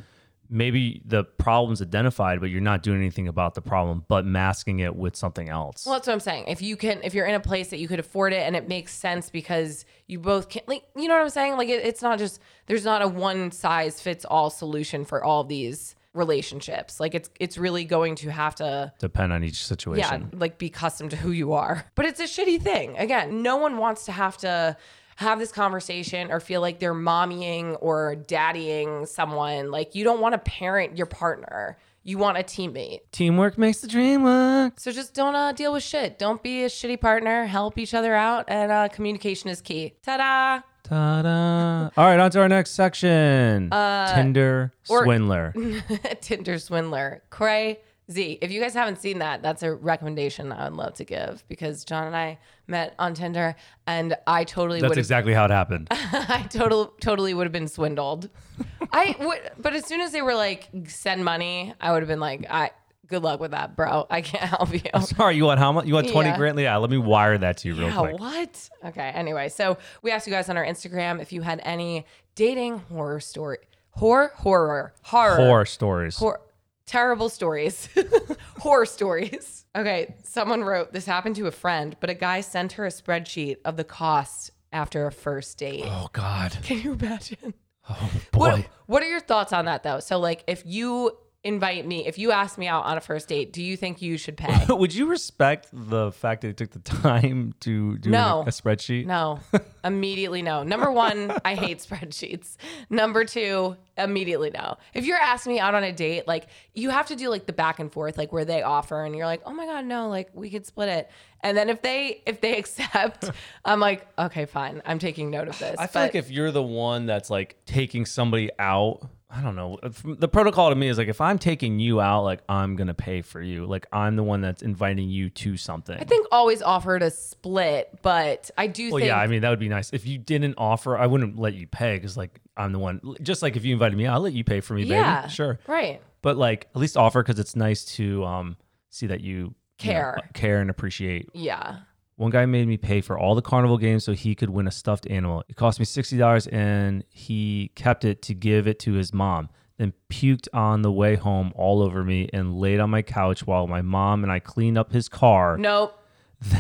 maybe 0.52 1.02
the 1.04 1.24
problem's 1.24 1.80
identified, 1.80 2.40
but 2.40 2.50
you're 2.50 2.60
not 2.60 2.82
doing 2.82 2.98
anything 2.98 3.26
about 3.26 3.54
the 3.54 3.62
problem, 3.62 4.04
but 4.06 4.26
masking 4.26 4.80
it 4.80 4.94
with 4.94 5.16
something 5.16 5.48
else. 5.48 5.86
Well, 5.86 5.94
that's 5.94 6.06
what 6.06 6.12
I'm 6.12 6.20
saying. 6.20 6.44
If 6.46 6.60
you 6.60 6.76
can, 6.76 7.00
if 7.02 7.14
you're 7.14 7.26
in 7.26 7.34
a 7.34 7.40
place 7.40 7.70
that 7.70 7.78
you 7.78 7.88
could 7.88 7.98
afford 7.98 8.32
it 8.32 8.46
and 8.46 8.54
it 8.54 8.68
makes 8.68 8.92
sense 8.92 9.30
because 9.30 9.84
you 10.06 10.18
both 10.18 10.48
can, 10.50 10.62
like, 10.66 10.84
you 10.94 11.08
know 11.08 11.14
what 11.14 11.22
I'm 11.22 11.30
saying? 11.30 11.56
Like, 11.56 11.68
it, 11.68 11.84
it's 11.84 12.02
not 12.02 12.18
just, 12.18 12.40
there's 12.66 12.84
not 12.84 13.02
a 13.02 13.08
one 13.08 13.50
size 13.50 14.00
fits 14.00 14.24
all 14.24 14.50
solution 14.50 15.04
for 15.04 15.24
all 15.24 15.42
these 15.42 15.96
relationships. 16.14 17.00
Like 17.00 17.14
it's 17.14 17.30
it's 17.40 17.56
really 17.56 17.84
going 17.84 18.16
to 18.16 18.30
have 18.30 18.54
to 18.56 18.92
depend 18.98 19.32
on 19.32 19.42
each 19.44 19.64
situation. 19.64 20.28
Yeah, 20.32 20.38
like 20.38 20.58
be 20.58 20.68
custom 20.68 21.08
to 21.08 21.16
who 21.16 21.30
you 21.30 21.52
are. 21.52 21.86
But 21.94 22.06
it's 22.06 22.20
a 22.20 22.24
shitty 22.24 22.60
thing. 22.60 22.96
Again, 22.98 23.42
no 23.42 23.56
one 23.56 23.78
wants 23.78 24.04
to 24.06 24.12
have 24.12 24.36
to 24.38 24.76
have 25.22 25.38
this 25.38 25.52
conversation 25.52 26.30
or 26.30 26.40
feel 26.40 26.60
like 26.60 26.78
they're 26.78 26.94
mommying 26.94 27.76
or 27.80 28.14
daddying 28.16 29.06
someone. 29.08 29.70
Like 29.70 29.94
you 29.94 30.04
don't 30.04 30.20
want 30.20 30.34
to 30.34 30.38
parent 30.38 30.96
your 30.96 31.06
partner. 31.06 31.78
You 32.04 32.18
want 32.18 32.36
a 32.36 32.42
teammate. 32.42 33.00
Teamwork 33.12 33.56
makes 33.56 33.80
the 33.80 33.86
dream 33.86 34.24
work. 34.24 34.80
So 34.80 34.90
just 34.90 35.14
don't 35.14 35.36
uh, 35.36 35.52
deal 35.52 35.72
with 35.72 35.84
shit. 35.84 36.18
Don't 36.18 36.42
be 36.42 36.64
a 36.64 36.68
shitty 36.68 37.00
partner. 37.00 37.46
Help 37.46 37.78
each 37.78 37.94
other 37.94 38.12
out, 38.14 38.46
and 38.48 38.72
uh, 38.72 38.88
communication 38.88 39.48
is 39.50 39.60
key. 39.60 39.94
Ta-da! 40.02 40.62
Ta-da! 40.82 41.90
All 41.96 42.04
right, 42.06 42.18
on 42.18 42.30
to 42.32 42.40
our 42.40 42.48
next 42.48 42.72
section. 42.72 43.72
Uh, 43.72 44.12
Tinder 44.14 44.72
or- 44.88 45.04
swindler. 45.04 45.54
Tinder 46.20 46.58
swindler. 46.58 47.22
Cray 47.30 47.78
Z. 48.10 48.38
If 48.40 48.50
you 48.50 48.60
guys 48.60 48.74
haven't 48.74 49.00
seen 49.00 49.18
that, 49.20 49.42
that's 49.42 49.62
a 49.62 49.74
recommendation 49.74 50.52
I 50.52 50.68
would 50.68 50.76
love 50.76 50.94
to 50.94 51.04
give 51.04 51.44
because 51.48 51.84
John 51.84 52.06
and 52.06 52.16
I 52.16 52.38
met 52.66 52.94
on 52.98 53.14
Tinder 53.14 53.54
and 53.86 54.16
I 54.26 54.44
totally 54.44 54.80
That's 54.80 54.96
exactly 54.96 55.32
how 55.32 55.44
it 55.44 55.50
happened. 55.50 55.88
I 55.90 56.46
totally 56.50 56.88
totally 57.00 57.34
would 57.34 57.44
have 57.44 57.52
been 57.52 57.68
swindled. 57.68 58.28
I 58.92 59.16
would 59.20 59.50
but 59.58 59.74
as 59.74 59.86
soon 59.86 60.00
as 60.00 60.12
they 60.12 60.22
were 60.22 60.34
like 60.34 60.68
send 60.88 61.24
money, 61.24 61.74
I 61.80 61.92
would 61.92 62.02
have 62.02 62.08
been 62.08 62.20
like 62.20 62.46
I 62.50 62.70
good 63.12 63.22
luck 63.22 63.40
with 63.40 63.50
that, 63.52 63.76
bro. 63.76 64.06
I 64.10 64.22
can't 64.22 64.44
help 64.44 64.72
you. 64.72 64.80
I'm 64.92 65.02
sorry, 65.02 65.36
you 65.36 65.44
want 65.44 65.60
how 65.60 65.70
much? 65.70 65.86
You 65.86 65.94
want 65.94 66.08
20 66.08 66.30
yeah. 66.30 66.36
grand? 66.36 66.58
Yeah, 66.58 66.76
let 66.78 66.90
me 66.90 66.98
wire 66.98 67.38
that 67.38 67.58
to 67.58 67.68
you 67.68 67.74
real 67.74 67.88
yeah, 67.88 67.98
quick. 67.98 68.18
What? 68.18 68.70
Okay. 68.84 69.10
Anyway, 69.14 69.48
so 69.48 69.78
we 70.02 70.10
asked 70.10 70.26
you 70.26 70.32
guys 70.32 70.48
on 70.48 70.56
our 70.56 70.64
Instagram 70.64 71.20
if 71.20 71.32
you 71.32 71.42
had 71.42 71.60
any 71.62 72.06
dating 72.34 72.78
horror 72.78 73.20
story. 73.20 73.58
Horror, 73.90 74.32
horror, 74.34 74.94
horror, 75.02 75.36
horror 75.36 75.66
stories. 75.66 76.16
Horror, 76.16 76.40
terrible 76.86 77.28
stories, 77.28 77.88
horror 78.58 78.86
stories. 78.86 79.64
Okay, 79.74 80.14
someone 80.24 80.62
wrote 80.62 80.92
this 80.92 81.06
happened 81.06 81.36
to 81.36 81.46
a 81.46 81.50
friend, 81.52 81.96
but 82.00 82.10
a 82.10 82.14
guy 82.14 82.40
sent 82.40 82.72
her 82.72 82.86
a 82.86 82.90
spreadsheet 82.90 83.56
of 83.64 83.76
the 83.76 83.84
cost 83.84 84.50
after 84.72 85.06
a 85.06 85.12
first 85.12 85.58
date. 85.58 85.84
Oh 85.86 86.08
God! 86.12 86.56
Can 86.62 86.80
you 86.80 86.92
imagine? 86.92 87.54
Oh 87.88 88.10
boy. 88.30 88.38
What, 88.38 88.66
what 88.86 89.02
are 89.02 89.08
your 89.08 89.20
thoughts 89.20 89.52
on 89.52 89.64
that 89.64 89.82
though? 89.82 90.00
So 90.00 90.18
like, 90.18 90.44
if 90.46 90.62
you 90.64 91.16
invite 91.44 91.86
me, 91.86 92.06
if 92.06 92.18
you 92.18 92.30
ask 92.30 92.56
me 92.56 92.68
out 92.68 92.84
on 92.84 92.96
a 92.96 93.00
first 93.00 93.28
date, 93.28 93.52
do 93.52 93.62
you 93.62 93.76
think 93.76 94.00
you 94.00 94.16
should 94.16 94.36
pay? 94.36 94.64
Would 94.68 94.94
you 94.94 95.06
respect 95.06 95.68
the 95.72 96.12
fact 96.12 96.42
that 96.42 96.48
he 96.48 96.54
took 96.54 96.70
the 96.70 96.78
time 96.78 97.54
to 97.60 97.98
do 97.98 98.10
no. 98.10 98.44
a 98.46 98.50
spreadsheet? 98.50 99.06
No. 99.06 99.40
immediately 99.84 100.42
no. 100.42 100.62
Number 100.62 100.90
one, 100.92 101.36
I 101.44 101.56
hate 101.56 101.78
spreadsheets. 101.86 102.56
Number 102.90 103.24
two, 103.24 103.76
immediately 103.98 104.50
no. 104.50 104.76
If 104.94 105.04
you're 105.04 105.18
asking 105.18 105.54
me 105.54 105.60
out 105.60 105.74
on 105.74 105.82
a 105.82 105.92
date, 105.92 106.28
like 106.28 106.46
you 106.74 106.90
have 106.90 107.06
to 107.06 107.16
do 107.16 107.28
like 107.28 107.46
the 107.46 107.52
back 107.52 107.80
and 107.80 107.92
forth, 107.92 108.16
like 108.16 108.32
where 108.32 108.44
they 108.44 108.62
offer 108.62 109.04
and 109.04 109.16
you're 109.16 109.26
like, 109.26 109.42
oh 109.44 109.52
my 109.52 109.66
God, 109.66 109.84
no, 109.84 110.08
like 110.08 110.30
we 110.34 110.48
could 110.48 110.64
split 110.64 110.88
it. 110.88 111.10
And 111.40 111.56
then 111.56 111.68
if 111.70 111.82
they 111.82 112.22
if 112.24 112.40
they 112.40 112.56
accept, 112.56 113.30
I'm 113.64 113.80
like, 113.80 114.06
okay, 114.16 114.46
fine. 114.46 114.80
I'm 114.86 115.00
taking 115.00 115.30
note 115.30 115.48
of 115.48 115.58
this. 115.58 115.76
I 115.76 115.86
feel 115.88 115.92
but, 115.94 116.00
like 116.00 116.14
if 116.14 116.30
you're 116.30 116.52
the 116.52 116.62
one 116.62 117.06
that's 117.06 117.30
like 117.30 117.56
taking 117.66 118.06
somebody 118.06 118.50
out 118.60 119.08
I 119.34 119.40
don't 119.40 119.56
know. 119.56 119.78
The 120.04 120.28
protocol 120.28 120.68
to 120.68 120.74
me 120.76 120.88
is 120.88 120.98
like 120.98 121.08
if 121.08 121.20
I'm 121.20 121.38
taking 121.38 121.78
you 121.78 122.02
out, 122.02 122.22
like 122.22 122.40
I'm 122.50 122.76
gonna 122.76 122.92
pay 122.92 123.22
for 123.22 123.40
you. 123.40 123.64
Like 123.64 123.86
I'm 123.90 124.14
the 124.16 124.22
one 124.22 124.42
that's 124.42 124.60
inviting 124.60 125.08
you 125.08 125.30
to 125.30 125.56
something. 125.56 125.98
I 125.98 126.04
think 126.04 126.26
always 126.30 126.60
offer 126.60 126.98
to 126.98 127.10
split, 127.10 127.98
but 128.02 128.50
I 128.58 128.66
do. 128.66 128.90
Well, 128.90 128.98
think... 128.98 129.08
yeah. 129.08 129.16
I 129.16 129.26
mean, 129.28 129.40
that 129.40 129.48
would 129.48 129.58
be 129.58 129.70
nice. 129.70 129.90
If 129.92 130.06
you 130.06 130.18
didn't 130.18 130.56
offer, 130.58 130.98
I 130.98 131.06
wouldn't 131.06 131.38
let 131.38 131.54
you 131.54 131.66
pay 131.66 131.96
because 131.96 132.14
like 132.14 132.40
I'm 132.58 132.72
the 132.72 132.78
one. 132.78 133.00
Just 133.22 133.40
like 133.42 133.56
if 133.56 133.64
you 133.64 133.72
invited 133.72 133.96
me, 133.96 134.06
I'll 134.06 134.20
let 134.20 134.34
you 134.34 134.44
pay 134.44 134.60
for 134.60 134.74
me, 134.74 134.82
yeah, 134.82 135.22
baby. 135.22 135.32
Sure. 135.32 135.58
Right. 135.66 136.02
But 136.20 136.36
like 136.36 136.68
at 136.74 136.80
least 136.80 136.98
offer 136.98 137.22
because 137.22 137.38
it's 137.38 137.56
nice 137.56 137.86
to 137.96 138.24
um 138.24 138.56
see 138.90 139.06
that 139.06 139.22
you 139.22 139.54
care, 139.78 140.16
you 140.18 140.22
know, 140.22 140.28
care 140.34 140.60
and 140.60 140.68
appreciate. 140.68 141.30
Yeah. 141.32 141.78
One 142.22 142.30
guy 142.30 142.46
made 142.46 142.68
me 142.68 142.76
pay 142.76 143.00
for 143.00 143.18
all 143.18 143.34
the 143.34 143.42
carnival 143.42 143.78
games 143.78 144.04
so 144.04 144.12
he 144.12 144.36
could 144.36 144.48
win 144.48 144.68
a 144.68 144.70
stuffed 144.70 145.08
animal. 145.10 145.42
It 145.48 145.56
cost 145.56 145.80
me 145.80 145.84
sixty 145.84 146.16
dollars, 146.16 146.46
and 146.46 147.02
he 147.10 147.72
kept 147.74 148.04
it 148.04 148.22
to 148.22 148.32
give 148.34 148.68
it 148.68 148.78
to 148.80 148.92
his 148.92 149.12
mom. 149.12 149.48
then 149.76 149.92
puked 150.08 150.46
on 150.54 150.82
the 150.82 150.92
way 150.92 151.16
home 151.16 151.50
all 151.56 151.82
over 151.82 152.04
me 152.04 152.28
and 152.32 152.54
laid 152.56 152.78
on 152.78 152.90
my 152.90 153.02
couch 153.02 153.44
while 153.44 153.66
my 153.66 153.82
mom 153.82 154.22
and 154.22 154.30
I 154.30 154.38
cleaned 154.38 154.78
up 154.78 154.92
his 154.92 155.08
car. 155.08 155.56
Nope. 155.56 155.98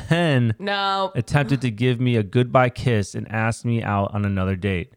Then 0.08 0.54
No. 0.58 1.12
attempted 1.14 1.60
to 1.60 1.70
give 1.70 2.00
me 2.00 2.16
a 2.16 2.24
goodbye 2.24 2.70
kiss 2.70 3.14
and 3.14 3.30
asked 3.30 3.64
me 3.64 3.84
out 3.84 4.12
on 4.12 4.24
another 4.24 4.56
date. 4.56 4.94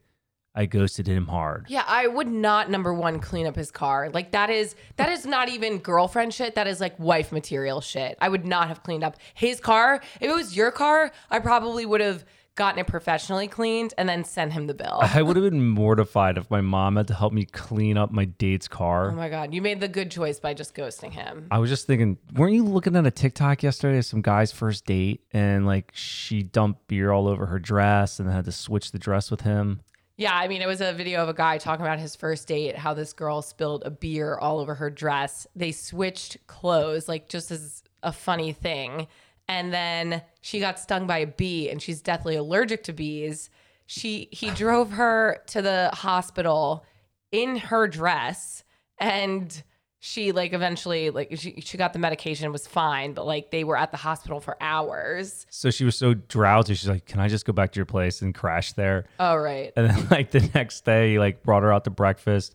I 0.55 0.65
ghosted 0.65 1.05
him 1.07 1.27
hard. 1.27 1.65
Yeah, 1.67 1.83
I 1.85 2.07
would 2.07 2.27
not 2.29 2.69
number 2.69 2.93
one 2.93 3.19
clean 3.19 3.45
up 3.45 3.55
his 3.55 3.71
car. 3.71 4.09
Like 4.09 4.31
that 4.31 4.49
is 4.49 4.75
that 4.95 5.09
is 5.09 5.25
not 5.25 5.49
even 5.49 5.79
girlfriend 5.79 6.33
shit. 6.33 6.55
That 6.55 6.67
is 6.67 6.79
like 6.79 6.97
wife 6.97 7.31
material 7.31 7.81
shit. 7.81 8.17
I 8.21 8.29
would 8.29 8.45
not 8.45 8.69
have 8.69 8.81
cleaned 8.81 9.03
up 9.03 9.17
his 9.33 9.59
car. 9.59 10.01
If 10.21 10.29
it 10.29 10.33
was 10.33 10.55
your 10.55 10.71
car, 10.71 11.11
I 11.29 11.39
probably 11.39 11.85
would 11.85 12.01
have 12.01 12.23
gotten 12.55 12.79
it 12.79 12.87
professionally 12.87 13.49
cleaned 13.49 13.93
and 13.97 14.07
then 14.07 14.23
sent 14.23 14.53
him 14.53 14.67
the 14.67 14.73
bill. 14.73 14.99
I 15.01 15.21
would 15.21 15.35
have 15.35 15.43
been 15.43 15.67
mortified 15.67 16.37
if 16.37 16.49
my 16.49 16.61
mom 16.61 16.95
had 16.95 17.07
to 17.09 17.13
help 17.13 17.33
me 17.33 17.43
clean 17.43 17.97
up 17.97 18.11
my 18.11 18.23
date's 18.25 18.67
car. 18.69 19.11
Oh 19.11 19.15
my 19.15 19.29
god, 19.29 19.53
you 19.53 19.61
made 19.61 19.81
the 19.81 19.89
good 19.89 20.09
choice 20.09 20.39
by 20.39 20.53
just 20.53 20.73
ghosting 20.73 21.11
him. 21.11 21.47
I 21.51 21.59
was 21.59 21.69
just 21.69 21.85
thinking, 21.85 22.17
weren't 22.33 22.53
you 22.53 22.63
looking 22.63 22.95
at 22.95 23.05
a 23.05 23.11
TikTok 23.11 23.61
yesterday 23.61 23.97
of 23.97 24.05
some 24.05 24.21
guy's 24.21 24.53
first 24.53 24.85
date 24.85 25.21
and 25.33 25.65
like 25.65 25.91
she 25.93 26.43
dumped 26.43 26.87
beer 26.87 27.11
all 27.11 27.27
over 27.27 27.45
her 27.47 27.59
dress 27.59 28.19
and 28.19 28.29
had 28.29 28.45
to 28.45 28.53
switch 28.53 28.91
the 28.93 28.99
dress 28.99 29.29
with 29.29 29.41
him? 29.41 29.81
Yeah, 30.17 30.33
I 30.33 30.47
mean, 30.47 30.61
it 30.61 30.67
was 30.67 30.79
a 30.79 30.93
video 30.93 31.21
of 31.21 31.29
a 31.29 31.33
guy 31.33 31.57
talking 31.57 31.85
about 31.85 31.99
his 31.99 32.15
first 32.15 32.47
date, 32.47 32.77
how 32.77 32.93
this 32.93 33.11
girl 33.11 33.41
spilled 33.41 33.83
a 33.85 33.91
beer 33.91 34.37
all 34.37 34.59
over 34.59 34.75
her 34.75 34.89
dress. 34.89 35.45
They 35.55 35.73
switched 35.73 36.45
clothes, 36.47 37.09
like 37.09 37.27
just 37.27 37.51
as 37.51 37.83
a 38.01 38.13
funny 38.13 38.53
thing. 38.53 39.07
And 39.47 39.73
then 39.73 40.21
she 40.41 40.59
got 40.59 40.79
stung 40.79 41.05
by 41.05 41.19
a 41.19 41.27
bee 41.27 41.69
and 41.69 41.81
she's 41.81 42.01
deathly 42.01 42.35
allergic 42.35 42.83
to 42.83 42.93
bees. 42.93 43.49
She 43.87 44.29
he 44.31 44.49
drove 44.51 44.91
her 44.91 45.43
to 45.47 45.61
the 45.61 45.91
hospital 45.93 46.85
in 47.31 47.57
her 47.57 47.87
dress 47.87 48.63
and 48.97 49.63
she 50.05 50.31
like 50.31 50.53
eventually 50.53 51.09
like 51.09 51.29
she, 51.35 51.59
she 51.61 51.77
got 51.79 51.91
the 51.91 51.97
medication 51.97 52.51
was 52.51 52.67
fine 52.67 53.13
but 53.13 53.25
like 53.25 53.49
they 53.49 53.63
were 53.63 53.75
at 53.75 53.89
the 53.89 53.97
hospital 53.97 54.39
for 54.39 54.55
hours 54.61 55.47
So 55.49 55.71
she 55.71 55.83
was 55.83 55.97
so 55.97 56.13
drowsy, 56.13 56.75
she's 56.75 56.87
like, 56.87 57.07
Can 57.07 57.19
I 57.19 57.27
just 57.27 57.43
go 57.43 57.53
back 57.53 57.71
to 57.71 57.77
your 57.77 57.87
place 57.87 58.21
and 58.21 58.33
crash 58.33 58.73
there? 58.73 59.05
oh 59.19 59.35
right 59.35 59.73
And 59.75 59.89
then 59.89 60.07
like 60.11 60.29
the 60.29 60.47
next 60.53 60.85
day, 60.85 61.13
he 61.13 61.19
like 61.19 61.41
brought 61.41 61.63
her 61.63 61.73
out 61.73 61.85
to 61.85 61.89
breakfast. 61.89 62.53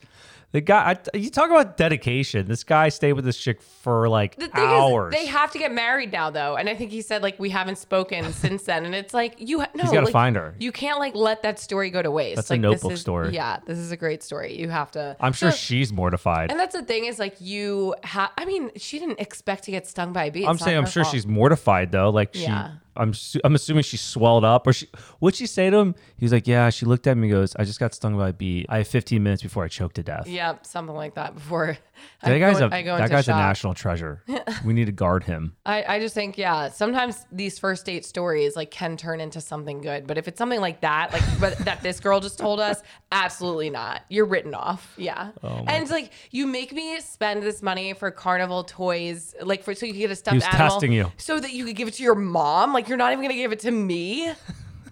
The 0.52 0.60
guy, 0.60 0.96
I, 1.14 1.16
you 1.16 1.30
talk 1.30 1.48
about 1.48 1.76
dedication. 1.76 2.48
This 2.48 2.64
guy 2.64 2.88
stayed 2.88 3.12
with 3.12 3.24
this 3.24 3.36
chick 3.38 3.62
for 3.62 4.08
like 4.08 4.34
The 4.34 4.48
thing 4.48 4.64
hours. 4.64 5.14
is, 5.14 5.20
they 5.20 5.26
have 5.26 5.52
to 5.52 5.58
get 5.58 5.70
married 5.70 6.10
now, 6.10 6.30
though, 6.30 6.56
and 6.56 6.68
I 6.68 6.74
think 6.74 6.90
he 6.90 7.02
said 7.02 7.22
like 7.22 7.38
we 7.38 7.50
haven't 7.50 7.78
spoken 7.78 8.32
since 8.44 8.64
then, 8.64 8.84
and 8.84 8.92
it's 8.92 9.14
like 9.14 9.36
you 9.38 9.60
ha- 9.60 9.68
no, 9.76 9.84
He's 9.84 9.92
gotta 9.92 10.06
like, 10.06 10.12
find 10.12 10.34
her. 10.34 10.56
You 10.58 10.72
can't 10.72 10.98
like 10.98 11.14
let 11.14 11.42
that 11.44 11.60
story 11.60 11.90
go 11.90 12.02
to 12.02 12.10
waste. 12.10 12.34
That's 12.34 12.50
a 12.50 12.54
like, 12.54 12.62
this 12.62 12.70
notebook 12.82 12.92
is- 12.92 13.00
story. 13.00 13.32
Yeah, 13.32 13.60
this 13.64 13.78
is 13.78 13.92
a 13.92 13.96
great 13.96 14.24
story. 14.24 14.58
You 14.58 14.68
have 14.70 14.90
to. 14.92 15.16
I'm 15.20 15.32
sure 15.32 15.52
So- 15.52 15.56
she's 15.56 15.92
mortified. 15.92 16.50
and 16.50 16.58
that's 16.58 16.74
the 16.74 16.82
thing 16.82 17.04
is 17.04 17.20
like 17.20 17.36
you 17.40 17.94
have. 18.02 18.30
I 18.36 18.44
mean, 18.44 18.72
she 18.76 18.98
didn't 18.98 19.20
expect 19.20 19.64
to 19.64 19.70
get 19.70 19.86
stung 19.86 20.12
by 20.12 20.24
a 20.24 20.30
bee. 20.32 20.46
I'm 20.46 20.58
saying 20.58 20.76
I'm 20.76 20.86
sure 20.86 21.04
fault. 21.04 21.14
she's 21.14 21.28
mortified 21.28 21.92
though. 21.92 22.10
Like 22.10 22.34
she, 22.34 22.42
Yeah. 22.42 22.72
I'm 22.96 23.14
su- 23.14 23.40
I'm 23.44 23.54
assuming 23.54 23.82
she 23.84 23.96
swelled 23.96 24.44
up 24.44 24.66
or 24.66 24.72
she. 24.72 24.88
What'd 25.20 25.38
she 25.38 25.46
say 25.46 25.70
to 25.70 25.76
him? 25.76 25.94
He 26.16 26.24
was 26.24 26.32
like, 26.32 26.46
"Yeah." 26.46 26.70
She 26.70 26.86
looked 26.86 27.06
at 27.06 27.16
me, 27.16 27.28
and 27.28 27.32
goes, 27.32 27.54
"I 27.56 27.64
just 27.64 27.78
got 27.80 27.94
stung 27.94 28.16
by 28.16 28.30
a 28.30 28.32
bee. 28.32 28.66
I 28.68 28.78
have 28.78 28.88
15 28.88 29.22
minutes 29.22 29.42
before 29.42 29.64
I 29.64 29.68
choke 29.68 29.92
to 29.94 30.02
death." 30.02 30.26
Yeah, 30.26 30.56
something 30.62 30.94
like 30.94 31.14
that. 31.14 31.34
Before 31.34 31.78
That 32.22 32.32
I 32.32 32.38
guy's 32.38 32.58
go, 32.58 32.66
a 32.66 32.70
I 32.70 32.82
go 32.82 32.96
that 32.96 33.10
guy's 33.10 33.28
a 33.28 33.32
national 33.32 33.74
treasure. 33.74 34.22
we 34.64 34.72
need 34.72 34.86
to 34.86 34.92
guard 34.92 35.24
him. 35.24 35.56
I, 35.64 35.84
I 35.96 35.98
just 36.00 36.14
think 36.14 36.36
yeah 36.36 36.68
sometimes 36.68 37.26
these 37.32 37.58
first 37.58 37.86
date 37.86 38.04
stories 38.04 38.56
like 38.56 38.70
can 38.70 38.96
turn 38.96 39.20
into 39.20 39.40
something 39.40 39.80
good 39.80 40.06
but 40.06 40.18
if 40.18 40.28
it's 40.28 40.38
something 40.38 40.60
like 40.60 40.80
that 40.80 41.12
like 41.12 41.22
but 41.40 41.58
that 41.58 41.82
this 41.82 42.00
girl 42.00 42.20
just 42.20 42.38
told 42.38 42.60
us 42.60 42.82
absolutely 43.12 43.70
not. 43.70 44.02
You're 44.08 44.26
written 44.26 44.54
off. 44.54 44.94
Yeah. 44.96 45.30
Oh 45.42 45.64
and 45.66 45.82
it's 45.82 45.90
like 45.90 46.12
you 46.30 46.46
make 46.46 46.72
me 46.72 47.00
spend 47.00 47.42
this 47.42 47.62
money 47.62 47.94
for 47.94 48.10
carnival 48.10 48.64
toys 48.64 49.34
like 49.42 49.62
for 49.62 49.74
so 49.74 49.86
you 49.86 49.92
could 49.92 49.98
get 50.00 50.10
a 50.10 50.16
stuffed 50.16 50.34
was 50.34 50.44
animal 50.44 50.68
testing 50.68 50.92
you. 50.92 51.12
so 51.16 51.40
that 51.40 51.52
you 51.52 51.64
could 51.64 51.76
give 51.76 51.88
it 51.88 51.94
to 51.94 52.02
your 52.02 52.14
mom? 52.14 52.72
Like 52.72 52.88
you're 52.88 52.98
not 52.98 53.12
even 53.12 53.22
gonna 53.22 53.34
give 53.34 53.52
it 53.52 53.60
to 53.60 53.70
me? 53.70 54.32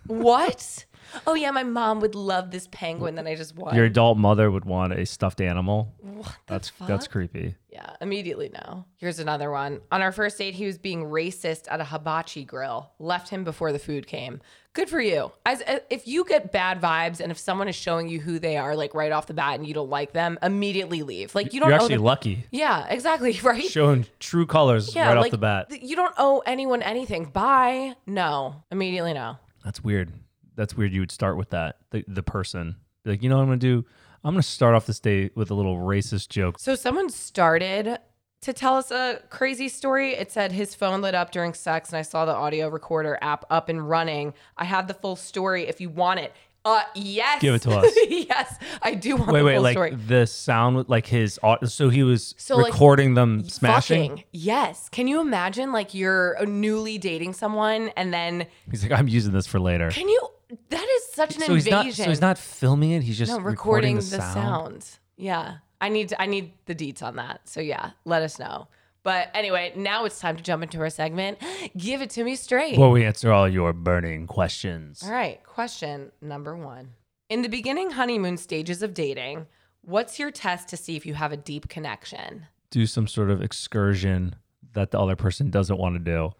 What 0.08 0.86
oh 1.26 1.34
yeah 1.34 1.50
my 1.50 1.62
mom 1.62 2.00
would 2.00 2.14
love 2.14 2.50
this 2.50 2.68
penguin 2.70 3.14
that 3.16 3.26
I 3.26 3.34
just 3.34 3.54
won 3.56 3.74
Your 3.74 3.84
adult 3.84 4.18
mother 4.18 4.50
would 4.50 4.64
want 4.64 4.92
a 4.92 5.04
stuffed 5.06 5.40
animal. 5.40 5.94
what 6.02 6.26
the 6.26 6.34
That's 6.46 6.68
fuck? 6.70 6.88
that's 6.88 7.06
creepy. 7.08 7.54
Yeah, 7.70 7.94
immediately 8.00 8.50
no. 8.52 8.86
Here's 8.96 9.18
another 9.20 9.50
one. 9.52 9.80
On 9.92 10.02
our 10.02 10.10
first 10.10 10.36
date, 10.38 10.54
he 10.54 10.64
was 10.66 10.78
being 10.78 11.04
racist 11.04 11.66
at 11.70 11.80
a 11.80 11.84
hibachi 11.84 12.44
grill. 12.44 12.90
Left 12.98 13.28
him 13.28 13.44
before 13.44 13.70
the 13.72 13.78
food 13.78 14.06
came. 14.06 14.40
Good 14.72 14.88
for 14.88 15.00
you. 15.00 15.30
As 15.46 15.60
uh, 15.62 15.78
if 15.90 16.08
you 16.08 16.24
get 16.24 16.50
bad 16.50 16.80
vibes 16.80 17.20
and 17.20 17.30
if 17.30 17.38
someone 17.38 17.68
is 17.68 17.76
showing 17.76 18.08
you 18.08 18.20
who 18.20 18.38
they 18.40 18.56
are 18.56 18.74
like 18.74 18.94
right 18.94 19.12
off 19.12 19.26
the 19.26 19.34
bat 19.34 19.58
and 19.58 19.66
you 19.68 19.74
don't 19.74 19.90
like 19.90 20.12
them, 20.12 20.38
immediately 20.42 21.02
leave. 21.02 21.34
Like 21.36 21.52
you 21.52 21.60
don't 21.60 21.68
You're 21.68 21.76
actually 21.78 21.96
them- 21.96 22.04
lucky. 22.04 22.44
Yeah, 22.50 22.86
exactly, 22.88 23.38
right? 23.44 23.62
Showing 23.62 24.06
true 24.18 24.46
colors 24.46 24.94
yeah, 24.94 25.08
right 25.08 25.16
like 25.18 25.26
off 25.26 25.30
the 25.32 25.38
bat. 25.38 25.82
you 25.82 25.94
don't 25.94 26.14
owe 26.18 26.42
anyone 26.46 26.82
anything. 26.82 27.26
Bye. 27.26 27.94
No. 28.06 28.64
Immediately 28.72 29.12
no. 29.12 29.36
That's 29.64 29.84
weird. 29.84 30.12
That's 30.58 30.76
weird. 30.76 30.92
You 30.92 31.00
would 31.00 31.10
start 31.10 31.36
with 31.38 31.48
that. 31.50 31.76
The 31.90 32.04
the 32.06 32.22
person. 32.22 32.76
Be 33.04 33.10
like, 33.12 33.22
you 33.22 33.28
know 33.30 33.36
what 33.36 33.42
I'm 33.44 33.48
gonna 33.48 33.58
do? 33.58 33.84
I'm 34.24 34.34
gonna 34.34 34.42
start 34.42 34.74
off 34.74 34.84
this 34.86 35.00
day 35.00 35.30
with 35.34 35.50
a 35.50 35.54
little 35.54 35.76
racist 35.76 36.28
joke. 36.28 36.58
So 36.58 36.74
someone 36.74 37.08
started 37.08 37.98
to 38.40 38.52
tell 38.52 38.76
us 38.76 38.90
a 38.90 39.22
crazy 39.30 39.68
story. 39.68 40.14
It 40.14 40.30
said 40.32 40.52
his 40.52 40.74
phone 40.74 41.00
lit 41.00 41.14
up 41.14 41.30
during 41.30 41.54
sex, 41.54 41.90
and 41.90 41.98
I 41.98 42.02
saw 42.02 42.24
the 42.24 42.34
audio 42.34 42.68
recorder 42.68 43.16
app 43.22 43.44
up 43.50 43.68
and 43.68 43.88
running. 43.88 44.34
I 44.56 44.64
have 44.64 44.88
the 44.88 44.94
full 44.94 45.16
story 45.16 45.66
if 45.68 45.80
you 45.80 45.88
want 45.90 46.20
it. 46.20 46.32
Uh, 46.64 46.82
yes. 46.96 47.40
Give 47.40 47.54
it 47.54 47.62
to 47.62 47.70
us. 47.78 47.92
yes, 48.08 48.56
I 48.82 48.94
do 48.94 49.16
want 49.16 49.30
Wait, 49.30 49.38
the 49.40 49.44
wait, 49.46 49.54
full 49.54 49.62
like 49.62 49.74
story. 49.74 49.94
the 49.94 50.26
sound, 50.26 50.88
like 50.88 51.06
his, 51.06 51.38
au- 51.42 51.64
so 51.64 51.88
he 51.88 52.02
was 52.02 52.34
So, 52.36 52.56
like, 52.56 52.72
recording 52.72 53.14
them 53.14 53.48
smashing. 53.48 54.10
Fucking 54.10 54.24
yes. 54.32 54.88
Can 54.90 55.06
you 55.08 55.20
imagine 55.20 55.72
like 55.72 55.94
you're 55.94 56.36
newly 56.46 56.98
dating 56.98 57.32
someone 57.34 57.88
and 57.96 58.12
then 58.12 58.46
He's 58.70 58.82
like, 58.82 58.92
I'm 58.92 59.08
using 59.08 59.32
this 59.32 59.46
for 59.46 59.60
later. 59.60 59.88
can 59.90 60.08
you? 60.08 60.28
That 60.70 60.86
is 60.96 61.12
such 61.12 61.36
an 61.36 61.42
So 61.42 61.54
he's 61.54 61.66
invasion. 61.66 61.88
not. 61.88 61.94
So 61.94 62.08
he's 62.10 62.20
not 62.20 62.38
filming 62.38 62.92
it. 62.92 63.02
He's 63.02 63.18
just 63.18 63.30
no, 63.30 63.38
recording, 63.38 63.96
recording, 63.96 63.96
the, 63.96 64.02
the, 64.02 64.22
sound. 64.22 64.32
sounds. 64.34 65.00
Yeah, 65.16 65.58
I 65.80 65.88
need 65.88 66.14
I 66.18 66.26
need 66.26 66.52
the 66.66 66.74
deets 66.74 67.02
on 67.02 67.16
that. 67.16 67.40
So 67.48 67.60
yeah, 67.60 67.90
let 68.04 68.22
us 68.22 68.38
know. 68.38 68.68
But 69.02 69.30
anyway, 69.34 69.72
now 69.76 70.04
it's 70.04 70.18
time 70.20 70.36
to 70.36 70.42
jump 70.42 70.62
into 70.62 70.80
our 70.80 70.90
segment. 70.90 71.38
Give 71.76 72.02
it 72.02 72.10
to 72.10 72.24
me 72.24 72.36
straight. 72.36 72.78
Where 72.78 72.88
we 72.88 73.04
answer 73.04 73.32
all 73.32 73.48
your 73.48 73.72
burning 73.72 74.26
questions. 74.26 75.02
All 75.02 75.10
right, 75.12 75.42
question 75.44 76.12
number 76.20 76.56
one. 76.56 76.90
In 77.28 77.42
the 77.42 77.48
beginning 77.48 77.90
honeymoon 77.90 78.36
stages 78.38 78.82
of 78.82 78.94
dating, 78.94 79.46
what's 79.82 80.18
your 80.18 80.30
test 80.30 80.68
to 80.68 80.76
see 80.76 80.96
if 80.96 81.04
you 81.04 81.14
have 81.14 81.32
a 81.32 81.36
deep 81.36 81.68
connection? 81.68 82.46
Do 82.70 82.86
some 82.86 83.06
sort 83.06 83.30
of 83.30 83.42
excursion 83.42 84.34
that 84.72 84.90
the 84.90 85.00
other 85.00 85.16
person 85.16 85.50
doesn't 85.50 85.78
want 85.78 85.94
to 85.94 85.98
do. 86.00 86.30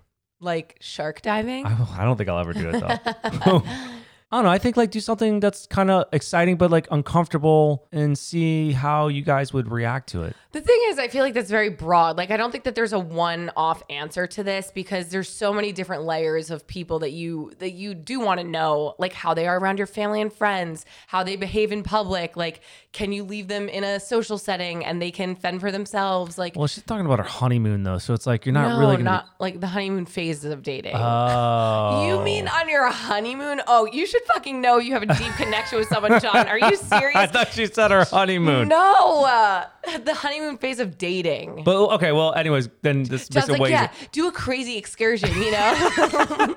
Like 0.40 0.77
shark 0.81 1.23
diving? 1.23 1.66
I, 1.66 1.77
I 1.99 2.05
don't 2.05 2.16
think 2.16 2.29
I'll 2.29 2.38
ever 2.38 2.53
do 2.53 2.71
it 2.71 2.81
though. 2.81 3.62
I 4.31 4.37
don't 4.37 4.45
know. 4.45 4.51
I 4.51 4.59
think 4.59 4.77
like 4.77 4.91
do 4.91 5.01
something 5.01 5.41
that's 5.41 5.67
kind 5.67 5.91
of 5.91 6.07
exciting 6.12 6.57
but 6.57 6.71
like 6.71 6.87
uncomfortable 6.91 7.87
and 7.91 8.19
see 8.19 8.73
how 8.73 9.09
you 9.09 9.23
guys 9.23 9.55
would 9.55 9.71
react 9.71 10.11
to 10.11 10.23
it. 10.23 10.37
The 10.51 10.63
thing 10.63 10.81
is, 10.87 10.99
I 10.99 11.09
feel 11.09 11.23
like 11.23 11.35
that's 11.35 11.51
very 11.51 11.69
broad. 11.69 12.17
Like, 12.17 12.31
I 12.31 12.39
don't 12.39 12.51
think 12.51 12.65
that 12.65 12.75
there's 12.75 12.95
a 12.95 12.99
one-off 12.99 13.83
answer 13.91 14.27
to 14.29 14.43
this 14.43 14.73
because 14.75 15.09
there's 15.11 15.29
so 15.29 15.53
many 15.53 15.73
different 15.73 16.05
layers 16.05 16.51
of 16.51 16.67
people 16.67 17.01
that 17.01 17.11
you 17.13 17.53
that 17.59 17.73
you 17.73 17.93
do 17.93 18.19
want 18.19 18.41
to 18.41 18.47
know, 18.47 18.95
like 18.99 19.13
how 19.13 19.35
they 19.35 19.47
are 19.47 19.59
around 19.59 19.77
your 19.77 19.87
family 19.87 20.23
and 20.23 20.33
friends, 20.33 20.87
how 21.07 21.23
they 21.23 21.37
behave 21.37 21.71
in 21.71 21.83
public. 21.83 22.35
Like, 22.35 22.61
can 22.93 23.13
you 23.13 23.25
leave 23.25 23.49
them 23.49 23.69
in 23.69 23.85
a 23.85 24.01
social 24.01 24.39
setting 24.39 24.87
and 24.87 25.03
they 25.03 25.11
can 25.11 25.35
fend 25.37 25.61
for 25.61 25.71
themselves? 25.71 26.39
Like, 26.39 26.57
Well, 26.57 26.67
she's 26.67 26.83
talking 26.85 27.05
about 27.05 27.19
her 27.19 27.27
honeymoon 27.27 27.83
though, 27.83 27.99
so 27.99 28.15
it's 28.15 28.27
like 28.27 28.47
you're 28.47 28.55
not 28.55 28.71
no, 28.71 28.79
really 28.81 29.03
not 29.03 29.27
like 29.39 29.61
the 29.61 29.67
honeymoon 29.67 30.07
phases 30.07 30.51
of 30.51 30.63
dating. 30.63 30.95
Oh, 30.97 32.07
You 32.07 32.23
mean 32.25 32.49
on 32.49 32.71
your 32.71 32.89
honeymoon? 32.89 33.61
Oh, 33.67 33.85
you 33.93 34.07
should 34.07 34.23
fucking 34.33 34.63
know 34.63 34.79
you 34.79 34.95
have 34.95 35.03
a 35.03 35.15
deep 35.15 35.33
connection 35.35 35.79
with 35.79 35.89
someone, 35.89 36.19
John. 36.21 36.49
Are 36.49 36.59
you 36.59 36.75
serious? 36.77 37.17
I 37.17 37.27
thought 37.27 37.53
she 37.53 37.67
said 37.67 37.91
her 37.91 38.05
honeymoon. 38.05 38.69
no, 38.69 39.25
uh, 39.25 39.67
the 40.05 40.14
honeymoon 40.14 40.59
phase 40.59 40.81
of 40.81 40.98
dating. 40.98 41.62
But 41.64 41.77
okay, 41.94 42.12
well, 42.12 42.35
anyways, 42.35 42.68
then 42.83 43.03
this 43.05 43.22
makes 43.22 43.29
Just 43.29 43.48
it 43.48 43.53
like, 43.53 43.61
way 43.61 43.70
yeah, 43.70 43.92
do 44.12 44.29
a 44.29 44.33
crazy 44.33 44.77
excursion, 44.77 45.31
you 45.40 45.51
know? 45.53 45.74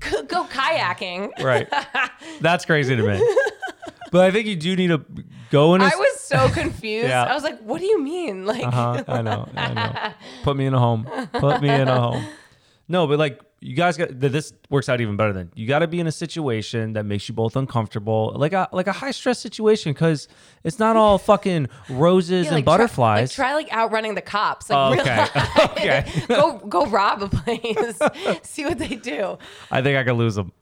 go, 0.00 0.22
go 0.24 0.44
kayaking. 0.44 1.42
Right. 1.42 1.68
That's 2.40 2.64
crazy 2.64 2.96
to 2.96 3.02
me. 3.02 3.20
But 4.12 4.24
I 4.24 4.30
think 4.30 4.46
you 4.46 4.54
do 4.54 4.76
need 4.76 4.86
to 4.86 5.04
go 5.50 5.74
in 5.74 5.80
a. 5.80 5.84
I 5.84 5.88
was 5.96 6.20
so 6.20 6.48
confused. 6.50 7.08
Yeah. 7.08 7.24
I 7.24 7.34
was 7.34 7.42
like, 7.42 7.58
what 7.60 7.80
do 7.80 7.86
you 7.86 8.00
mean? 8.00 8.46
Like, 8.46 8.64
Uh-huh, 8.64 9.02
I 9.08 9.20
know. 9.20 9.48
I 9.56 9.74
know. 9.74 10.12
Put 10.44 10.56
me 10.56 10.64
in 10.66 10.74
a 10.74 10.78
home. 10.78 11.08
Put 11.32 11.60
me 11.60 11.68
in 11.68 11.88
a 11.88 12.00
home. 12.00 12.24
No, 12.88 13.08
but 13.08 13.18
like 13.18 13.40
you 13.66 13.74
guys 13.74 13.96
got 13.96 14.08
this 14.20 14.52
works 14.70 14.88
out 14.88 15.00
even 15.00 15.16
better 15.16 15.32
than 15.32 15.50
You 15.56 15.66
got 15.66 15.80
to 15.80 15.88
be 15.88 15.98
in 15.98 16.06
a 16.06 16.12
situation 16.12 16.92
that 16.92 17.04
makes 17.04 17.28
you 17.28 17.34
both 17.34 17.56
uncomfortable, 17.56 18.32
like 18.36 18.52
a 18.52 18.68
like 18.70 18.86
a 18.86 18.92
high 18.92 19.10
stress 19.10 19.40
situation, 19.40 19.92
because 19.92 20.28
it's 20.62 20.78
not 20.78 20.94
all 20.94 21.18
fucking 21.18 21.68
roses 21.90 22.46
yeah, 22.46 22.54
and 22.54 22.56
like, 22.58 22.64
try- 22.64 22.76
butterflies. 22.76 23.30
like, 23.30 23.34
try 23.34 23.54
like 23.54 23.72
outrunning 23.72 24.14
the 24.14 24.20
cops. 24.22 24.70
Oh, 24.70 24.90
Like, 24.90 25.00
okay. 25.00 25.26
Okay. 25.76 26.12
go 26.28 26.58
go 26.58 26.86
rob 26.86 27.22
a 27.22 27.28
place. 27.28 27.98
See 28.48 28.64
what 28.64 28.78
they 28.78 28.94
do. 28.94 29.36
I 29.70 29.82
think 29.82 29.98
I 29.98 30.04
could 30.04 30.16
lose 30.16 30.36
them. 30.36 30.52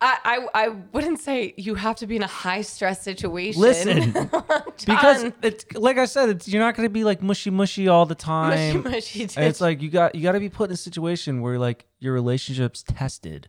I, 0.00 0.18
I 0.24 0.64
I 0.64 0.68
wouldn't 0.92 1.18
say 1.18 1.54
you 1.56 1.74
have 1.74 1.96
to 1.96 2.06
be 2.06 2.16
in 2.16 2.22
a 2.22 2.28
high 2.28 2.62
stress 2.62 3.02
situation. 3.02 3.60
Listen, 3.60 4.12
because 4.86 5.32
it's 5.42 5.64
like 5.74 5.98
I 5.98 6.04
said, 6.04 6.28
it's 6.28 6.48
you're 6.48 6.62
not 6.62 6.76
going 6.76 6.88
to 6.88 6.92
be 6.92 7.04
like 7.04 7.22
mushy 7.22 7.50
mushy 7.50 7.88
all 7.88 8.06
the 8.06 8.14
time. 8.14 8.82
mushy, 8.82 8.90
mushy 8.90 9.22
And 9.36 9.46
it's 9.46 9.60
like 9.60 9.82
you 9.82 9.90
got 9.90 10.14
you 10.14 10.22
got 10.22 10.32
to 10.32 10.40
be 10.40 10.48
put 10.48 10.70
in 10.70 10.74
a 10.74 10.76
situation 10.76 11.40
where 11.40 11.58
like 11.58 11.86
your 11.98 12.12
relationship's 12.12 12.82
tested 12.82 13.48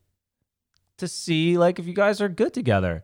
to 0.97 1.07
see 1.07 1.57
like 1.57 1.79
if 1.79 1.85
you 1.85 1.93
guys 1.93 2.21
are 2.21 2.29
good 2.29 2.53
together. 2.53 3.03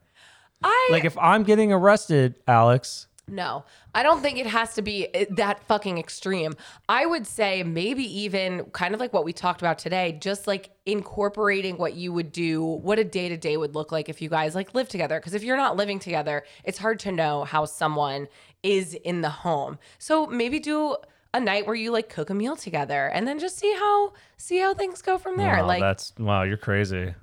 I 0.64 0.90
Like 0.92 1.06
if 1.06 1.18
I'm 1.18 1.44
getting 1.44 1.72
arrested, 1.72 2.36
Alex, 2.48 3.08
No, 3.28 3.66
I 3.96 4.04
don't 4.04 4.22
think 4.22 4.38
it 4.38 4.46
has 4.46 4.76
to 4.76 4.84
be 4.84 5.08
uh, 5.14 5.26
that 5.32 5.64
fucking 5.64 5.98
extreme. 5.98 6.54
I 6.88 7.08
would 7.08 7.26
say 7.26 7.64
maybe 7.64 8.04
even 8.22 8.66
kind 8.66 8.94
of 8.94 9.00
like 9.00 9.14
what 9.14 9.26
we 9.26 9.34
talked 9.34 9.62
about 9.62 9.80
today, 9.80 10.18
just 10.22 10.46
like 10.46 10.70
incorporating 10.86 11.78
what 11.78 11.96
you 11.96 12.14
would 12.14 12.32
do, 12.32 12.64
what 12.64 13.00
a 13.00 13.04
day 13.04 13.30
to 13.30 13.38
day 13.38 13.58
would 13.58 13.74
look 13.74 13.92
like 13.92 14.10
if 14.10 14.22
you 14.22 14.30
guys 14.30 14.54
like 14.54 14.76
live 14.76 14.90
together. 14.90 15.20
Because 15.20 15.34
if 15.34 15.44
you're 15.44 15.58
not 15.58 15.76
living 15.76 15.98
together, 15.98 16.44
it's 16.64 16.78
hard 16.78 17.00
to 17.00 17.12
know 17.12 17.46
how 17.46 17.66
someone 17.66 18.28
is 18.62 18.94
in 18.94 19.22
the 19.22 19.30
home. 19.30 19.80
So 19.98 20.28
maybe 20.28 20.60
do 20.60 20.96
a 21.34 21.40
night 21.40 21.66
where 21.66 21.76
you 21.76 21.92
like 21.92 22.10
cook 22.10 22.30
a 22.30 22.34
meal 22.34 22.56
together 22.56 23.08
and 23.08 23.28
then 23.28 23.40
just 23.40 23.58
see 23.58 23.74
how 23.74 24.14
see 24.38 24.60
how 24.60 24.74
things 24.76 25.02
go 25.02 25.18
from 25.18 25.36
there. 25.38 25.58
wow, 25.58 25.68
like 25.68 25.82
that's 25.82 26.14
wow, 26.20 26.44
you're 26.44 26.58
crazy. 26.58 27.16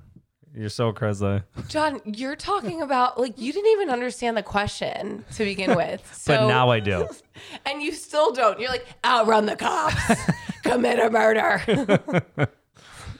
You're 0.55 0.69
so 0.69 0.91
crazy. 0.91 1.41
John, 1.67 1.99
you're 2.05 2.35
talking 2.35 2.81
about 2.81 3.19
like 3.19 3.39
you 3.39 3.51
didn't 3.51 3.71
even 3.71 3.89
understand 3.89 4.37
the 4.37 4.43
question 4.43 5.25
to 5.33 5.43
begin 5.45 5.75
with. 5.75 6.07
So 6.15 6.35
but 6.37 6.47
now 6.47 6.69
I 6.69 6.79
do. 6.79 7.07
and 7.65 7.81
you 7.81 7.91
still 7.91 8.31
don't. 8.31 8.59
You're 8.59 8.69
like, 8.69 8.85
outrun 9.03 9.45
the 9.47 9.55
cops, 9.55 9.95
commit 10.63 10.99
a 10.99 11.09
murder. 11.09 11.61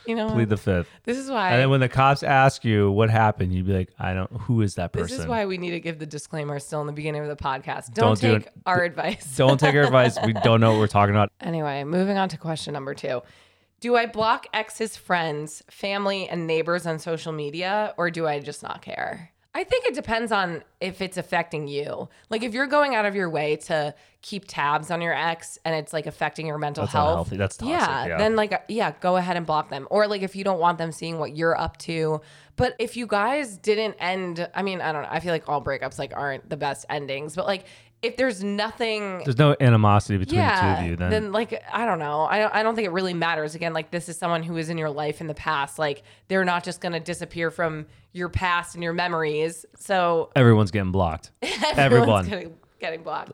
you 0.05 0.15
know, 0.15 0.29
Plead 0.29 0.49
the 0.49 0.57
fifth. 0.57 0.87
this 1.05 1.17
is 1.17 1.29
why. 1.31 1.51
And 1.51 1.61
then 1.61 1.69
when 1.69 1.79
the 1.79 1.89
cops 1.89 2.21
ask 2.23 2.63
you 2.65 2.91
what 2.91 3.09
happened, 3.09 3.53
you'd 3.53 3.65
be 3.65 3.73
like, 3.73 3.89
I 3.97 4.13
don't. 4.13 4.31
Who 4.41 4.61
is 4.61 4.75
that 4.75 4.91
person? 4.91 5.07
this 5.07 5.17
is 5.19 5.25
why 5.25 5.45
we 5.45 5.57
need 5.57 5.71
to 5.71 5.79
give 5.79 5.97
the 5.97 6.05
disclaimer 6.05 6.59
still 6.59 6.81
in 6.81 6.87
the 6.87 6.93
beginning 6.93 7.21
of 7.23 7.29
the 7.29 7.41
podcast. 7.41 7.93
Don't 7.93 8.19
Don't, 8.19 8.19
do 8.21 8.37
take 8.39 8.47
it. 8.47 8.53
our 8.65 8.83
advice. 8.83 9.35
Don't 9.37 9.59
take 9.59 9.73
our 9.75 9.83
advice. 9.83 10.17
We 10.25 10.33
don't 10.33 10.59
know 10.61 10.71
what 10.73 10.79
we're 10.79 10.87
talking 10.87 11.15
about. 11.15 11.31
Anyway, 11.41 11.83
moving 11.83 12.17
on 12.17 12.29
to 12.29 12.37
question 12.37 12.73
number 12.73 12.93
two. 12.93 13.21
Do 13.83 13.97
I 13.97 14.05
block 14.05 14.47
ex's 14.53 14.95
friends, 14.95 15.61
family, 15.69 16.29
and 16.29 16.47
neighbors 16.47 16.87
on 16.87 16.99
social 16.99 17.33
media, 17.33 17.93
or 17.97 18.09
do 18.09 18.25
I 18.25 18.39
just 18.39 18.63
not 18.63 18.81
care? 18.81 19.31
I 19.53 19.65
think 19.65 19.85
it 19.85 19.93
depends 19.93 20.31
on 20.31 20.63
if 20.79 21.01
it's 21.01 21.17
affecting 21.17 21.67
you. 21.67 22.07
Like 22.29 22.43
if 22.43 22.53
you're 22.53 22.67
going 22.67 22.95
out 22.95 23.05
of 23.05 23.13
your 23.13 23.29
way 23.29 23.57
to 23.57 23.93
keep 24.21 24.45
tabs 24.47 24.89
on 24.89 25.01
your 25.01 25.13
ex 25.13 25.57
and 25.65 25.75
it's 25.75 25.91
like 25.91 26.05
affecting 26.05 26.47
your 26.47 26.57
mental 26.57 26.83
That's 26.85 26.93
health. 26.93 27.09
unhealthy. 27.09 27.35
That's 27.35 27.57
toxic, 27.57 27.77
Yeah, 27.77 28.05
yeah. 28.05 28.17
Then 28.17 28.37
like 28.37 28.63
yeah, 28.69 28.93
go 29.01 29.17
ahead 29.17 29.35
and 29.35 29.45
block 29.45 29.69
them. 29.69 29.85
Or 29.91 30.07
like 30.07 30.21
if 30.21 30.33
you 30.33 30.45
don't 30.45 30.61
want 30.61 30.77
them 30.77 30.93
seeing 30.93 31.19
what 31.19 31.35
you're 31.35 31.59
up 31.59 31.75
to. 31.79 32.21
But 32.55 32.77
if 32.79 32.95
you 32.95 33.05
guys 33.05 33.57
didn't 33.57 33.95
end, 33.99 34.49
I 34.55 34.61
mean, 34.61 34.79
I 34.79 34.93
don't 34.93 35.01
know. 35.01 35.09
I 35.11 35.19
feel 35.19 35.33
like 35.33 35.49
all 35.49 35.61
breakups 35.61 35.99
like 35.99 36.13
aren't 36.15 36.49
the 36.49 36.55
best 36.55 36.85
endings. 36.87 37.35
But 37.35 37.47
like 37.47 37.65
if 38.03 38.17
there's 38.17 38.43
nothing 38.43 39.21
There's 39.23 39.37
no 39.37 39.55
animosity 39.59 40.17
between 40.17 40.41
the 40.41 40.59
two 40.61 40.67
of 40.67 40.85
you. 40.85 40.95
Then, 40.97 41.31
like 41.31 41.63
I 41.71 41.85
don't 41.85 41.99
know. 41.99 42.21
I 42.21 42.39
don't, 42.39 42.53
I 42.53 42.61
don't 42.61 42.75
think 42.75 42.85
it 42.85 42.91
really 42.91 43.13
matters. 43.13 43.55
Again, 43.55 43.73
like 43.73 43.91
this 43.91 44.09
is 44.09 44.17
someone 44.17 44.43
who 44.43 44.57
is 44.57 44.69
in 44.69 44.77
your 44.77 44.89
life 44.89 45.21
in 45.21 45.27
the 45.27 45.33
past. 45.33 45.79
Like 45.79 46.03
they're 46.27 46.45
not 46.45 46.63
just 46.63 46.81
gonna 46.81 46.99
disappear 46.99 47.49
from 47.49 47.87
your 48.11 48.29
past 48.29 48.75
and 48.75 48.83
your 48.83 48.93
memories. 48.93 49.65
So 49.77 50.29
everyone's 50.35 50.71
getting 50.71 50.91
blocked. 50.91 51.31
everyone's 51.41 51.77
Everyone. 51.77 52.25
getting, 52.29 52.57
getting 52.79 53.03
blocked. 53.03 53.31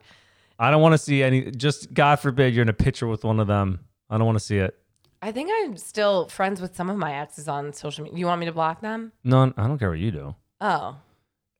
I 0.59 0.71
don't 0.71 0.81
want 0.81 0.93
to 0.93 0.97
see 0.97 1.23
any. 1.23 1.51
Just 1.51 1.93
God 1.93 2.17
forbid 2.19 2.53
you're 2.53 2.63
in 2.63 2.69
a 2.69 2.73
picture 2.73 3.07
with 3.07 3.23
one 3.23 3.39
of 3.39 3.47
them. 3.47 3.79
I 4.09 4.17
don't 4.17 4.25
want 4.25 4.37
to 4.37 4.43
see 4.43 4.57
it. 4.57 4.75
I 5.21 5.31
think 5.31 5.49
I'm 5.51 5.77
still 5.77 6.27
friends 6.29 6.61
with 6.61 6.75
some 6.75 6.89
of 6.89 6.97
my 6.97 7.13
exes 7.13 7.47
on 7.47 7.73
social 7.73 8.03
media. 8.03 8.19
You 8.19 8.25
want 8.25 8.39
me 8.39 8.45
to 8.45 8.51
block 8.51 8.81
them? 8.81 9.11
No, 9.23 9.51
I 9.57 9.67
don't 9.67 9.77
care 9.77 9.89
what 9.89 9.99
you 9.99 10.11
do. 10.11 10.35
Oh, 10.61 10.95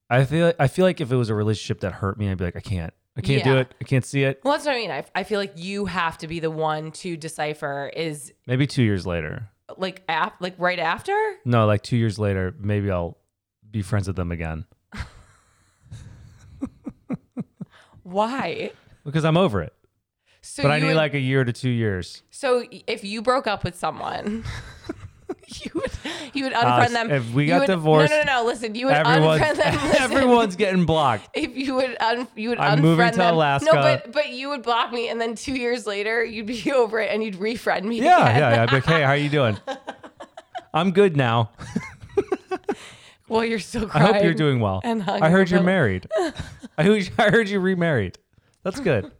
I 0.09 0.25
feel. 0.25 0.53
I 0.59 0.67
feel 0.67 0.85
like 0.85 1.01
if 1.01 1.11
it 1.11 1.15
was 1.15 1.29
a 1.29 1.35
relationship 1.35 1.81
that 1.81 1.93
hurt 1.93 2.17
me, 2.17 2.29
I'd 2.29 2.37
be 2.37 2.45
like, 2.45 2.55
I 2.55 2.61
can't. 2.61 2.93
I 3.19 3.27
can't 3.27 3.43
do 3.43 3.57
it. 3.57 3.73
I 3.79 3.83
can't 3.83 4.05
see 4.05 4.23
it. 4.23 4.41
well, 4.43 4.53
that's 4.53 4.65
what 4.65 4.75
I 4.75 4.79
mean. 4.79 4.91
I, 4.91 5.05
I 5.15 5.23
feel 5.23 5.39
like 5.39 5.53
you 5.55 5.85
have 5.85 6.17
to 6.19 6.27
be 6.27 6.39
the 6.39 6.51
one 6.51 6.91
to 6.93 7.15
decipher 7.17 7.91
is 7.95 8.33
Maybe 8.47 8.65
two 8.67 8.83
years 8.83 9.05
later. 9.05 9.49
like 9.77 10.01
ap- 10.09 10.41
like 10.41 10.55
right 10.57 10.79
after. 10.79 11.15
No, 11.45 11.65
like 11.67 11.83
two 11.83 11.97
years 11.97 12.17
later, 12.19 12.55
maybe 12.59 12.89
I'll 12.91 13.17
be 13.69 13.81
friends 13.81 14.07
with 14.07 14.15
them 14.15 14.31
again 14.31 14.65
Why? 18.03 18.71
because 19.05 19.23
I'm 19.25 19.37
over 19.37 19.61
it. 19.61 19.73
So 20.41 20.63
But 20.63 20.71
I 20.71 20.79
need 20.79 20.87
would- 20.87 20.95
like 20.95 21.13
a 21.13 21.19
year 21.19 21.43
to 21.43 21.53
two 21.53 21.69
years. 21.69 22.23
So 22.31 22.63
if 22.87 23.03
you 23.03 23.21
broke 23.21 23.45
up 23.47 23.63
with 23.63 23.75
someone, 23.75 24.43
you 25.65 25.71
would 25.75 25.91
you 26.33 26.43
would 26.45 26.53
uh, 26.53 26.61
unfriend 26.61 26.65
Alex, 26.65 26.91
them. 26.93 27.11
if 27.11 27.31
we 27.33 27.43
You 27.43 27.49
got 27.49 27.59
would- 27.61 27.67
divorced, 27.67 28.11
no, 28.11 28.17
no, 28.19 28.23
no, 28.23 28.41
no. 28.41 28.45
Listen, 28.47 28.75
you 28.75 28.85
would 28.87 28.95
unfriend 28.95 29.55
them. 29.57 29.73
Listen, 29.89 30.01
everyone's 30.01 30.55
getting 30.55 30.85
blocked. 30.85 31.29
If 31.33 31.55
you 31.57 31.75
would, 31.75 31.97
un, 31.99 32.27
you 32.35 32.49
would 32.49 32.59
I'm 32.59 32.79
unfriend 32.79 32.81
moving 32.81 33.11
to 33.11 33.17
them. 33.17 33.33
Alaska. 33.33 33.65
No, 33.65 33.81
but 33.81 34.11
but 34.11 34.29
you 34.29 34.49
would 34.49 34.63
block 34.63 34.91
me, 34.91 35.09
and 35.09 35.19
then 35.19 35.35
two 35.35 35.53
years 35.55 35.85
later, 35.87 36.23
you'd 36.23 36.45
be 36.45 36.71
over 36.71 36.99
it, 36.99 37.09
and 37.11 37.23
you'd 37.23 37.35
refriend 37.35 37.83
me. 37.83 37.97
Yeah, 38.01 38.23
again. 38.27 38.37
yeah, 38.39 38.49
yeah. 38.55 38.61
I'd 38.63 38.69
be 38.69 38.75
like, 38.75 38.85
hey, 38.85 39.01
how 39.01 39.09
are 39.09 39.17
you 39.17 39.29
doing? 39.29 39.57
I'm 40.73 40.91
good 40.91 41.17
now. 41.17 41.51
Well, 43.27 43.45
you're 43.45 43.59
still 43.59 43.83
I 43.85 43.89
crying. 43.89 44.13
hope 44.15 44.23
you're 44.23 44.33
doing 44.33 44.59
well. 44.59 44.81
and 44.83 45.03
I 45.03 45.29
heard 45.29 45.51
you're 45.51 45.61
married. 45.61 46.07
I 46.77 46.83
heard, 46.83 47.09
I 47.19 47.29
heard 47.29 47.47
you 47.47 47.59
remarried. 47.59 48.17
That's 48.63 48.79
good. 48.79 49.11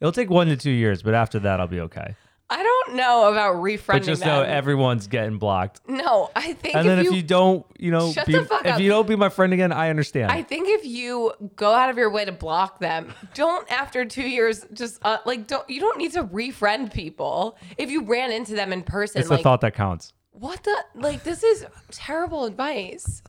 It'll 0.00 0.12
take 0.12 0.30
one 0.30 0.46
to 0.46 0.56
two 0.56 0.70
years, 0.70 1.02
but 1.02 1.12
after 1.12 1.38
that, 1.40 1.60
I'll 1.60 1.66
be 1.66 1.80
okay. 1.80 2.14
I 2.52 2.62
don't 2.64 2.96
know 2.96 3.30
about 3.30 3.54
refriending 3.56 3.86
But 3.86 4.02
just 4.02 4.24
know 4.24 4.40
them. 4.42 4.50
everyone's 4.50 5.06
getting 5.06 5.38
blocked. 5.38 5.80
no, 5.86 6.30
I 6.34 6.52
think 6.54 6.74
And 6.74 6.86
if 6.88 6.96
then 6.96 7.04
you, 7.04 7.10
if 7.10 7.16
you 7.16 7.22
don't, 7.22 7.64
you 7.78 7.92
know, 7.92 8.10
Shut 8.12 8.26
be, 8.26 8.32
the 8.32 8.44
fuck 8.44 8.64
if 8.66 8.74
up. 8.74 8.80
you 8.80 8.88
don't 8.88 9.06
be 9.06 9.14
my 9.14 9.28
friend 9.28 9.52
again, 9.52 9.70
I 9.72 9.88
understand. 9.88 10.32
I 10.32 10.42
think 10.42 10.66
if 10.68 10.84
you 10.84 11.32
go 11.54 11.72
out 11.72 11.90
of 11.90 11.96
your 11.96 12.10
way 12.10 12.24
to 12.24 12.32
block 12.32 12.80
them, 12.80 13.14
don't 13.34 13.70
after 13.70 14.04
two 14.04 14.28
years 14.28 14.66
just 14.72 14.98
uh, 15.04 15.18
like 15.24 15.46
don't 15.46 15.70
you 15.70 15.80
don't 15.80 15.96
need 15.96 16.12
to 16.14 16.24
refriend 16.24 16.92
people. 16.92 17.56
If 17.78 17.88
you 17.90 18.02
ran 18.02 18.32
into 18.32 18.54
them 18.54 18.72
in 18.72 18.82
person, 18.82 19.20
it's 19.20 19.30
like 19.30 19.38
the 19.38 19.42
thought 19.44 19.60
that 19.60 19.74
counts. 19.74 20.12
what 20.32 20.62
the 20.64 20.76
like 20.96 21.22
this 21.22 21.44
is 21.44 21.64
terrible 21.92 22.46
advice. 22.46 23.22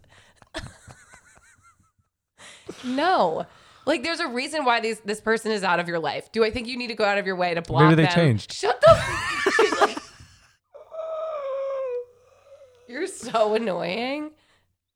no. 2.84 3.46
Like 3.86 4.04
there's 4.04 4.20
a 4.20 4.28
reason 4.28 4.64
why 4.66 4.80
these 4.80 5.00
this 5.02 5.20
person 5.22 5.52
is 5.52 5.64
out 5.64 5.80
of 5.80 5.88
your 5.88 6.00
life. 6.00 6.32
Do 6.32 6.44
I 6.44 6.52
think 6.52 6.68
you 6.68 6.78
need 6.78 6.88
to 6.88 6.96
go 6.96 7.04
out 7.04 7.18
of 7.18 7.26
your 7.26 7.36
way 7.36 7.54
to 7.54 7.62
block 7.62 7.84
Maybe 7.84 7.96
they 7.96 8.04
them? 8.04 8.14
changed. 8.14 8.54
Shut 8.54 8.80
the 8.82 9.52
She's 9.58 9.82
like, 9.82 9.98
You're 12.88 13.08
so 13.08 13.56
annoying. 13.56 14.32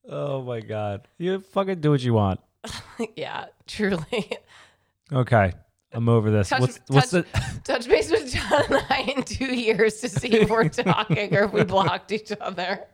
Oh 0.08 0.42
my 0.44 0.60
god, 0.60 1.08
you 1.18 1.40
fucking 1.40 1.82
do 1.82 1.92
what 1.92 2.04
you 2.04 2.14
want. 2.14 2.40
yeah, 3.16 3.46
truly. 3.68 4.32
Okay, 5.12 5.54
I'm 5.94 6.10
over 6.10 6.30
this. 6.30 6.50
Touch- 6.50 6.62
what's 6.62 6.80
what's 6.88 7.12
touch- 7.12 7.26
the? 7.32 7.60
touch 7.64 7.88
base 7.88 8.12
with 8.12 8.32
John 8.32 8.64
and 8.70 8.86
I 8.90 9.14
in 9.16 9.24
two 9.24 9.56
years 9.56 10.02
to 10.02 10.10
see 10.10 10.30
if 10.34 10.50
we're 10.50 10.70
talking 10.70 11.36
or 11.36 11.46
if 11.46 11.54
we 11.54 11.64
blocked 11.64 12.12
each 12.12 12.32
other. 12.40 12.86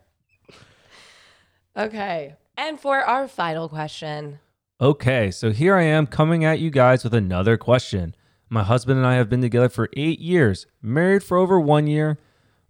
Okay. 1.75 2.35
And 2.57 2.79
for 2.79 2.99
our 2.99 3.27
final 3.27 3.69
question, 3.69 4.39
Okay, 4.81 5.29
so 5.29 5.51
here 5.51 5.75
I 5.75 5.83
am 5.83 6.07
coming 6.07 6.43
at 6.43 6.57
you 6.57 6.71
guys 6.71 7.03
with 7.03 7.13
another 7.13 7.55
question. 7.55 8.15
My 8.49 8.63
husband 8.63 8.97
and 8.97 9.05
I 9.05 9.13
have 9.13 9.29
been 9.29 9.39
together 9.39 9.69
for 9.69 9.89
eight 9.95 10.19
years, 10.19 10.65
married 10.81 11.23
for 11.23 11.37
over 11.37 11.59
one 11.59 11.85
year. 11.85 12.17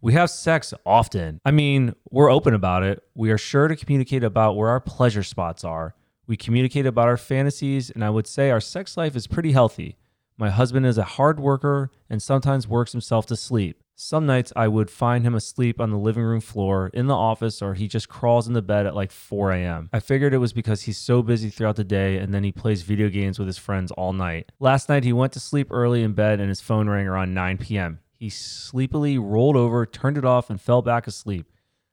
We 0.02 0.12
have 0.12 0.30
sex 0.30 0.74
often. 0.86 1.40
I 1.46 1.52
mean, 1.52 1.96
we're 2.10 2.30
open 2.30 2.54
about 2.54 2.84
it. 2.84 3.02
We 3.16 3.32
are 3.32 3.38
sure 3.38 3.70
to 3.70 3.78
communicate 3.78 4.26
about 4.26 4.58
where 4.58 4.68
our 4.68 4.82
pleasure 4.82 5.24
spots 5.24 5.64
are. 5.64 5.96
We 6.28 6.36
communicate 6.36 6.86
about 6.86 7.08
our 7.08 7.16
fantasies, 7.16 7.90
and 7.90 8.04
I 8.04 8.10
would 8.10 8.28
say 8.28 8.52
our 8.52 8.60
sex 8.60 8.98
life 8.98 9.16
is 9.16 9.26
pretty 9.26 9.54
healthy. 9.54 9.96
My 10.38 10.50
husband 10.50 10.86
is 10.86 10.98
a 10.98 11.06
hard 11.06 11.40
worker 11.40 11.92
and 12.10 12.22
sometimes 12.22 12.68
works 12.68 12.92
himself 12.92 13.26
to 13.28 13.38
sleep. 13.38 13.82
Some 14.04 14.26
nights 14.26 14.52
I 14.56 14.68
would 14.68 14.90
find 14.90 15.24
him 15.24 15.36
asleep 15.36 15.80
on 15.80 15.92
the 15.92 15.98
living 15.98 16.24
room 16.24 16.42
floor, 16.42 16.90
in 16.92 17.06
the 17.06 17.16
office, 17.16 17.62
or 17.62 17.76
he 17.76 17.88
just 17.88 18.10
crawls 18.10 18.48
into 18.48 18.64
bed 18.64 18.88
at 18.88 18.96
like 18.96 19.12
4 19.12 19.52
a.m. 19.52 19.92
I 19.94 20.00
figured 20.00 20.34
it 20.34 20.40
was 20.40 20.54
because 20.54 20.82
he's 20.82 20.98
so 20.98 21.22
busy 21.22 21.52
throughout 21.52 21.76
the 21.76 21.84
day 21.84 22.18
and 22.18 22.34
then 22.34 22.44
he 22.44 22.52
plays 22.52 22.82
video 22.82 23.10
games 23.10 23.38
with 23.38 23.48
his 23.48 23.60
friends 23.60 23.92
all 23.92 24.12
night. 24.12 24.52
Last 24.60 24.90
night 24.90 25.04
he 25.04 25.14
went 25.14 25.34
to 25.34 25.40
sleep 25.40 25.68
early 25.70 26.02
in 26.02 26.14
bed 26.14 26.40
and 26.40 26.50
his 26.50 26.62
phone 26.62 26.90
rang 26.90 27.08
around 27.08 27.36
9 27.36 27.60
p.m. 27.60 28.00
He 28.18 28.32
sleepily 28.32 29.20
rolled 29.20 29.56
over, 29.56 29.86
turned 29.86 30.18
it 30.18 30.26
off, 30.26 30.50
and 30.50 30.60
fell 30.60 30.82
back 30.82 31.06
asleep. 31.06 31.46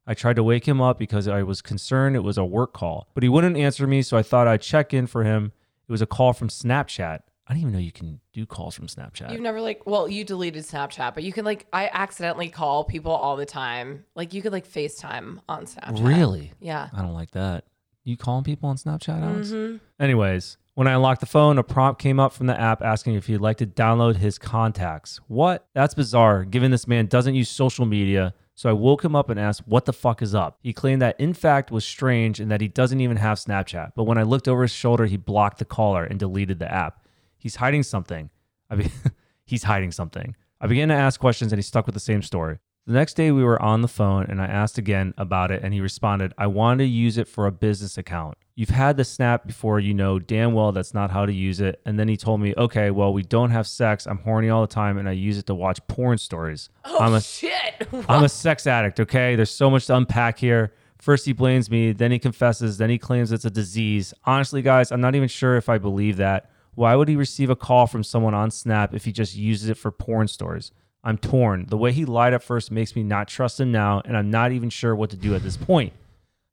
I 0.06 0.14
tried 0.14 0.36
to 0.36 0.42
wake 0.42 0.66
him 0.66 0.80
up 0.80 0.98
because 0.98 1.28
I 1.28 1.42
was 1.42 1.61
concerned 1.61 2.16
it 2.16 2.20
was 2.20 2.38
a 2.38 2.44
work 2.44 2.72
call, 2.72 3.11
but 3.12 3.22
he 3.22 3.28
wouldn't 3.28 3.59
answer 3.59 3.86
me, 3.86 4.00
so 4.00 4.16
I 4.16 4.22
thought 4.22 4.48
I'd 4.48 4.62
check 4.62 4.94
in 4.94 5.06
for 5.06 5.24
him. 5.24 5.52
It 5.86 5.92
was 5.92 6.00
a 6.00 6.06
call 6.06 6.32
from 6.32 6.48
Snapchat. 6.48 7.20
I 7.49 7.55
didn't 7.55 7.62
even 7.62 7.72
know 7.72 7.78
you 7.78 7.92
can 7.92 8.20
do 8.34 8.44
calls 8.44 8.74
from 8.74 8.88
Snapchat. 8.88 9.32
you've 9.32 9.40
never 9.40 9.61
like, 9.61 9.86
well, 9.86 10.07
you 10.07 10.22
deleted 10.22 10.64
Snapchat, 10.64 11.14
but 11.14 11.22
you 11.22 11.32
can 11.32 11.46
like, 11.46 11.66
I 11.72 11.88
accidentally 11.92 12.51
call 12.51 12.84
people 12.84 13.11
all 13.12 13.36
the 13.36 13.46
time. 13.46 14.05
Like, 14.14 14.34
you 14.34 14.42
could 14.42 14.53
like 14.53 14.68
FaceTime 14.68 15.38
on 15.49 15.64
Snapchat. 15.64 16.07
Really? 16.07 16.53
Yeah. 16.61 16.88
I 16.92 17.01
don't 17.01 17.14
like 17.14 17.30
that. 17.30 17.64
You 18.05 18.16
calling 18.18 18.44
people 18.44 18.68
on 18.68 18.76
Snapchat, 18.76 19.22
Alex? 19.22 19.49
Mhm. 19.49 19.80
Anyways, 19.99 20.59
when 20.74 20.86
I 20.86 20.92
unlocked 20.92 21.20
the 21.20 21.26
phone, 21.26 21.57
a 21.59 21.62
prompt 21.62 22.01
came 22.01 22.20
up 22.20 22.32
from 22.32 22.46
the 22.49 22.59
app 22.61 22.82
asking 22.82 23.14
if 23.14 23.26
he'd 23.26 23.38
like 23.38 23.57
to 23.59 23.66
download 23.66 24.16
his 24.16 24.38
contacts. 24.38 25.18
What? 25.26 25.66
That's 25.74 25.94
bizarre, 25.94 26.44
given 26.44 26.70
this 26.70 26.86
man 26.86 27.07
doesn't 27.07 27.34
use 27.34 27.49
social 27.49 27.86
media, 27.86 28.34
So 28.55 28.68
I 28.68 28.72
woke 28.72 29.05
him 29.05 29.14
up 29.14 29.30
and 29.30 29.38
asked, 29.38 29.68
What 29.68 29.84
the 29.84 29.92
fuck 29.92 30.20
is 30.20 30.34
up? 30.34 30.59
He 30.61 30.72
claimed 30.72 31.01
that 31.01 31.14
in 31.20 31.32
fact 31.32 31.70
was 31.70 31.84
strange 31.84 32.40
and 32.40 32.51
that 32.51 32.61
he 32.61 32.66
doesn't 32.66 33.01
even 33.01 33.16
have 33.18 33.38
Snapchat. 33.38 33.92
But 33.94 34.03
when 34.05 34.18
I 34.18 34.24
looked 34.24 34.49
over 34.49 34.62
his 34.62 34.72
shoulder, 34.72 35.07
he 35.07 35.16
blocked 35.16 35.61
the 35.61 35.64
caller 35.64 36.03
and 36.05 36.18
deleted 36.18 36.59
the 36.59 36.68
app. 36.70 37.05
He's 37.39 37.57
hiding 37.57 37.82
something. 37.82 38.30
I 38.68 38.74
mean, 38.74 38.91
he's 39.45 39.62
hiding 39.62 39.93
something. 39.93 40.36
I 40.61 40.66
began 40.66 40.89
to 40.89 40.95
ask 40.95 41.18
questions 41.18 41.53
and 41.53 41.59
he 41.59 41.62
stuck 41.62 41.86
with 41.86 41.95
the 41.95 42.01
same 42.01 42.22
story. 42.22 42.59
The 42.86 42.95
next 42.95 43.14
day 43.14 43.30
we 43.32 43.45
were 43.45 43.61
on 43.61 43.82
the 43.82 43.89
phone 43.89 44.24
and 44.30 44.41
I 44.41 44.47
asked 44.47 44.78
again 44.78 45.12
about 45.18 45.51
it 45.51 45.62
and 45.62 45.74
he 45.74 45.80
responded, 45.80 46.32
I 46.39 46.47
wanted 46.47 46.84
to 46.84 46.89
use 46.89 47.18
it 47.18 47.28
for 47.28 47.47
a 47.47 47.53
business 47.53 47.99
account. 47.99 48.39
You've 48.55 48.70
had 48.70 48.97
the 48.97 49.05
snap 49.05 49.47
before, 49.47 49.78
you 49.78 49.93
know 49.93 50.18
damn 50.18 50.55
well 50.55 50.72
that's 50.72 50.95
not 50.95 51.11
how 51.11 51.26
to 51.26 51.32
use 51.32 51.61
it. 51.61 51.82
And 51.84 51.99
then 51.99 52.09
he 52.09 52.16
told 52.16 52.41
me, 52.41 52.55
okay, 52.57 52.91
well, 52.91 53.12
we 53.12 53.22
don't 53.22 53.51
have 53.51 53.66
sex. 53.66 54.07
I'm 54.07 54.18
horny 54.18 54.49
all 54.49 54.62
the 54.62 54.74
time 54.74 54.97
and 54.97 55.07
I 55.07 55.12
use 55.12 55.36
it 55.36 55.47
to 55.47 55.55
watch 55.55 55.86
porn 55.86 56.16
stories. 56.16 56.70
Oh 56.86 56.99
I'm 56.99 57.12
a, 57.12 57.20
shit! 57.20 57.53
I'm 58.09 58.24
a 58.24 58.28
sex 58.28 58.66
addict, 58.66 59.01
okay? 59.01 59.36
There's 59.36 59.51
so 59.51 59.68
much 59.68 59.86
to 59.89 59.97
unpack 59.97 60.39
here. 60.39 60.72
First, 60.97 61.26
he 61.26 61.32
blames 61.34 61.70
me, 61.70 61.93
then 61.93 62.11
he 62.11 62.18
confesses, 62.18 62.78
then 62.78 62.91
he 62.91 62.99
claims 62.99 63.30
it's 63.30 63.45
a 63.45 63.51
disease. 63.51 64.12
Honestly, 64.24 64.62
guys, 64.62 64.91
I'm 64.91 65.01
not 65.01 65.14
even 65.14 65.28
sure 65.28 65.57
if 65.57 65.68
I 65.68 65.78
believe 65.78 66.16
that. 66.16 66.51
Why 66.78 66.94
would 66.94 67.08
he 67.08 67.16
receive 67.16 67.50
a 67.50 67.56
call 67.56 67.88
from 67.88 68.04
someone 68.04 68.34
on 68.34 68.52
Snap 68.52 68.94
if 68.94 69.04
he 69.04 69.10
just 69.10 69.34
uses 69.34 69.68
it 69.68 69.76
for 69.76 69.90
porn 69.90 70.28
stories? 70.28 70.70
I'm 71.02 71.18
torn. 71.18 71.66
The 71.66 71.76
way 71.76 71.90
he 71.90 72.04
lied 72.04 72.34
at 72.34 72.42
first 72.44 72.70
makes 72.70 72.94
me 72.94 73.02
not 73.02 73.26
trust 73.26 73.58
him 73.58 73.72
now, 73.72 74.00
and 74.04 74.16
I'm 74.16 74.30
not 74.30 74.52
even 74.52 74.70
sure 74.70 74.94
what 74.94 75.10
to 75.10 75.16
do 75.16 75.34
at 75.34 75.42
this 75.42 75.56
point. 75.56 75.92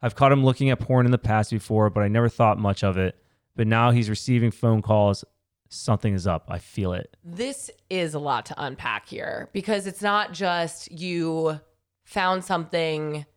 I've 0.01 0.15
caught 0.15 0.31
him 0.31 0.43
looking 0.43 0.71
at 0.71 0.79
porn 0.79 1.05
in 1.05 1.11
the 1.11 1.19
past 1.19 1.51
before, 1.51 1.91
but 1.91 2.01
I 2.01 2.07
never 2.07 2.27
thought 2.27 2.57
much 2.57 2.83
of 2.83 2.97
it. 2.97 3.15
But 3.55 3.67
now 3.67 3.91
he's 3.91 4.09
receiving 4.09 4.49
phone 4.49 4.81
calls. 4.81 5.23
Something 5.69 6.15
is 6.15 6.25
up. 6.25 6.45
I 6.47 6.57
feel 6.57 6.93
it. 6.93 7.15
this 7.23 7.69
is 7.91 8.15
a 8.15 8.19
lot 8.19 8.47
to 8.47 8.55
unpack 8.57 9.07
here 9.07 9.51
because 9.53 9.85
it's 9.85 10.01
not 10.01 10.33
just 10.33 10.91
you 10.91 11.59
found 12.03 12.43
something 12.43 13.27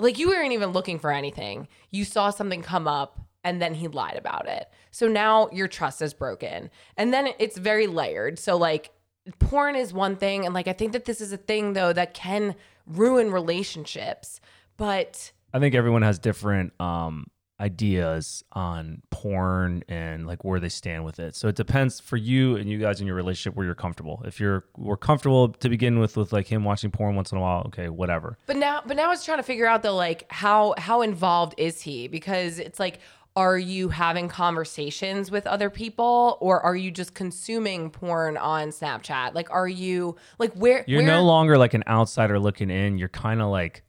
like 0.00 0.18
you 0.18 0.30
weren't 0.30 0.50
even 0.50 0.70
looking 0.70 0.98
for 0.98 1.12
anything. 1.12 1.68
You 1.92 2.04
saw 2.04 2.30
something 2.30 2.60
come 2.60 2.88
up 2.88 3.23
and 3.44 3.60
then 3.60 3.74
he 3.74 3.86
lied 3.86 4.16
about 4.16 4.48
it. 4.48 4.68
So 4.90 5.06
now 5.06 5.48
your 5.52 5.68
trust 5.68 6.02
is 6.02 6.14
broken. 6.14 6.70
And 6.96 7.12
then 7.12 7.28
it's 7.38 7.58
very 7.58 7.86
layered. 7.86 8.38
So 8.38 8.56
like 8.56 8.90
porn 9.38 9.76
is 9.76 9.92
one 9.92 10.16
thing 10.16 10.44
and 10.44 10.54
like 10.54 10.68
I 10.68 10.72
think 10.72 10.92
that 10.92 11.04
this 11.04 11.20
is 11.20 11.32
a 11.32 11.36
thing 11.36 11.74
though 11.74 11.92
that 11.92 12.14
can 12.14 12.54
ruin 12.86 13.30
relationships. 13.30 14.40
But 14.76 15.32
I 15.52 15.60
think 15.60 15.74
everyone 15.74 16.02
has 16.02 16.18
different 16.18 16.72
um, 16.80 17.28
ideas 17.60 18.42
on 18.52 19.00
porn 19.10 19.84
and 19.88 20.26
like 20.26 20.44
where 20.44 20.58
they 20.58 20.68
stand 20.68 21.04
with 21.04 21.20
it. 21.20 21.36
So 21.36 21.46
it 21.46 21.54
depends 21.54 22.00
for 22.00 22.16
you 22.16 22.56
and 22.56 22.68
you 22.68 22.78
guys 22.78 23.00
in 23.00 23.06
your 23.06 23.14
relationship 23.14 23.56
where 23.56 23.64
you're 23.64 23.74
comfortable. 23.76 24.22
If 24.24 24.40
you're 24.40 24.64
we're 24.76 24.96
comfortable 24.96 25.50
to 25.50 25.68
begin 25.68 25.98
with 26.00 26.16
with 26.16 26.32
like 26.32 26.48
him 26.48 26.64
watching 26.64 26.90
porn 26.90 27.14
once 27.14 27.30
in 27.30 27.38
a 27.38 27.40
while, 27.40 27.62
okay, 27.68 27.88
whatever. 27.88 28.36
But 28.46 28.56
now, 28.56 28.82
but 28.84 28.96
now 28.96 29.04
I 29.04 29.08
was 29.08 29.24
trying 29.24 29.38
to 29.38 29.44
figure 29.44 29.66
out 29.66 29.82
though, 29.82 29.94
like 29.94 30.30
how 30.30 30.74
how 30.78 31.02
involved 31.02 31.54
is 31.56 31.80
he? 31.80 32.08
Because 32.08 32.58
it's 32.58 32.80
like, 32.80 32.98
are 33.36 33.58
you 33.58 33.88
having 33.88 34.28
conversations 34.28 35.30
with 35.30 35.46
other 35.46 35.68
people, 35.68 36.38
or 36.40 36.60
are 36.60 36.76
you 36.76 36.90
just 36.90 37.14
consuming 37.14 37.90
porn 37.90 38.36
on 38.36 38.68
Snapchat? 38.68 39.34
Like, 39.34 39.50
are 39.50 39.66
you 39.66 40.16
like 40.38 40.52
where 40.54 40.84
You're 40.86 41.02
where, 41.02 41.10
no 41.10 41.24
longer 41.24 41.58
like 41.58 41.74
an 41.74 41.82
outsider 41.88 42.38
looking 42.38 42.70
in. 42.70 42.96
You're 42.96 43.08
kind 43.08 43.42
of 43.42 43.48
like 43.48 43.82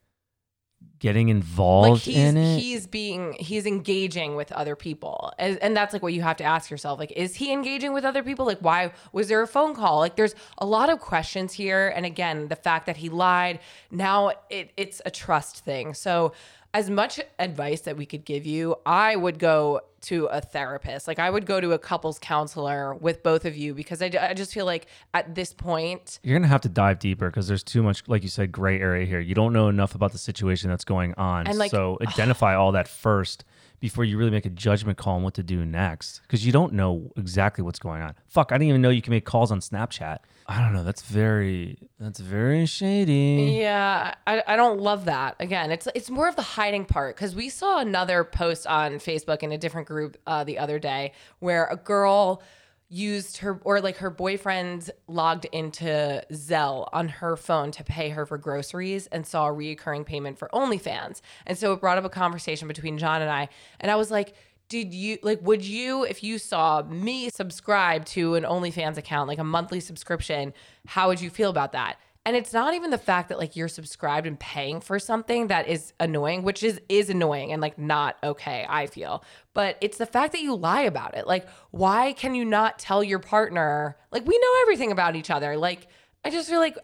getting 0.98 1.28
involved 1.28 1.90
like 1.90 2.00
he's 2.00 2.16
in 2.16 2.36
it. 2.36 2.58
he's 2.58 2.86
being 2.86 3.34
he's 3.34 3.66
engaging 3.66 4.34
with 4.34 4.50
other 4.50 4.74
people, 4.74 5.32
and, 5.38 5.58
and 5.58 5.76
that's 5.76 5.92
like 5.92 6.02
what 6.02 6.12
you 6.12 6.22
have 6.22 6.38
to 6.38 6.44
ask 6.44 6.68
yourself. 6.68 6.98
Like, 6.98 7.12
is 7.12 7.36
he 7.36 7.52
engaging 7.52 7.92
with 7.92 8.04
other 8.04 8.24
people? 8.24 8.46
Like, 8.46 8.58
why 8.60 8.90
was 9.12 9.28
there 9.28 9.42
a 9.42 9.46
phone 9.46 9.76
call? 9.76 10.00
Like, 10.00 10.16
there's 10.16 10.34
a 10.58 10.66
lot 10.66 10.90
of 10.90 10.98
questions 10.98 11.52
here, 11.52 11.92
and 11.94 12.04
again, 12.04 12.48
the 12.48 12.56
fact 12.56 12.86
that 12.86 12.96
he 12.96 13.08
lied. 13.08 13.60
Now 13.92 14.32
it 14.50 14.72
it's 14.76 15.00
a 15.06 15.10
trust 15.12 15.64
thing. 15.64 15.94
So 15.94 16.32
as 16.76 16.90
much 16.90 17.18
advice 17.38 17.80
that 17.80 17.96
we 17.96 18.04
could 18.04 18.22
give 18.26 18.44
you, 18.44 18.76
I 18.84 19.16
would 19.16 19.38
go 19.38 19.80
to 20.02 20.26
a 20.26 20.42
therapist. 20.42 21.08
Like 21.08 21.18
I 21.18 21.30
would 21.30 21.46
go 21.46 21.58
to 21.58 21.72
a 21.72 21.78
couples 21.78 22.18
counselor 22.18 22.94
with 22.94 23.22
both 23.22 23.46
of 23.46 23.56
you 23.56 23.72
because 23.72 24.02
I, 24.02 24.10
I 24.20 24.34
just 24.34 24.52
feel 24.52 24.66
like 24.66 24.86
at 25.14 25.34
this 25.34 25.54
point, 25.54 26.20
You're 26.22 26.38
gonna 26.38 26.48
have 26.48 26.60
to 26.60 26.68
dive 26.68 26.98
deeper 26.98 27.30
because 27.30 27.48
there's 27.48 27.62
too 27.62 27.82
much, 27.82 28.02
like 28.08 28.22
you 28.22 28.28
said, 28.28 28.52
gray 28.52 28.78
area 28.78 29.06
here. 29.06 29.20
You 29.20 29.34
don't 29.34 29.54
know 29.54 29.68
enough 29.68 29.94
about 29.94 30.12
the 30.12 30.18
situation 30.18 30.68
that's 30.68 30.84
going 30.84 31.14
on. 31.14 31.46
And, 31.46 31.56
like, 31.56 31.70
so 31.70 31.96
identify 32.02 32.54
all 32.54 32.72
that 32.72 32.88
first 32.88 33.46
before 33.80 34.04
you 34.04 34.18
really 34.18 34.30
make 34.30 34.46
a 34.46 34.50
judgment 34.50 34.98
call 34.98 35.16
on 35.16 35.22
what 35.22 35.34
to 35.34 35.42
do 35.42 35.64
next. 35.64 36.22
Because 36.22 36.44
you 36.44 36.52
don't 36.52 36.72
know 36.72 37.10
exactly 37.16 37.62
what's 37.62 37.78
going 37.78 38.02
on. 38.02 38.14
Fuck, 38.26 38.52
I 38.52 38.56
didn't 38.56 38.68
even 38.68 38.82
know 38.82 38.90
you 38.90 39.02
can 39.02 39.10
make 39.12 39.24
calls 39.24 39.50
on 39.50 39.60
Snapchat. 39.60 40.18
I 40.48 40.60
don't 40.60 40.72
know. 40.72 40.84
That's 40.84 41.02
very 41.02 41.76
that's 41.98 42.20
very 42.20 42.66
shady. 42.66 43.58
yeah, 43.60 44.14
I, 44.26 44.42
I 44.46 44.56
don't 44.56 44.80
love 44.80 45.06
that. 45.06 45.36
Again, 45.40 45.72
it's 45.72 45.88
it's 45.94 46.08
more 46.08 46.28
of 46.28 46.36
the 46.36 46.42
hiding 46.42 46.84
part 46.84 47.16
because 47.16 47.34
we 47.34 47.48
saw 47.48 47.80
another 47.80 48.22
post 48.22 48.66
on 48.66 48.94
Facebook 48.94 49.42
in 49.42 49.50
a 49.50 49.58
different 49.58 49.88
group 49.88 50.16
uh, 50.26 50.44
the 50.44 50.58
other 50.58 50.78
day 50.78 51.12
where 51.40 51.66
a 51.66 51.76
girl 51.76 52.42
used 52.88 53.38
her 53.38 53.60
or 53.64 53.80
like 53.80 53.96
her 53.96 54.10
boyfriend 54.10 54.90
logged 55.08 55.44
into 55.46 56.22
Zelle 56.32 56.88
on 56.92 57.08
her 57.08 57.36
phone 57.36 57.70
to 57.72 57.84
pay 57.84 58.10
her 58.10 58.24
for 58.24 58.38
groceries 58.38 59.06
and 59.08 59.26
saw 59.26 59.48
a 59.48 59.52
reoccurring 59.52 60.06
payment 60.06 60.38
for 60.38 60.48
OnlyFans. 60.52 61.20
And 61.46 61.58
so 61.58 61.72
it 61.72 61.80
brought 61.80 61.98
up 61.98 62.04
a 62.04 62.08
conversation 62.08 62.68
between 62.68 62.98
John 62.98 63.22
and 63.22 63.30
I. 63.30 63.48
And 63.80 63.90
I 63.90 63.96
was 63.96 64.10
like, 64.10 64.34
did 64.68 64.92
you 64.92 65.18
like 65.22 65.40
would 65.42 65.64
you 65.64 66.04
if 66.04 66.24
you 66.24 66.38
saw 66.38 66.82
me 66.82 67.30
subscribe 67.30 68.04
to 68.06 68.34
an 68.34 68.44
OnlyFans 68.44 68.96
account, 68.96 69.28
like 69.28 69.38
a 69.38 69.44
monthly 69.44 69.80
subscription, 69.80 70.52
how 70.86 71.08
would 71.08 71.20
you 71.20 71.30
feel 71.30 71.50
about 71.50 71.72
that? 71.72 71.98
And 72.26 72.34
it's 72.34 72.52
not 72.52 72.74
even 72.74 72.90
the 72.90 72.98
fact 72.98 73.28
that 73.28 73.38
like 73.38 73.54
you're 73.54 73.68
subscribed 73.68 74.26
and 74.26 74.38
paying 74.38 74.80
for 74.80 74.98
something 74.98 75.46
that 75.46 75.68
is 75.68 75.92
annoying, 76.00 76.42
which 76.42 76.64
is 76.64 76.80
is 76.88 77.08
annoying 77.08 77.52
and 77.52 77.62
like 77.62 77.78
not 77.78 78.16
okay, 78.24 78.66
I 78.68 78.88
feel. 78.88 79.22
But 79.54 79.78
it's 79.80 79.98
the 79.98 80.06
fact 80.06 80.32
that 80.32 80.42
you 80.42 80.56
lie 80.56 80.82
about 80.82 81.16
it. 81.16 81.28
Like 81.28 81.48
why 81.70 82.14
can 82.14 82.34
you 82.34 82.44
not 82.44 82.80
tell 82.80 83.04
your 83.04 83.20
partner? 83.20 83.96
Like 84.10 84.26
we 84.26 84.36
know 84.36 84.52
everything 84.62 84.90
about 84.90 85.14
each 85.14 85.30
other. 85.30 85.56
Like 85.56 85.86
I 86.24 86.30
just 86.30 86.50
feel 86.50 86.58
like 86.58 86.76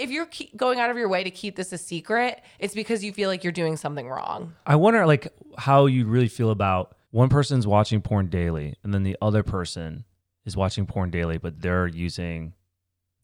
if 0.00 0.10
you're 0.10 0.28
going 0.56 0.80
out 0.80 0.90
of 0.90 0.96
your 0.96 1.08
way 1.08 1.22
to 1.22 1.30
keep 1.30 1.54
this 1.54 1.72
a 1.72 1.78
secret, 1.78 2.42
it's 2.58 2.74
because 2.74 3.04
you 3.04 3.12
feel 3.12 3.28
like 3.28 3.44
you're 3.44 3.52
doing 3.52 3.76
something 3.76 4.08
wrong. 4.08 4.56
I 4.66 4.74
wonder 4.74 5.06
like 5.06 5.32
how 5.56 5.86
you 5.86 6.04
really 6.04 6.26
feel 6.26 6.50
about 6.50 6.96
one 7.12 7.28
person's 7.28 7.64
watching 7.64 8.00
porn 8.00 8.26
daily 8.26 8.74
and 8.82 8.92
then 8.92 9.04
the 9.04 9.16
other 9.22 9.44
person 9.44 10.04
is 10.44 10.56
watching 10.56 10.84
porn 10.84 11.10
daily, 11.10 11.38
but 11.38 11.60
they're 11.60 11.86
using 11.86 12.54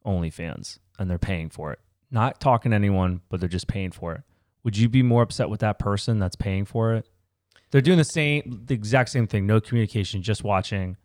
OnlyFans 0.07 0.79
and 0.99 1.11
they're 1.11 1.19
paying 1.19 1.49
for 1.51 1.73
it. 1.73 1.79
Not 2.11 2.41
talking 2.41 2.71
to 2.71 2.75
anyone, 2.77 3.21
but 3.29 3.41
they're 3.41 3.49
just 3.49 3.67
paying 3.69 3.91
for 3.91 4.15
it. 4.15 4.23
Would 4.65 4.77
you 4.77 4.89
be 4.89 5.03
more 5.03 5.23
upset 5.23 5.49
with 5.51 5.61
that 5.61 5.79
person 5.79 6.19
that's 6.19 6.37
paying 6.37 6.65
for 6.65 6.95
it? 6.95 7.09
They're 7.71 7.81
doing 7.81 7.99
the 7.99 8.05
same, 8.05 8.63
the 8.67 8.75
exact 8.75 9.11
same 9.11 9.27
thing. 9.27 9.47
No 9.47 9.61
communication, 9.61 10.23
just 10.23 10.45
watching, 10.45 10.97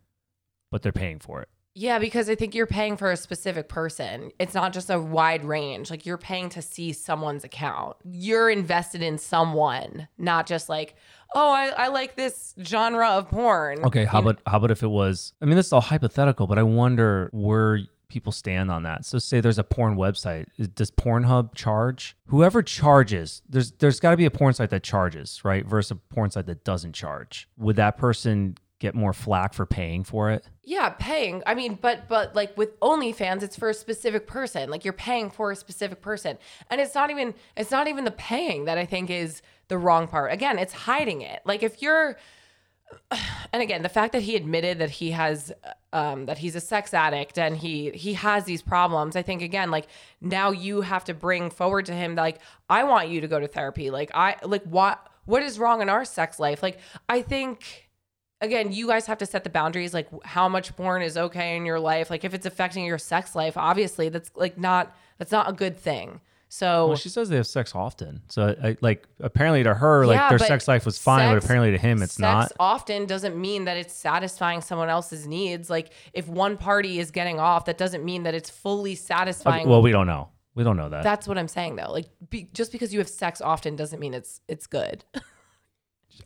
but 0.70 0.82
they're 0.82 0.92
paying 0.92 1.18
for 1.18 1.42
it. 1.42 1.48
Yeah, 1.74 1.98
because 1.98 2.28
I 2.28 2.34
think 2.34 2.54
you're 2.54 2.66
paying 2.66 2.98
for 2.98 3.10
a 3.10 3.16
specific 3.16 3.66
person. 3.68 4.30
It's 4.38 4.52
not 4.52 4.74
just 4.74 4.90
a 4.90 5.00
wide 5.00 5.42
range. 5.42 5.90
Like 5.90 6.04
you're 6.04 6.18
paying 6.18 6.50
to 6.50 6.60
see 6.60 6.92
someone's 6.92 7.44
account. 7.44 7.96
You're 8.04 8.50
invested 8.50 9.00
in 9.02 9.16
someone, 9.16 10.06
not 10.18 10.46
just 10.46 10.68
like, 10.68 10.96
oh, 11.34 11.50
I, 11.50 11.68
I 11.68 11.88
like 11.88 12.14
this 12.14 12.54
genre 12.62 13.08
of 13.12 13.30
porn. 13.30 13.82
Okay, 13.84 14.04
how 14.04 14.18
You 14.18 14.24
know- 14.24 14.30
about 14.32 14.42
how 14.46 14.56
about 14.58 14.70
if 14.70 14.82
it 14.82 14.88
was? 14.88 15.32
I 15.40 15.46
mean, 15.46 15.56
this 15.56 15.66
is 15.66 15.72
all 15.72 15.80
hypothetical, 15.80 16.46
but 16.46 16.58
I 16.58 16.62
wonder 16.62 17.30
where 17.32 17.80
people 18.12 18.32
stand 18.32 18.70
on 18.70 18.82
that. 18.82 19.04
So, 19.04 19.18
say 19.18 19.40
there's 19.40 19.58
a 19.58 19.64
porn 19.64 19.96
website. 19.96 20.46
Does 20.74 20.90
Pornhub 20.90 21.54
charge? 21.54 22.16
Whoever 22.26 22.62
charges, 22.62 23.42
there's 23.48 23.72
there's 23.72 24.00
got 24.00 24.12
to 24.12 24.16
be 24.16 24.26
a 24.26 24.30
porn 24.30 24.54
site 24.54 24.70
that 24.70 24.82
charges, 24.82 25.44
right? 25.44 25.64
Versus 25.66 25.92
a 25.92 25.94
porn 25.96 26.30
site 26.30 26.46
that 26.46 26.64
doesn't 26.64 26.92
charge. 26.92 27.48
Would 27.56 27.76
that 27.76 27.96
person 27.96 28.56
get 28.78 28.94
more 28.96 29.12
flack 29.12 29.54
for 29.54 29.64
paying 29.64 30.02
for 30.02 30.30
it? 30.30 30.44
Yeah, 30.64 30.90
paying. 30.90 31.42
I 31.46 31.54
mean, 31.54 31.78
but 31.80 32.08
but 32.08 32.34
like 32.34 32.56
with 32.58 32.78
OnlyFans, 32.80 33.42
it's 33.42 33.56
for 33.56 33.70
a 33.70 33.74
specific 33.74 34.26
person. 34.26 34.70
Like 34.70 34.84
you're 34.84 34.92
paying 34.92 35.30
for 35.30 35.50
a 35.50 35.56
specific 35.56 36.02
person, 36.02 36.36
and 36.70 36.80
it's 36.80 36.94
not 36.94 37.10
even 37.10 37.34
it's 37.56 37.70
not 37.70 37.88
even 37.88 38.04
the 38.04 38.10
paying 38.10 38.66
that 38.66 38.78
I 38.78 38.84
think 38.84 39.08
is 39.08 39.40
the 39.68 39.78
wrong 39.78 40.06
part. 40.06 40.32
Again, 40.32 40.58
it's 40.58 40.72
hiding 40.72 41.22
it. 41.22 41.40
Like 41.46 41.62
if 41.62 41.80
you're, 41.80 42.18
and 43.52 43.62
again, 43.62 43.82
the 43.82 43.88
fact 43.88 44.12
that 44.12 44.22
he 44.22 44.36
admitted 44.36 44.78
that 44.78 44.90
he 44.90 45.10
has 45.12 45.52
um, 45.92 46.26
that 46.26 46.38
he's 46.38 46.54
a 46.54 46.60
sex 46.60 46.94
addict 46.94 47.38
and 47.38 47.56
he 47.56 47.90
he 47.90 48.14
has 48.14 48.44
these 48.44 48.62
problems. 48.62 49.16
I 49.16 49.22
think 49.22 49.42
again, 49.42 49.70
like 49.70 49.88
now 50.20 50.50
you 50.50 50.80
have 50.80 51.04
to 51.04 51.14
bring 51.14 51.50
forward 51.50 51.86
to 51.86 51.92
him 51.92 52.14
like 52.14 52.38
I 52.68 52.84
want 52.84 53.08
you 53.08 53.20
to 53.20 53.28
go 53.28 53.40
to 53.40 53.48
therapy. 53.48 53.90
Like 53.90 54.10
I 54.14 54.36
like 54.42 54.64
what 54.64 55.06
what 55.24 55.42
is 55.42 55.58
wrong 55.58 55.82
in 55.82 55.88
our 55.88 56.04
sex 56.04 56.38
life? 56.38 56.62
Like 56.62 56.78
I 57.08 57.22
think 57.22 57.90
again, 58.40 58.72
you 58.72 58.88
guys 58.88 59.06
have 59.06 59.18
to 59.18 59.26
set 59.26 59.44
the 59.44 59.50
boundaries, 59.50 59.94
like 59.94 60.08
how 60.24 60.48
much 60.48 60.74
porn 60.76 61.02
is 61.02 61.16
okay 61.16 61.56
in 61.56 61.64
your 61.64 61.78
life. 61.78 62.10
Like 62.10 62.24
if 62.24 62.34
it's 62.34 62.46
affecting 62.46 62.84
your 62.84 62.98
sex 62.98 63.34
life, 63.34 63.56
obviously 63.56 64.08
that's 64.08 64.30
like 64.34 64.58
not 64.58 64.94
that's 65.18 65.32
not 65.32 65.48
a 65.48 65.52
good 65.52 65.76
thing. 65.76 66.20
So 66.52 66.88
Well, 66.88 66.96
she 66.96 67.08
says 67.08 67.30
they 67.30 67.36
have 67.36 67.46
sex 67.46 67.74
often. 67.74 68.20
So, 68.28 68.54
I, 68.62 68.76
like, 68.82 69.08
apparently 69.20 69.62
to 69.62 69.72
her, 69.72 70.04
like 70.04 70.16
Yeah, 70.16 70.28
their 70.28 70.38
sex 70.38 70.68
life 70.68 70.84
was 70.84 70.98
fine, 70.98 71.34
but 71.34 71.42
apparently 71.42 71.70
to 71.70 71.78
him, 71.78 72.02
it's 72.02 72.12
sex 72.12 72.20
not. 72.20 72.52
often 72.60 73.06
doesn't 73.06 73.40
mean 73.40 73.64
that 73.64 73.78
it's 73.78 73.94
satisfying 73.94 74.60
someone 74.60 74.90
else's 74.90 75.26
needs. 75.26 75.70
Like 75.70 75.94
if 76.12 76.28
one 76.28 76.58
party 76.58 76.98
is 76.98 77.10
getting 77.10 77.40
off, 77.40 77.64
that 77.64 77.78
doesn't 77.78 78.04
mean 78.04 78.24
that 78.24 78.34
it's 78.34 78.50
fully 78.50 78.94
satisfying. 78.94 79.66
well, 79.66 79.80
we 79.80 79.92
don't 79.92 80.06
know. 80.06 80.28
We 80.54 80.62
don't 80.62 80.76
know 80.76 80.90
that. 80.90 81.02
That's 81.02 81.26
what 81.26 81.38
I'm 81.38 81.48
saying 81.48 81.76
though. 81.76 81.90
Like 81.90 82.10
be, 82.28 82.50
just 82.52 82.70
because 82.70 82.92
you 82.92 82.98
have 82.98 83.08
sex 83.08 83.40
often 83.40 83.74
doesn't 83.74 83.98
mean 83.98 84.12
it's 84.12 84.42
it's 84.46 84.66
good 84.66 85.06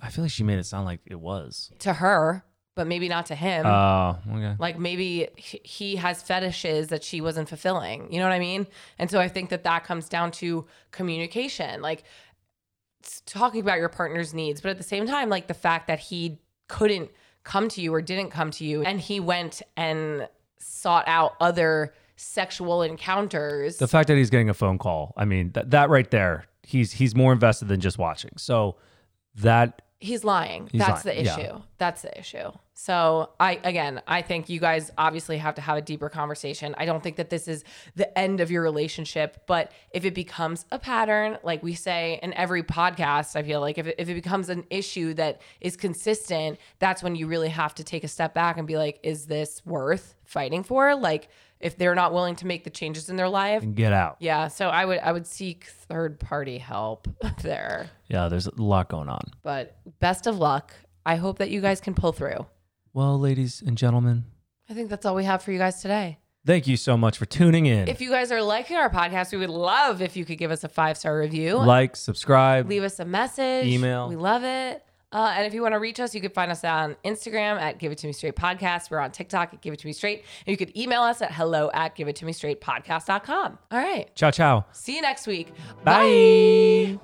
I 0.03 0.11
feel 0.11 0.25
like 0.25 0.33
she 0.33 0.43
made 0.43 0.59
it 0.59 0.67
sound 0.67 0.87
like 0.87 1.03
it 1.07 1.21
was. 1.21 1.71
to 1.79 1.93
her, 1.93 2.45
but 2.77 2.87
maybe 2.87 3.09
not 3.09 3.27
to 3.27 3.35
him. 3.35 3.67
Oh, 3.67 4.19
okay. 4.33 4.55
like 4.59 4.79
maybe 4.79 5.29
he- 5.35 5.97
has 5.97 6.23
fetishes 6.23 6.89
that 6.89 7.03
she 7.03 7.21
wasn't 7.23 7.49
fulfilling. 7.49 8.13
You 8.13 8.19
know 8.21 8.27
what 8.27 8.35
I 8.35 8.39
mean? 8.39 8.67
And 8.99 9.11
so 9.11 9.19
I 9.19 9.29
think 9.29 9.49
that 9.49 9.65
that 9.65 9.85
comes 9.85 10.09
down 10.09 10.31
to 10.33 10.67
communication, 10.91 11.81
like 11.81 12.05
talking 13.25 13.61
about 13.63 13.79
your 13.79 13.89
partner's 13.89 14.35
needs, 14.35 14.61
but 14.61 14.71
at 14.71 14.77
the 14.77 14.85
same 14.85 15.07
time, 15.07 15.31
like 15.31 15.47
the 15.47 15.55
fact 15.55 15.87
that 15.87 15.99
he 15.99 16.39
couldn't 16.69 17.11
come 17.45 17.69
to 17.71 17.81
you 17.81 17.95
or 17.95 18.03
didn't 18.03 18.31
come 18.31 18.51
to 18.51 18.65
you, 18.65 18.83
and 18.83 19.01
he 19.01 19.21
went 19.21 19.63
and 19.77 20.29
sought 20.59 21.05
out 21.07 21.35
other 21.41 21.95
sexual 22.17 22.83
encounters. 22.83 23.79
The 23.79 23.89
fact 23.89 24.09
that 24.09 24.17
he's 24.17 24.31
getting 24.31 24.51
a 24.51 24.55
phone 24.55 24.77
call, 24.77 25.15
I 25.17 25.25
mean, 25.25 25.53
that 25.53 25.71
that 25.71 25.89
right 25.89 26.11
there, 26.11 26.45
he's 26.63 26.93
he's 26.93 27.15
more 27.15 27.33
invested 27.33 27.69
than 27.69 27.81
just 27.81 27.97
watching. 27.97 28.33
So 28.37 28.77
that 29.37 29.81
he's 29.99 30.25
lying. 30.25 30.69
He's 30.71 30.81
That's 30.81 31.05
lying, 31.07 31.19
the 31.19 31.25
yeah. 31.25 31.39
issue. 31.39 31.63
That's 31.79 32.03
the 32.03 32.19
issue. 32.19 32.51
So 32.79 33.31
I 33.41 33.59
again, 33.65 34.03
I 34.07 34.21
think 34.21 34.51
you 34.51 34.61
guys 34.61 34.93
obviously 34.99 35.39
have 35.39 35.55
to 35.55 35.63
have 35.63 35.79
a 35.79 35.81
deeper 35.81 36.11
conversation. 36.11 36.75
I 36.77 36.85
don't 36.85 37.03
think 37.03 37.17
that 37.17 37.31
this 37.31 37.49
is 37.49 37.65
the 37.95 38.17
end 38.19 38.43
of 38.43 38.51
your 38.51 38.63
relationship, 38.63 39.45
but 39.47 39.73
if 39.93 40.05
it 40.05 40.15
becomes 40.15 40.67
a 40.71 40.79
pattern, 40.79 41.39
like 41.43 41.63
we 41.63 41.73
say 41.73 42.21
in 42.23 42.35
every 42.35 42.63
podcast, 42.63 43.35
I 43.35 43.43
feel 43.45 43.63
like 43.63 43.79
if 43.79 43.87
it, 43.87 43.95
if 43.97 44.11
it 44.11 44.15
becomes 44.15 44.51
an 44.51 44.65
issue 44.69 45.15
that 45.15 45.41
is 45.63 45.75
consistent, 45.75 46.59
that's 46.79 47.03
when 47.03 47.17
you 47.17 47.29
really 47.29 47.49
have 47.49 47.75
to 47.77 47.83
take 47.83 48.05
a 48.05 48.09
step 48.09 48.35
back 48.35 48.59
and 48.59 48.67
be 48.69 48.77
like, 48.77 49.01
is 49.03 49.25
this 49.25 49.63
worth 49.65 50.15
fighting 50.25 50.63
for? 50.63 50.95
Like 50.95 51.31
if 51.61 51.79
they're 51.79 51.95
not 51.95 52.13
willing 52.13 52.37
to 52.37 52.47
make 52.47 52.65
the 52.65 52.71
changes 52.71 53.09
in 53.09 53.17
their 53.17 53.31
life. 53.31 53.63
can 53.63 53.73
get 53.73 53.95
out. 53.95 54.17
Yeah, 54.21 54.49
so 54.49 54.69
I 54.69 54.85
would 54.85 54.99
I 54.99 55.13
would 55.13 55.27
seek 55.27 55.65
third 55.65 56.21
party 56.21 56.59
help 56.59 57.09
there. 57.41 57.89
Yeah, 58.09 58.29
there's 58.29 58.47
a 58.47 58.63
lot 58.63 58.91
going 58.91 59.09
on. 59.09 59.23
But 59.43 59.79
best 59.99 60.27
of 60.27 60.37
luck. 60.37 60.75
I 61.07 61.17
hope 61.17 61.39
that 61.39 61.49
you 61.49 61.63
guys 61.63 61.81
can 61.81 61.95
pull 61.95 62.13
through. 62.13 62.45
Well, 62.97 63.21
ladies 63.21 63.61
and 63.61 63.77
gentlemen, 63.77 64.25
I 64.71 64.73
think 64.73 64.89
that's 64.89 65.05
all 65.05 65.15
we 65.15 65.25
have 65.25 65.43
for 65.43 65.53
you 65.53 65.59
guys 65.59 65.83
today. 65.83 66.19
thank 66.47 66.67
you 66.67 66.79
so 66.79 66.97
much 66.97 67.19
for 67.19 67.27
tuning 67.27 67.67
in. 67.67 67.89
If 67.89 68.01
you 68.01 68.09
guys 68.09 68.33
are 68.33 68.41
liking 68.41 68.79
our 68.79 68.89
podcast, 68.89 69.33
we 69.33 69.39
would 69.39 69.51
love 69.51 70.01
if 70.01 70.17
you 70.17 70.25
could 70.25 70.39
give 70.39 70.51
us 70.51 70.65
a 70.65 70.69
five 70.71 70.97
star 70.97 71.19
review, 71.19 71.57
like, 71.59 71.95
subscribe. 71.95 72.67
leave 72.71 72.83
us 72.83 72.99
a 72.99 73.05
message, 73.05 73.67
Email. 73.67 74.09
We 74.09 74.17
love 74.17 74.45
it. 74.45 74.83
Uh, 75.13 75.35
and 75.37 75.47
if 75.47 75.53
you 75.53 75.61
want 75.61 75.75
to 75.75 75.79
reach 75.79 76.01
us, 76.01 76.15
you 76.15 76.23
can 76.23 76.31
find 76.31 76.51
us 76.51 76.65
on 76.65 76.97
Instagram 77.05 77.61
at 77.61 77.79
Give 77.79 77.93
It 77.93 77.99
To 77.99 78.07
Me 78.07 78.15
Straight 78.15 78.35
Podcast. 78.35 78.91
We're 78.91 79.01
on 79.01 79.11
TikTok 79.11 79.53
at 79.53 79.61
Give 79.61 79.75
It 79.75 79.81
To 79.81 79.87
Me 79.87 79.93
Straight. 79.93 80.25
And 80.47 80.53
you 80.53 80.57
could 80.57 80.75
email 80.75 81.03
us 81.03 81.21
at 81.21 81.33
hello 81.33 81.71
at 81.75 81.97
give 81.97 82.09
it 82.09 82.17
to 82.17 82.25
me 82.25 82.33
straight 82.33 82.63
podcast.com. 82.63 83.59
All 83.71 83.79
right. 83.79 84.15
Ciao, 84.15 84.31
ciao. 84.31 84.65
See 84.73 84.97
you 84.97 85.03
next 85.03 85.27
week. 85.27 85.53
Bye. 85.85 86.99